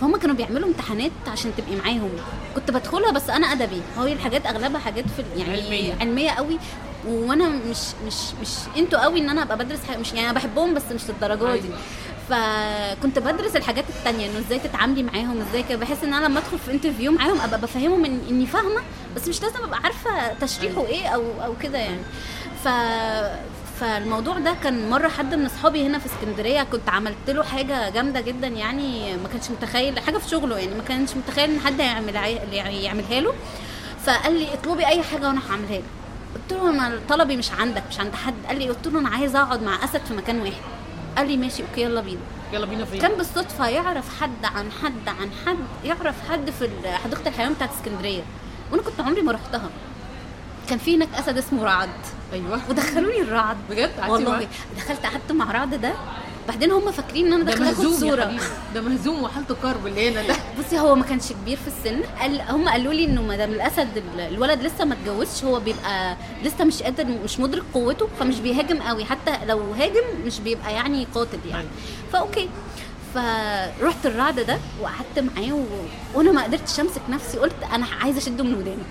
فهم 0.04 0.16
كانوا 0.16 0.36
بيعملوا 0.36 0.68
امتحانات 0.68 1.12
عشان 1.26 1.52
تبقي 1.56 1.76
معاهم. 1.76 2.10
كنت 2.54 2.70
بدخلها 2.70 3.10
بس 3.12 3.30
أنا 3.30 3.46
أدبي. 3.46 3.82
هو 3.98 4.06
الحاجات 4.06 4.46
أغلبها 4.46 4.80
حاجات 4.80 5.04
في 5.16 5.24
يعني 5.40 5.62
علمية. 5.62 5.94
علمية 6.00 6.30
قوي. 6.30 6.58
وأنا 7.06 7.48
مش 7.48 7.78
مش 8.06 8.14
مش 8.42 8.48
into 8.76 8.98
قوي 9.00 9.20
إن 9.20 9.30
أنا 9.30 9.42
أبقى 9.42 9.58
بدرس 9.58 9.84
حاجة. 9.88 9.98
مش 9.98 10.12
يعني 10.12 10.30
أنا 10.30 10.32
بحبهم 10.32 10.74
بس 10.74 10.82
مش 10.92 11.02
للدرجة 11.08 11.56
دي. 11.56 11.68
أيوة. 11.68 11.78
فكنت 12.30 13.18
بدرس 13.18 13.56
الحاجات 13.56 13.84
التانية 13.88 14.30
إنه 14.30 14.38
إزاي 14.38 14.58
تتعاملي 14.58 15.02
معاهم 15.02 15.40
إزاي 15.48 15.62
كده. 15.62 15.78
بحيث 15.78 16.04
إن 16.04 16.14
أنا 16.14 16.26
لما 16.26 16.38
أدخل 16.38 16.58
في 16.58 16.70
interview 16.70 17.12
معاهم 17.12 17.40
أبقى 17.40 17.60
بفهمهم 17.60 18.04
إن 18.04 18.20
إني 18.30 18.46
فاهمة. 18.46 18.80
بس 19.16 19.28
مش 19.28 19.42
لازم 19.42 19.64
أبقى 19.64 19.78
عارفة 19.84 20.32
تشريحه 20.40 20.86
إيه 20.86 21.06
أو 21.08 21.22
أو 21.44 21.54
كده 21.62 21.78
يعني. 21.78 22.02
ف 22.64 22.68
فالموضوع 23.80 24.38
ده 24.38 24.54
كان 24.62 24.90
مرة 24.90 25.08
حد 25.08 25.34
من 25.34 25.46
أصحابي 25.46 25.86
هنا 25.86 25.98
في 25.98 26.06
اسكندرية 26.06 26.62
كنت 26.62 26.88
عملت 26.88 27.30
له 27.30 27.42
حاجة 27.42 27.90
جامدة 27.90 28.20
جدا 28.20 28.46
يعني 28.46 29.16
ما 29.16 29.28
كانش 29.28 29.50
متخيل 29.50 30.00
حاجة 30.00 30.18
في 30.18 30.28
شغله 30.28 30.58
يعني 30.58 30.74
ما 30.74 30.82
كانش 30.82 31.10
متخيل 31.16 31.50
إن 31.50 31.60
حد 31.60 31.80
هيعمل 31.80 32.14
يعني 32.52 32.84
يعملها 32.84 33.20
له. 33.20 33.34
فقال 34.04 34.38
لي 34.38 34.54
اطلبي 34.54 34.86
أي 34.86 35.02
حاجة 35.02 35.26
وأنا 35.28 35.40
هعملها 35.50 35.78
لك 35.78 35.84
قلت 36.34 36.52
له 36.62 36.70
أنا 36.70 37.00
طلبي 37.08 37.36
مش 37.36 37.50
عندك 37.52 37.82
مش 37.90 38.00
عند 38.00 38.14
حد. 38.14 38.34
قال 38.48 38.58
لي 38.58 38.68
قلت 38.68 38.86
له 38.86 39.00
أنا 39.00 39.08
عايزه 39.08 39.42
أقعد 39.42 39.62
مع 39.62 39.84
أسد 39.84 40.00
في 40.08 40.14
مكان 40.14 40.40
واحد. 40.40 40.52
قال 41.16 41.28
لي 41.28 41.36
ماشي 41.36 41.62
okay 41.62 41.82
يلا 41.82 42.00
بينا. 42.00 42.20
يلا 42.52 42.66
بينا 42.66 42.84
فين؟ 42.84 43.00
كان 43.00 43.12
بالصدفة 43.16 43.68
يعرف 43.68 44.20
حد 44.20 44.44
عن 44.44 44.70
حد 44.82 45.08
عن 45.08 45.30
حد 45.46 45.58
يعرف 45.84 46.14
حد 46.30 46.50
في 46.50 46.68
حديقة 47.04 47.28
الحيوان 47.28 47.52
بتاعت 47.52 47.70
اسكندرية. 47.72 48.22
وأنا 48.72 48.82
كنت 48.82 49.00
عمري 49.00 49.22
ما 49.22 49.32
رحتها. 49.32 49.70
كان 50.68 50.78
في 50.78 50.96
هناك 50.96 51.08
أسد 51.18 51.38
اسمه 51.38 51.64
رعد. 51.64 51.88
أيوه. 52.32 52.60
ودخلوني 52.70 53.20
الرعد. 53.20 53.56
بجد؟ 53.70 53.90
والله؟ 54.08 54.48
دخلت 54.76 55.06
قعدت 55.06 55.32
مع 55.32 55.52
رعد 55.52 55.74
ده. 55.80 55.92
بعدين 56.48 56.70
هم 56.72 56.92
فاكرين 56.92 57.26
إن 57.26 57.32
أنا 57.32 57.44
داخلة 57.44 57.70
اخد 57.72 57.86
صورة. 57.86 58.32
ده 58.74 58.80
مهزوم 58.80 59.22
وحالته 59.22 59.54
كرب 59.62 59.86
اللي 59.86 60.10
هنا 60.10 60.22
ده. 60.22 60.34
بصي 60.58 60.78
هو 60.78 60.94
ما 60.94 61.04
كانش 61.04 61.32
كبير 61.32 61.56
في 61.56 61.66
السن. 61.68 62.00
قال 62.20 62.40
هم 62.40 62.68
قالوا 62.68 62.92
لي 62.92 63.04
إنه 63.04 63.22
ما 63.22 63.36
دام 63.36 63.50
الأسد 63.50 63.96
ال- 63.96 64.20
الولد 64.20 64.62
لسه 64.62 64.84
ما 64.84 64.94
اتجوزش 64.94 65.44
هو 65.44 65.60
بيبقى 65.60 66.16
لسه 66.42 66.64
مش 66.64 66.82
قادر 66.82 67.04
مش 67.24 67.40
مدرك 67.40 67.62
قوته 67.74 68.08
فمش 68.20 68.40
بيهاجم 68.40 68.82
قوي. 68.82 69.04
حتى 69.04 69.38
لو 69.46 69.72
هاجم 69.72 70.04
مش 70.26 70.40
بيبقى 70.40 70.72
يعني 70.74 71.06
قاتل 71.14 71.38
يعني. 71.50 71.60
أيوة. 71.62 71.70
ف 72.12 72.18
okay. 72.18 72.48
فرحت 73.14 74.06
لرعد 74.06 74.40
ده 74.40 74.58
وقعدت 74.80 75.18
معاه 75.18 75.52
و... 75.52 75.64
وأنا 76.14 76.32
ما 76.32 76.42
قدرتش 76.42 76.80
أمسك 76.80 77.02
نفسي. 77.08 77.38
قلت 77.38 77.54
أنا 77.72 77.86
عايزة 78.02 78.18
أشده 78.18 78.44
من 78.44 78.54
ودانه 78.54 78.84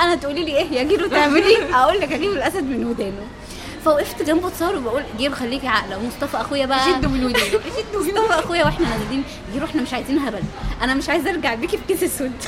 أنا 0.00 0.14
تقولي 0.14 0.44
لي 0.44 0.56
إيه؟ 0.56 0.72
يا 0.72 0.82
جيرو 0.82 1.06
تعملي. 1.08 1.56
أقول 1.74 2.00
لك 2.00 2.12
أجيب 2.12 2.32
الأسد 2.32 2.62
من 2.64 2.84
ودانه. 2.84 3.26
فوقفت 3.84 4.22
جنبه 4.22 4.48
اتصور 4.48 4.76
وبقول 4.76 5.02
جيرو 5.18 5.34
خليكي 5.34 5.66
عاقلة. 5.66 5.98
ومصطفى 5.98 6.36
أخويا 6.36 6.66
بقى. 6.66 6.80
شدوا 6.84 7.10
من 7.10 7.34
شدوا 7.36 8.02
من 8.02 8.14
مصطفى 8.14 8.38
أخويا 8.38 8.64
وإحنا 8.64 8.88
نازلين 8.88 9.24
جيرو 9.52 9.66
إحنا 9.66 9.82
مش 9.82 9.94
عايزين 9.94 10.18
هبل. 10.18 10.42
أنا 10.82 10.94
مش 10.94 11.08
عايزة 11.08 11.30
أرجع 11.30 11.54
بيكي 11.54 11.76
في 11.78 11.82
كيس 11.88 12.02
أسود؟ 12.02 12.32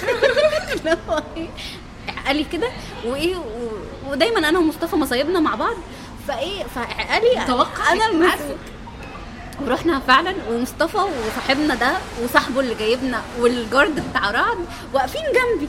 قال 2.26 2.36
لي 2.36 2.44
كده. 2.52 2.68
وإيه؟ 3.04 3.36
ودايما 4.08 4.48
أنا 4.48 4.58
ومصطفى 4.58 4.96
مصايبنا 4.96 5.40
مع 5.40 5.54
بعض. 5.54 5.74
فإيه؟ 6.28 6.64
فقال 6.64 7.22
لي 7.34 7.40
متوقع 7.40 7.92
أنا. 7.92 8.06
المسؤول 8.10 8.56
ورحنا 9.64 9.98
فعلا. 10.00 10.34
ومصطفى 10.50 10.96
وصاحبنا 10.96 11.74
ده 11.74 11.92
وصاحبه 12.24 12.60
اللي 12.60 12.74
جايبنا 12.74 13.22
وال 13.40 13.59
guard 13.59 14.04
بتاع 14.10 14.30
رعد 14.30 14.58
واقفين 14.92 15.22
جنبي. 15.22 15.68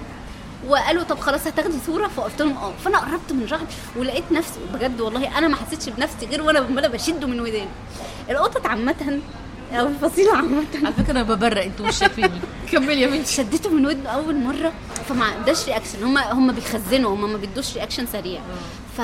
وقالوا 0.67 1.03
طب 1.03 1.19
خلاص 1.19 1.47
هتاخدي 1.47 1.77
صورة؟ 1.85 2.07
فقلت 2.07 2.41
لهم 2.41 2.57
آه. 2.57 2.73
فأنا 2.85 2.97
قربت 2.99 3.31
من 3.31 3.47
رعد 3.51 3.67
ولقيت 3.95 4.31
نفسي 4.31 4.59
بجد 4.73 5.01
والله 5.01 5.37
أنا 5.37 5.47
ما 5.47 5.55
حسيتش 5.55 5.89
بنفسي 5.89 6.25
غير 6.25 6.41
وأنا 6.41 6.59
عماله 6.59 6.87
بشده 6.87 7.27
من 7.27 7.39
ودانه. 7.39 7.67
القطط 8.29 8.65
عامة 8.65 9.19
أو 9.73 9.87
الفصيلة 9.87 10.35
عامة. 10.37 10.63
على 10.83 10.93
فكرة 10.93 11.11
أنا 11.11 11.23
ببرق 11.23 11.63
أنتوا 11.63 11.85
مش 11.87 11.97
شايفيني 11.97 12.31
كملي 12.71 13.01
يا 13.01 13.07
بنتي. 13.07 13.33
شدته 13.33 13.69
من 13.69 13.85
ودنه 13.85 14.09
أول 14.09 14.35
مرة 14.35 14.73
فما 15.09 15.25
عندهاش 15.25 15.65
reaction 15.65 16.03
هم 16.03 16.17
هم 16.17 16.51
بيخزنوا 16.51 17.15
هم 17.15 17.31
ما 17.31 17.37
بيدوش 17.37 17.73
reaction 17.75 18.05
سريع. 18.05 18.41
ف 18.97 19.01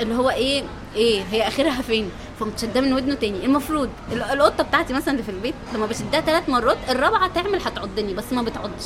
اللي 0.00 0.14
هو 0.14 0.30
إيه 0.30 0.64
إيه 0.96 1.22
هي 1.30 1.48
آخرها 1.48 1.82
فين؟ 1.82 2.10
فقمت 2.40 2.58
شداه 2.58 2.80
من 2.80 2.92
ودنه 2.92 3.14
تاني. 3.14 3.44
المفروض 3.46 3.88
ال- 4.12 4.22
القطة 4.22 4.62
بتاعتي 4.64 4.92
مثلا 4.92 5.10
اللي 5.14 5.22
في 5.22 5.28
البيت 5.30 5.54
لما 5.74 5.86
بشدها 5.86 6.20
ثلاث 6.20 6.48
مرات 6.48 6.76
الرابعة 6.88 7.28
تعمل 7.34 7.60
هتعضني 7.62 8.14
بس 8.14 8.32
ما 8.32 8.42
بتعضش. 8.42 8.84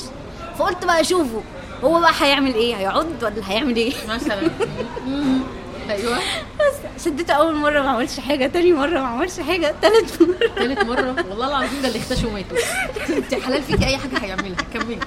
فقلت 0.58 0.84
بقى 0.84 1.00
اشوفه 1.00 1.42
هو 1.84 2.00
بقى 2.00 2.12
هيعمل 2.20 2.54
إيه؟ 2.54 2.76
هيعض 2.76 3.22
ولا 3.22 3.50
هيعمل 3.50 3.76
إيه؟ 3.76 3.92
مثلا. 4.08 4.50
أيوه. 5.90 6.16
بس 6.60 7.04
شدته 7.04 7.32
أول 7.34 7.54
مرة 7.54 7.82
ما 7.82 7.88
عملش 7.90 8.20
حاجة 8.20 8.46
تاني 8.46 8.72
مرة 8.72 8.98
ما 9.00 9.06
عملش 9.06 9.40
حاجة 9.40 9.74
تالت 9.82 10.22
مرة. 10.22 10.48
ثالث 10.56 10.82
مرة؟ 10.84 11.24
والله 11.30 11.48
العظيم 11.48 11.82
ده 11.82 11.88
اللي 11.88 11.98
اختشوا 11.98 12.30
ماتوا. 12.30 12.58
انت 13.16 13.34
حلال 13.34 13.62
فيكي 13.62 13.86
أي 13.86 13.96
حاجة 13.98 14.18
هيعملها 14.22 14.56
كملي. 14.74 14.98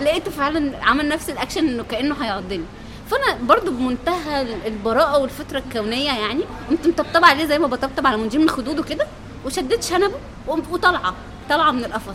لقيته 0.00 0.30
فعلا 0.30 0.72
عمل 0.84 1.08
نفس 1.08 1.30
الأكشن 1.30 1.68
إنه 1.68 1.82
كأنه 1.82 2.24
هيعضني. 2.24 2.64
فأنا 3.10 3.38
برضو 3.42 3.70
بمنتهى 3.70 4.46
البراءة 4.66 5.18
والفطرة 5.18 5.58
الكونية 5.58 6.12
يعني 6.12 6.44
قمت 6.70 6.86
مطبطبة 6.86 7.26
عليه 7.26 7.44
زي 7.44 7.58
ما 7.58 7.66
بطبطب 7.66 8.06
على 8.06 8.16
منديل 8.16 8.40
من 8.40 8.48
خدوده 8.50 8.82
كده 8.82 9.06
وشديت 9.44 9.84
شنبه 9.84 10.12
وطالعة 10.48 11.14
طالعة 11.50 11.70
من 11.70 11.84
القفص. 11.84 12.14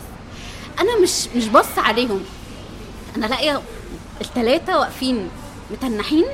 أنا 0.80 0.98
مش 1.02 1.28
مش 1.36 1.48
بص 1.48 1.78
عليهم. 1.78 2.24
أنا 3.16 3.26
لاقيه 3.26 3.60
الثلاثه 4.20 4.78
واقفين 4.78 5.28
متنحين 5.70 6.24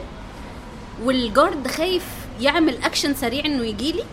وال 1.03 1.22
guard 1.22 1.69
خايف 1.69 2.05
يعمل 2.41 2.83
اكشن 2.85 3.15
سريع 3.15 3.45
إنه 3.45 3.67
يجي 3.67 3.93
لي. 3.93 4.05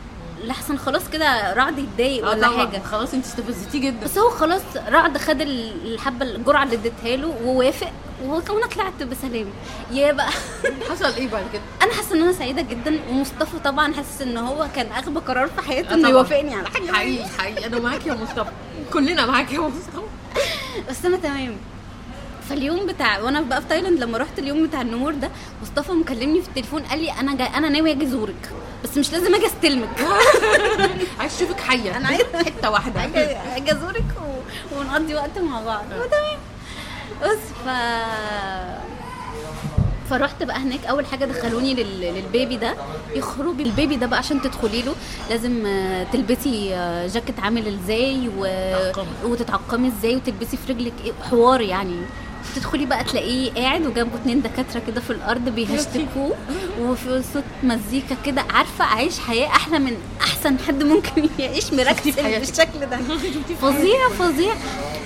لحسن 0.44 0.78
خلاص 0.78 1.10
كده 1.14 1.54
رعد 1.54 1.80
يتضايق 1.80 2.26
آه 2.26 2.30
ولا 2.30 2.48
طبعاً. 2.48 2.58
حاجة. 2.68 2.82
خلاص 2.92 3.14
انت 3.14 3.26
استفزتيه 3.26 3.80
جدا. 3.80 4.06
بس 4.06 4.18
هو 4.18 4.30
خلاص 4.30 4.62
رعد 4.88 5.18
خد 5.18 5.42
ال- 5.42 5.94
الحبة 5.94 6.26
الجرعة 6.26 6.64
اللي 6.64 6.76
اديتها 6.76 7.16
له 7.16 7.36
ووافق 7.44 7.92
وأنا 8.24 8.68
طلعت 8.68 9.04
بسلام. 9.04 9.46
يا 9.92 10.12
بقى. 10.12 10.30
حصل 10.90 11.06
إيه 11.06 11.28
بعد 11.30 11.44
كده؟ 11.54 11.62
أنا 11.82 11.94
حاسة 11.94 12.16
إن 12.16 12.22
أنا 12.24 12.32
سعيدة 12.34 12.62
جدا 12.62 13.00
ومصطفى 13.10 13.60
طبعا 13.60 13.94
حاسس 13.94 14.22
إن 14.22 14.38
هو 14.38 14.68
كان 14.76 14.92
اغبى 14.92 15.20
قرار 15.20 15.48
في 15.48 15.62
حياته 15.62 15.92
آه 15.92 15.94
إنه. 15.94 16.10
يوافقني 16.10 16.56
على 16.56 16.68
حاجة. 16.70 16.92
حقيقي 16.92 17.26
حقيقي. 17.38 17.66
أنا 17.66 17.80
معاكي 17.80 18.10
يا 18.10 18.14
مصطفى. 18.14 18.52
كلنا 18.94 19.26
معاكي 19.26 19.56
يا 19.56 19.60
مصطفى. 19.62 20.02
بس 20.90 21.06
أنا 21.06 21.18
تمام. 21.18 21.56
فاليوم 22.50 22.86
بتاع 22.86 23.20
وأنا 23.22 23.42
بقى 23.42 23.62
في 23.62 23.68
تايلاند 23.68 24.00
لما 24.00 24.18
رحت 24.18 24.40
اليوم 24.40 24.68
بتاع 24.68 24.82
النمور 24.82 25.14
ده 25.14 25.30
مصطفى 25.62 25.92
مكلمني 25.92 26.42
في 26.42 26.48
التليفون 26.48 26.82
قال 26.84 27.00
لي 27.02 27.12
أنا 27.12 27.36
جاي 27.36 27.48
أنا 27.48 27.70
ناوي 27.70 27.92
أجي 27.92 28.06
ازورك 28.06 28.50
بس 28.84 28.98
مش 28.98 29.12
لازم 29.12 29.36
أجي 29.36 29.46
أستلمك. 29.46 29.90
عايز 31.20 31.36
أشوفك 31.36 31.60
حية. 31.60 31.98
أنا 31.98 32.08
عايز 32.08 32.22
حتة 32.46 32.70
واحدة. 32.70 33.04
أجي 33.56 33.72
ازورك 33.72 34.04
و... 34.22 34.80
ونقضي 34.80 35.16
وقت 35.16 35.40
مع 35.40 35.62
بعض. 35.62 35.86
وتمام 35.86 36.40
بس 37.24 37.38
ف 37.66 37.70
فرحت 40.10 40.44
بقى 40.44 40.58
هناك. 40.58 40.86
أول 40.86 41.06
حاجة 41.06 41.26
دخلوني 41.26 41.74
لل... 41.74 42.02
للبيبي 42.02 42.58
ده. 42.58 42.76
يخربي 43.16 43.64
البيبي 43.64 43.96
ده 43.96 44.06
بقى 44.08 44.20
عشان 44.20 44.42
تدخلي 44.42 44.82
له 44.82 44.96
لازم 45.30 45.66
آه، 45.66 46.04
تلبسي 46.14 46.76
آه، 46.76 47.08
جاكيت 47.08 47.40
عامل 47.40 47.68
إزاي 47.68 48.30
و... 48.38 48.44
تعقمي. 48.94 49.08
وتتعقمي 49.24 49.88
إزاي 49.88 50.16
وتلبسي 50.16 50.58
في 50.58 50.74
رجلك. 50.74 50.94
إيه 51.06 51.12
حوار 51.30 51.62
يعني. 51.62 51.96
تدخلي 52.56 52.86
بقى 52.86 53.04
تلاقيه 53.04 53.52
قاعد 53.52 53.86
وجنبه 53.86 54.16
اتنين 54.16 54.42
دكاترة 54.42 54.82
كده 54.88 55.02
في 55.02 55.10
الأرض 55.10 55.50
بيهشتكوه. 55.50 56.36
وفي 56.82 57.22
صوت 57.34 57.44
مزيكا 57.64 58.16
كده 58.26 58.42
عارفة 58.50 58.86
عايش 58.86 59.20
حياة 59.20 59.48
أحلى 59.48 59.80
من 59.80 59.98
أحسن 60.22 60.56
حد 60.68 60.84
ممكن 60.84 61.30
يعيش 61.40 61.74
مركز. 61.74 62.16
بالشكل 62.20 62.80
ده. 62.92 62.98
فظيع 63.62 64.10
فظيع. 64.20 64.54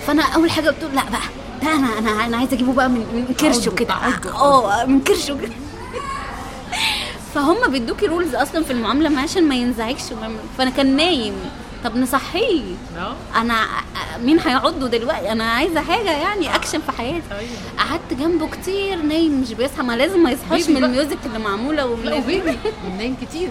فأنا 0.07 0.23
أول 0.23 0.51
حاجة 0.51 0.67
قلت 0.67 0.83
له 0.83 0.89
لا 0.89 1.03
بقى 1.09 1.21
ده 1.63 1.73
أنا 1.75 1.99
أنا 1.99 2.25
أنا 2.25 2.37
عايزة 2.37 2.53
أجيبه 2.53 2.73
بقى 2.73 2.89
من 2.89 2.99
من 2.99 3.35
كرشه 3.39 3.69
كده. 3.71 3.93
آه 4.35 4.85
من 4.85 4.99
كرشه 5.01 5.37
كده. 5.41 5.53
فهم 7.35 7.71
بيدوكي 7.71 8.05
rules 8.05 8.35
أصلا 8.35 8.63
في 8.63 8.71
المعاملة 8.71 9.19
عشان 9.19 9.47
ما 9.47 9.55
ينزعجش 9.55 10.01
فأنا 10.57 10.69
كان 10.69 10.95
نايم. 10.95 11.33
طب 11.83 11.97
نصحيه. 11.97 12.75
أنا 13.35 13.65
مين 14.23 14.39
هيعضه 14.39 14.87
دلوقتي؟ 14.87 15.31
أنا 15.31 15.43
عايزة 15.43 15.81
حاجة 15.81 16.11
يعني 16.11 16.55
اكشن 16.55 16.81
في 16.81 16.91
حياتي. 16.91 17.23
أيوة. 17.31 17.51
قعدت 17.89 18.13
جنبه 18.19 18.47
كتير 18.49 19.01
نايم 19.01 19.41
مش 19.41 19.53
بيصحى 19.53 19.83
ما 19.83 19.93
لازم 19.97 20.23
ما 20.23 20.31
يصحاش 20.31 20.69
من. 20.69 20.83
ال 20.83 20.89
music 20.89 21.17
اللي 21.25 21.39
معمولة 21.39 21.85
ومن 21.85 22.23
منين 22.89 23.15
كتير. 23.21 23.49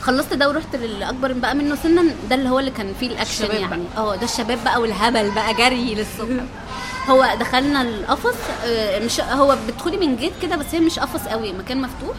خلصت 0.00 0.34
ده 0.34 0.48
ورحت 0.48 0.76
للأكبر 0.76 1.32
بقى 1.32 1.54
منه 1.54 1.74
سنا 1.82 2.04
ده 2.30 2.34
اللي 2.34 2.48
هو 2.48 2.58
اللي 2.58 2.70
كان 2.70 2.94
فيه 3.00 3.06
الاكشن 3.06 3.56
يعني. 3.56 3.84
آه 3.96 4.16
ده 4.16 4.24
الشباب 4.24 4.64
بقى 4.64 4.80
والهبل 4.80 5.30
بقى 5.30 5.54
جري 5.54 5.94
للصبح. 5.94 6.44
هو 7.10 7.28
دخلنا 7.40 7.82
القفص 7.82 8.34
آه، 8.64 8.98
مش 9.04 9.20
هو 9.20 9.56
بتدخلي 9.68 9.96
من 9.96 10.16
جيت 10.16 10.32
كده 10.42 10.56
بس 10.56 10.66
هي 10.72 10.80
مش 10.80 10.98
قفص 10.98 11.28
قوي 11.28 11.52
مكان 11.52 11.80
مفتوح. 11.82 12.16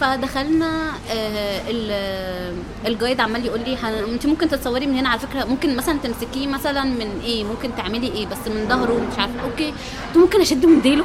فدخلنا 0.00 0.92
آه، 1.10 1.60
ال- 1.68 2.56
ال 2.86 2.92
guide 2.92 3.20
عمال 3.20 3.46
يقول 3.46 3.60
لي 3.60 3.76
انت 4.14 4.26
ممكن 4.26 4.48
تتصوري 4.48 4.86
من 4.86 4.98
هنا 4.98 5.08
على 5.08 5.20
فكرة 5.20 5.44
ممكن 5.44 5.76
مثلا 5.76 5.98
تمسكيه 6.02 6.46
مثلا 6.46 6.84
من 6.84 7.20
إيه 7.24 7.44
ممكن 7.44 7.70
تعملي 7.76 8.12
إيه 8.12 8.26
بس 8.26 8.38
من 8.46 8.68
ظهره 8.68 8.92
مش 9.12 9.18
عارفه 9.18 9.42
okay 9.44 9.68
قلت 10.08 10.16
ممكن 10.16 10.40
أشد 10.40 10.66
من 10.66 10.80
ديله؟ 10.80 11.04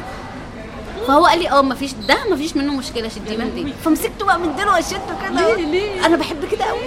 فهو 1.08 1.26
قال 1.26 1.40
لي 1.40 1.50
آه 1.50 1.62
مفيش 1.62 1.94
ده 1.94 2.18
مفيش 2.32 2.56
منه 2.58 2.76
مشكلة 2.76 3.08
شديه 3.08 3.38
من 3.38 3.52
ديله. 3.56 3.74
فمسكته 3.86 4.26
بقى 4.26 4.40
من 4.40 4.56
ديله 4.56 4.78
وشدته 4.78 5.16
كده. 5.30 5.56
ليه- 5.56 5.66
ليه؟ 5.66 6.06
أنا 6.06 6.18
بحب 6.18 6.46
كده 6.52 6.66
قوي 6.66 6.80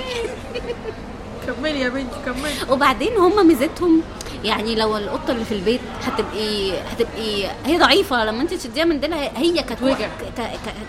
كملي 1.52 1.80
يا 1.80 1.88
بنتي 1.88 2.16
كملي. 2.26 2.54
وبعدين 2.72 3.16
هم 3.16 3.46
ميزتهم 3.48 4.02
يعني 4.44 4.74
لو 4.74 4.96
القطة 4.96 5.30
اللي 5.32 5.44
في 5.44 5.52
البيت 5.54 5.80
هتبقي 6.04 6.72
هتبقي 6.80 7.46
هي 7.66 7.78
ضعيفة 7.78 8.24
لما 8.24 8.42
انت 8.42 8.54
تشديها 8.54 8.84
من 8.84 9.00
ديلها 9.00 9.38
هي 9.38 9.62
كتوجع 9.62 10.08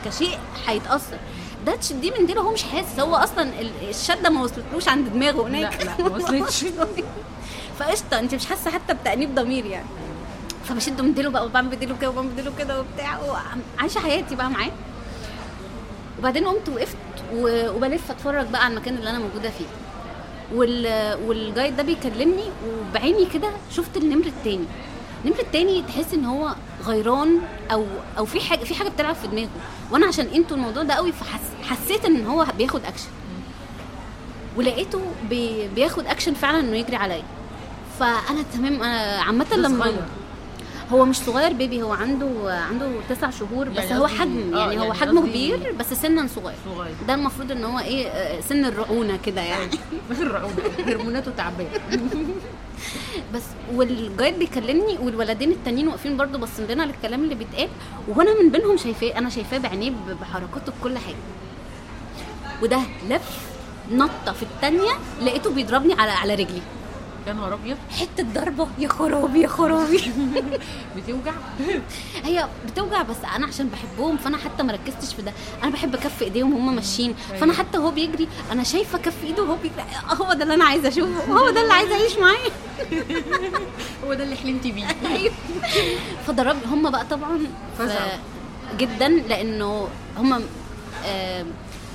كشيء 0.05 0.37
هيتأثر. 0.67 1.17
ده 1.65 1.75
تشديه 1.75 2.11
من 2.19 2.25
ديله 2.25 2.41
هو 2.41 2.51
مش 2.53 2.63
حاسس 2.63 2.99
هو 2.99 3.15
أصلا 3.15 3.43
ال- 3.61 3.89
الشدة 3.89 4.29
ما 4.29 4.41
وصلتلوش 4.43 4.87
عند 4.87 5.09
دماغه 5.09 5.47
هناك. 5.47 5.85
لا، 5.85 6.03
لا، 6.03 6.03
ما 6.09 6.15
وصلتش. 6.15 6.65
فقشطة 7.79 8.19
انت 8.19 8.35
مش 8.35 8.45
حاسة 8.45 8.71
حتى 8.71 8.93
بتأنيب 8.93 9.35
ضمير 9.35 9.65
يعني. 9.65 9.85
فبشده 10.65 11.03
من 11.03 11.13
ديله 11.13 11.29
بقى 11.29 11.45
وبعمل 11.45 11.67
بديله 11.69 11.95
كده 12.01 12.09
وبعمل 12.09 12.27
بديله 12.29 12.51
كده 12.59 12.79
وبتاع 12.79 13.19
وعايشة 13.77 13.99
حياتي 13.99 14.35
بقى 14.35 14.49
معاه. 14.49 14.71
وبعدين 16.19 16.47
قمت 16.47 16.69
وقفت 16.69 16.97
وبلف 17.35 18.11
أتفرج 18.11 18.47
بقى 18.47 18.65
على 18.65 18.73
المكان 18.73 18.95
اللي 18.95 19.09
أنا 19.09 19.19
موجودة 19.19 19.49
فيه. 19.49 19.65
وال 20.55 20.90
guide 20.90 21.77
ده 21.77 21.83
بيكلمني 21.83 22.43
وبعيني 22.67 23.25
كده 23.25 23.49
شفت 23.71 23.97
النمر 23.97 24.25
التاني. 24.25 24.65
النمر 25.25 25.39
التاني 25.39 25.81
تحس 25.81 26.13
ان 26.13 26.25
هو 26.25 26.55
غيران 26.85 27.39
أو 27.71 27.85
أو 28.17 28.25
في 28.25 28.39
حاجة 28.39 28.63
في 28.63 28.75
حاجة 28.75 28.89
بتلعب 28.89 29.15
في 29.15 29.27
دماغه. 29.27 29.49
وأنا 29.91 30.05
عشان 30.05 30.25
أنتوا 30.25 30.57
الموضوع 30.57 30.83
ده 30.83 30.93
قوي 30.93 31.11
فحسيت 31.11 32.05
ان 32.05 32.25
هو 32.27 32.45
بياخد 32.57 32.81
اكشن 32.85 33.09
ولقيته 34.57 35.01
بي... 35.29 35.67
بياخد 35.67 36.05
اكشن 36.05 36.33
فعلا 36.33 36.59
إنه 36.59 36.77
يجري 36.77 36.95
عليا. 36.95 37.23
فأنا 37.99 38.43
تمام 38.53 38.83
أنا 38.83 39.21
عامة 39.21 39.55
لما. 39.55 39.97
هو 40.91 41.05
مش 41.05 41.17
صغير 41.17 41.53
baby 41.53 41.81
هو 41.83 41.91
عنده 41.93 42.27
عنده 42.69 42.91
تسع 43.09 43.29
شهور 43.29 43.69
بس 43.69 43.77
يعني 43.77 43.99
هو 43.99 44.07
حجم 44.07 44.55
آه، 44.55 44.59
يعني 44.59 44.79
هو 44.79 44.83
يعني 44.83 44.93
حجمه 44.93 45.27
كبير 45.27 45.75
بس 45.79 45.93
سنا 45.93 46.27
صغير. 46.27 46.55
صغير. 46.75 46.95
ده 47.07 47.13
المفروض 47.13 47.51
إن 47.51 47.63
هو 47.63 47.79
إيه 47.79 48.07
آه، 48.07 48.41
سن 48.41 48.65
الرعونه 48.65 49.17
كده 49.25 49.41
يعني. 49.41 49.71
الرعونة 50.21 50.55
هرموناته 50.87 51.31
تعبانة. 51.31 51.69
بس 53.33 53.43
والجايد 53.73 54.39
بيكلمني 54.39 54.97
والولدين 55.01 55.51
التانيين 55.51 55.87
واقفين 55.87 56.17
برضو 56.17 56.37
باصين 56.37 56.67
لنا 56.67 56.83
للكلام 56.83 57.23
اللي 57.23 57.35
بيتقال 57.35 57.69
وأنا 58.07 58.41
من 58.41 58.49
بينهم 58.49 58.77
شايفاه 58.77 59.17
أنا 59.17 59.29
شايفاه 59.29 59.57
بعينيه 59.57 59.91
بحركاته 60.21 60.71
بكل 60.79 60.97
حاجة. 60.97 61.15
وده 62.63 62.79
لف 63.09 63.49
نطة 63.91 64.31
في 64.33 64.43
التانية 64.43 64.91
لقيته 65.21 65.49
بيضربني 65.53 65.93
على 65.93 66.11
على 66.11 66.33
رجلي. 66.35 66.61
يا 67.29 67.33
نهار 67.33 67.53
أبيض؟ 67.53 67.77
حتة 67.99 68.23
ضربة. 68.23 68.67
يا 68.79 68.87
خرابي 68.87 69.41
يا 69.41 69.47
خرابي. 69.47 69.97
بتوجع؟ 70.97 71.31
هي 72.25 72.47
بتوجع 72.67 73.01
بس 73.01 73.15
أنا 73.35 73.47
عشان 73.47 73.69
بحبهم 73.69 74.17
فأنا 74.17 74.37
حتى 74.37 74.63
ما 74.63 74.73
ركزتش 74.73 75.13
في 75.15 75.21
ده. 75.21 75.33
أنا 75.63 75.71
بحب 75.71 75.95
كف 75.95 76.21
إيديهم 76.21 76.53
وهم 76.53 76.75
ماشيين. 76.75 77.13
فأنا 77.39 77.53
حتى 77.53 77.77
وهو 77.77 77.91
بيجري 77.91 78.27
أنا 78.51 78.63
شايفة 78.63 78.97
كف 78.97 79.23
إيده 79.23 79.43
وهو 79.43 79.55
بيجري. 79.55 79.83
هو 80.21 80.33
ده 80.33 80.43
اللي 80.43 80.53
أنا 80.53 80.65
عايزة 80.65 80.87
أشوفه. 80.87 81.33
هو 81.33 81.49
ده 81.49 81.61
اللي 81.61 81.73
عايزة 81.73 81.93
اعيش 81.95 82.17
معاه 82.17 82.51
هو 84.05 84.13
ده 84.13 84.23
اللي 84.23 84.35
حلمتي 84.35 84.71
بيه 84.71 84.87
أيوة. 85.15 85.33
فضرب 86.27 86.57
هم 86.71 86.89
بقى 86.89 87.05
طبعا. 87.05 87.39
جدا 88.77 89.07
لأنه 89.07 89.87
هم 90.17 90.43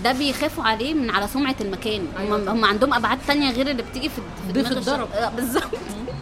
ده 0.04 0.12
بيخافوا 0.12 0.64
عليه 0.64 0.94
من 0.94 1.10
على 1.10 1.28
سمعة 1.28 1.56
المكان 1.60 2.00
هم 2.18 2.32
أيوة. 2.32 2.52
هم 2.52 2.64
عندهم 2.64 2.94
أبعاد 2.94 3.18
تانية 3.26 3.50
غير 3.50 3.70
اللي 3.70 3.82
بتيجي 3.82 4.08
في 4.08 4.14
في 4.46 4.52
ضيف 4.52 4.66
دماغ 4.68 4.78
الشخص. 4.78 4.88
الضرب. 4.88 5.08
آه، 5.12 5.28
بالظبط 5.28 5.64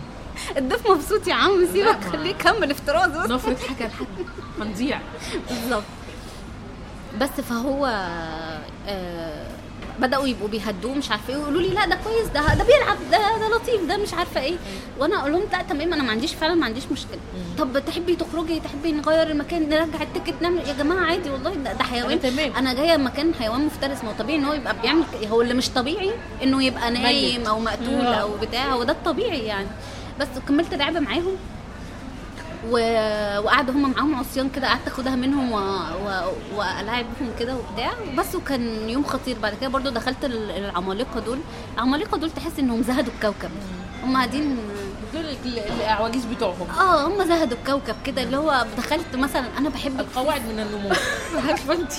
الضيف 0.59 0.91
مبسوط 0.91 1.27
يا 1.27 1.35
عم 1.35 1.67
سيبك 1.73 2.05
خليه 2.13 2.31
يكمل 2.31 2.71
افتراض 2.71 3.11
بس. 3.25 3.31
نفرض 3.31 3.57
حاجة 3.59 3.87
لحد 3.89 4.07
هنضيع 4.61 5.01
بالظبط 5.51 5.83
بس 7.21 7.31
فهو 7.31 7.87
آه 8.87 9.47
بدأوا 10.01 10.27
يبقوا 10.27 10.49
بيهدوه 10.49 10.95
مش 10.95 11.11
عارفة 11.11 11.29
إيه 11.33 11.37
ويقولوا 11.39 11.61
لي 11.63 11.69
لا 11.69 11.87
ده 11.87 11.99
كويس 12.05 12.27
ده 12.29 12.55
ده 12.55 12.65
بيلعب 12.65 12.97
ده 13.11 13.19
ده 13.39 13.57
لطيف 13.57 13.85
ده 13.89 13.97
مش 13.97 14.15
عارفة 14.15 14.41
إيه 14.41 14.57
وأنا 14.99 15.21
أقول 15.21 15.33
لهم 15.33 15.43
لا 15.53 15.63
تمام 15.63 15.93
أنا 15.93 16.03
ما 16.03 16.11
عنديش 16.11 16.35
فعلا 16.35 16.55
ما 16.55 16.67
عنديش 16.67 16.85
مشكلة 16.93 17.19
طب 17.59 17.79
تحبي 17.87 18.17
تخرجي 18.17 18.61
تحبي 18.61 18.93
نغير 18.93 19.31
المكان 19.31 19.69
نرجع 19.69 20.03
التيكت 20.03 20.43
نعمل 20.43 20.69
يا 20.69 20.73
جماعة 20.73 21.05
عادي 21.05 21.31
والله 21.31 21.55
ده, 21.55 21.73
ده 21.73 21.85
حيوان 21.85 22.11
أنا 22.13 22.21
تمام. 22.31 22.53
أنا 22.57 22.75
جاية 22.75 22.97
مكان 22.97 23.35
حيوان 23.35 23.67
مفترس 23.67 24.05
ما 24.05 24.11
هو 24.11 24.15
طبيعي 24.19 24.39
إن 24.39 24.45
هو 24.45 24.53
يبقى 24.53 24.77
بيعمل 24.83 25.05
هو 25.31 25.43
اللي 25.43 25.55
مش 25.55 25.71
طبيعي 25.71 26.11
إنه 26.43 26.63
يبقى 26.65 26.91
نايم. 26.91 27.47
أو 27.47 27.61
مقتول 27.61 28.07
آه. 28.07 28.15
أو 28.15 28.31
بتاع 28.43 28.73
هو 28.73 28.83
ده 28.83 28.93
الطبيعي 28.93 29.47
يعني 29.47 29.67
بس 30.21 30.29
كملت 30.49 30.75
لعب 30.75 30.97
معاهم. 30.97 31.37
وقعدوا 32.71 33.75
هم 33.75 33.91
معاهم 33.93 34.15
عصيان 34.15 34.49
كده 34.51 34.69
قعدت 34.69 34.87
آخدها 34.87 35.17
منهم 35.17 35.53
و... 35.53 35.57
و... 35.59 36.33
وألعبهم 36.57 37.31
كده 37.41 37.57
وبتاع. 37.57 37.93
بس 38.19 38.35
وكان 38.35 38.89
يوم 38.89 39.05
خطير. 39.05 39.37
بعد 39.43 39.55
كده 39.61 39.71
برضو 39.71 39.91
دخلت 39.91 40.25
ال- 40.25 40.51
العمالقة 40.51 41.21
دول. 41.21 41.39
العمالقة 41.75 42.19
دول 42.19 42.31
تحس 42.31 42.59
إنهم 42.59 42.83
زهدوا 42.83 43.13
الكوكب. 43.15 43.51
هم 44.05 44.17
قاعدين 44.17 44.57
دول 45.15 45.25
ال- 45.45 45.59
الاعواجيز 45.59 46.25
بتوعهم. 46.25 46.67
آه 46.79 47.07
هم 47.09 47.25
زهدوا 47.25 47.57
الكوكب 47.59 47.97
كده 48.07 48.23
اللي 48.23 48.37
هو 48.37 48.67
دخلت 48.79 49.15
مثلا 49.17 49.45
أنا 49.59 49.69
بحب 49.69 50.01
القواعد 50.01 50.41
من 50.43 50.59
النمو. 50.61 50.89
عارفه 51.49 51.73
انت 51.75 51.93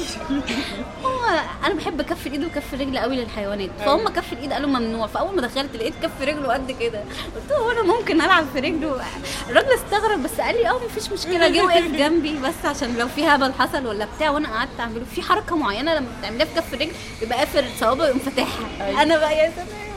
هو 1.03 1.25
أنا 1.65 1.73
بحب 1.73 2.01
كف 2.01 2.27
الايد 2.27 2.43
وكف 2.43 2.73
الرجل 2.73 2.97
قوي 2.97 3.15
للحيوانات. 3.15 3.69
فهم 3.85 4.09
كف 4.09 4.33
الإيد 4.33 4.53
قالوا 4.53 4.69
ممنوع. 4.69 5.07
فأول 5.07 5.35
ما 5.35 5.41
دخلت 5.41 5.75
لقيت 5.75 5.93
كف 6.03 6.21
رجله 6.21 6.53
قد 6.53 6.71
كده. 6.71 6.99
قلت 7.35 7.49
له 7.51 7.71
أنا 7.71 7.81
ممكن 7.93 8.21
ألعب 8.21 8.45
في 8.53 8.59
رجله؟ 8.59 9.01
الراجل 9.49 9.69
استغرب 9.73 10.23
بس 10.23 10.41
قال 10.41 10.55
لي 10.55 10.69
آه 10.69 10.79
مفيش 10.85 11.11
مشكلة. 11.11 11.47
جه 11.49 11.63
وقف 11.65 11.91
جنبي 12.01 12.37
بس 12.39 12.65
عشان 12.65 12.95
لو 12.97 13.07
في 13.07 13.25
هبل 13.27 13.53
حصل 13.53 13.87
ولا 13.87 14.07
بتاع 14.17 14.29
وأنا 14.29 14.47
قعدت 14.49 14.79
أعمله. 14.79 15.05
في 15.15 15.21
حركة 15.21 15.55
معينة 15.55 15.93
لما 15.95 16.07
بتعمليها 16.19 16.45
في 16.45 16.55
كف 16.55 16.73
الرجل 16.73 16.91
يبقى 17.21 17.37
قافل 17.37 17.65
صوابعه 17.79 18.05
يقوم 18.05 18.19
فاتحها. 18.19 18.87
أيوة. 18.87 19.01
أنا 19.01 19.17
بقى 19.17 19.37
يا 19.37 19.51
سلام. 19.55 19.92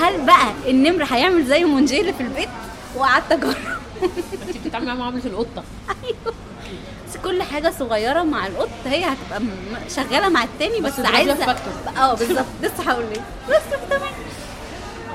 هل 0.00 0.26
بقى 0.26 0.46
النمر 0.70 1.04
هيعمل 1.10 1.44
زي 1.46 1.64
منجي 1.64 2.00
اللي 2.00 2.12
في 2.12 2.20
البيت؟ 2.20 2.48
وقعدت 2.96 3.32
أجرب. 3.32 3.54
انت 4.02 4.56
بتتعاملي 4.64 4.86
معاه 4.88 4.96
معامله 4.98 5.26
القطة. 5.26 5.64
بس 7.08 7.16
كل 7.24 7.42
حاجة 7.42 7.72
صغيرة 7.78 8.22
مع 8.22 8.46
القط 8.46 8.68
هي 8.86 9.04
هتبقى 9.04 9.42
شغالة 9.96 10.28
مع 10.28 10.42
التاني 10.44 10.80
بس 10.80 11.00
بس, 11.00 11.06
عايزه. 11.06 11.56
آه 11.98 12.14
بالظبط. 12.14 12.44
لسه 12.62 12.90
هقول 12.90 13.04
لك. 13.10 13.22
بس 13.50 13.62
تمام. 13.90 14.12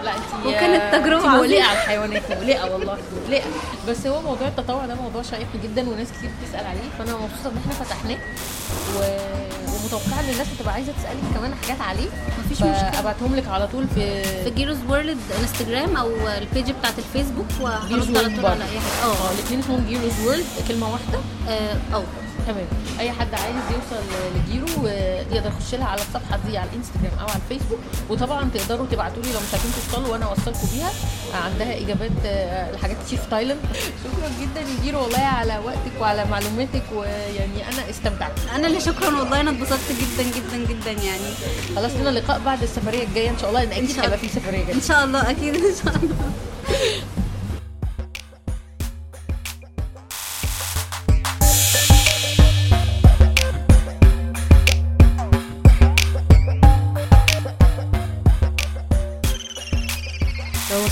لا 0.03 0.11
انت 0.11 0.45
وكانت 0.45 0.95
تجربة 0.95 1.17
انت 1.17 1.25
مقلقه. 1.25 1.63
على 1.63 1.77
الحيوانات 1.77 2.31
مقلقه 2.31 2.73
والله 2.73 2.97
مقلقه 3.23 3.45
بس 3.89 4.07
هو 4.07 4.21
موضوع 4.21 4.47
التطوع 4.47 4.85
ده 4.85 4.95
موضوع 4.95 5.21
شيق 5.21 5.47
جدا 5.63 5.89
وناس 5.89 6.07
كتير 6.17 6.29
بتسأل 6.43 6.65
عليه. 6.65 6.89
فأنا 6.99 7.11
مبسوطة 7.11 7.49
إن 7.55 7.57
إحنا 7.57 7.85
فتحناه. 7.85 8.17
و... 8.97 8.99
ومتوقعه 9.93 10.19
إن 10.19 10.29
الناس 10.29 10.47
هتبقى 10.57 10.73
عايزة 10.73 10.91
تسألك 10.91 11.21
كمان 11.35 11.55
حاجات 11.55 11.81
عليه. 11.81 12.09
مفيش 12.39 12.57
مشكلة. 12.61 12.91
فابعتهم 12.91 13.35
لك 13.35 13.47
على 13.47 13.67
طول 13.67 13.87
في 13.95 14.23
في 14.43 14.49
Jero's 14.49 14.77
World 14.89 15.17
انستجرام 15.41 15.97
أو 15.97 16.09
ال 16.27 16.36
page 16.36 16.71
بتاعت 16.71 16.93
الفيسبوك 16.99 17.45
وهرد 17.61 18.17
على 18.17 18.35
طول 18.35 18.45
على 18.45 18.63
أي 18.63 18.79
حاجة. 18.79 19.03
آه 19.11 19.31
الاثنين 19.31 19.59
اسمهم 19.59 19.85
Jero's 19.89 20.11
World 20.25 20.45
كلمة 20.67 20.91
واحدة. 20.91 21.19
آه 21.49 22.03
تمام. 22.47 22.65
أي 22.99 23.11
حد 23.11 23.33
عايز 23.33 23.55
يوصل 23.55 24.03
لجيرو 24.35 24.87
آه، 24.87 25.21
يقدر 25.31 25.49
يخش 25.49 25.75
لها 25.75 25.85
على 25.87 26.01
الصفحة 26.01 26.39
دي 26.47 26.57
على 26.57 26.69
الإنستجرام 26.69 27.19
أو 27.19 27.25
على 27.27 27.39
الفيسبوك. 27.49 27.79
وطبعا 28.09 28.49
تقدروا 28.53 28.87
تبعتوا 28.91 29.23
لي 29.23 29.33
لو 29.33 29.39
مش 29.39 29.53
عارفين 29.53 29.71
توصلوا 29.71 30.07
وأنا 30.11 30.25
اوصلكم 30.25 30.67
بيها. 30.73 30.91
آه، 31.33 31.37
عندها 31.37 31.77
إجابات 31.77 32.11
آه، 32.25 32.71
لحاجات 32.71 32.97
كتير 33.05 33.19
في 33.19 33.29
تايلاند. 33.29 33.59
شكرا 34.03 34.29
جدا 34.41 34.61
يا 34.61 34.83
جيرو 34.83 35.01
والله 35.03 35.19
على 35.19 35.57
وقتك 35.65 36.01
وعلى 36.01 36.25
معلوماتك 36.25 36.83
ويعني 36.95 37.67
أنا 37.73 37.89
استمتعت. 37.89 38.31
أنا 38.55 38.67
اللي 38.67 38.81
شكرا 38.81 39.07
والله 39.19 39.41
أنا 39.41 39.51
اتبسطت 39.51 39.91
جدا 39.91 40.23
جدا 40.23 40.57
جدا 40.73 40.91
يعني. 40.91 41.29
خلاص 41.75 41.91
لنا 41.91 42.09
لقاء 42.09 42.39
بعد 42.45 42.63
السفرية 42.63 43.03
الجاية 43.03 43.29
إن 43.29 43.37
شاء 43.37 43.49
الله. 43.49 43.63
لأن 43.63 43.83
أكيد 43.83 43.99
هيبقى. 43.99 44.17
في 44.17 44.27
سفرية 44.29 44.65
جاية. 44.65 44.73
إن 44.75 44.81
شاء 44.81 45.03
الله 45.03 45.29
أكيد 45.31 45.55
إن 45.55 45.75
شاء 45.83 45.95
الله. 45.95 46.15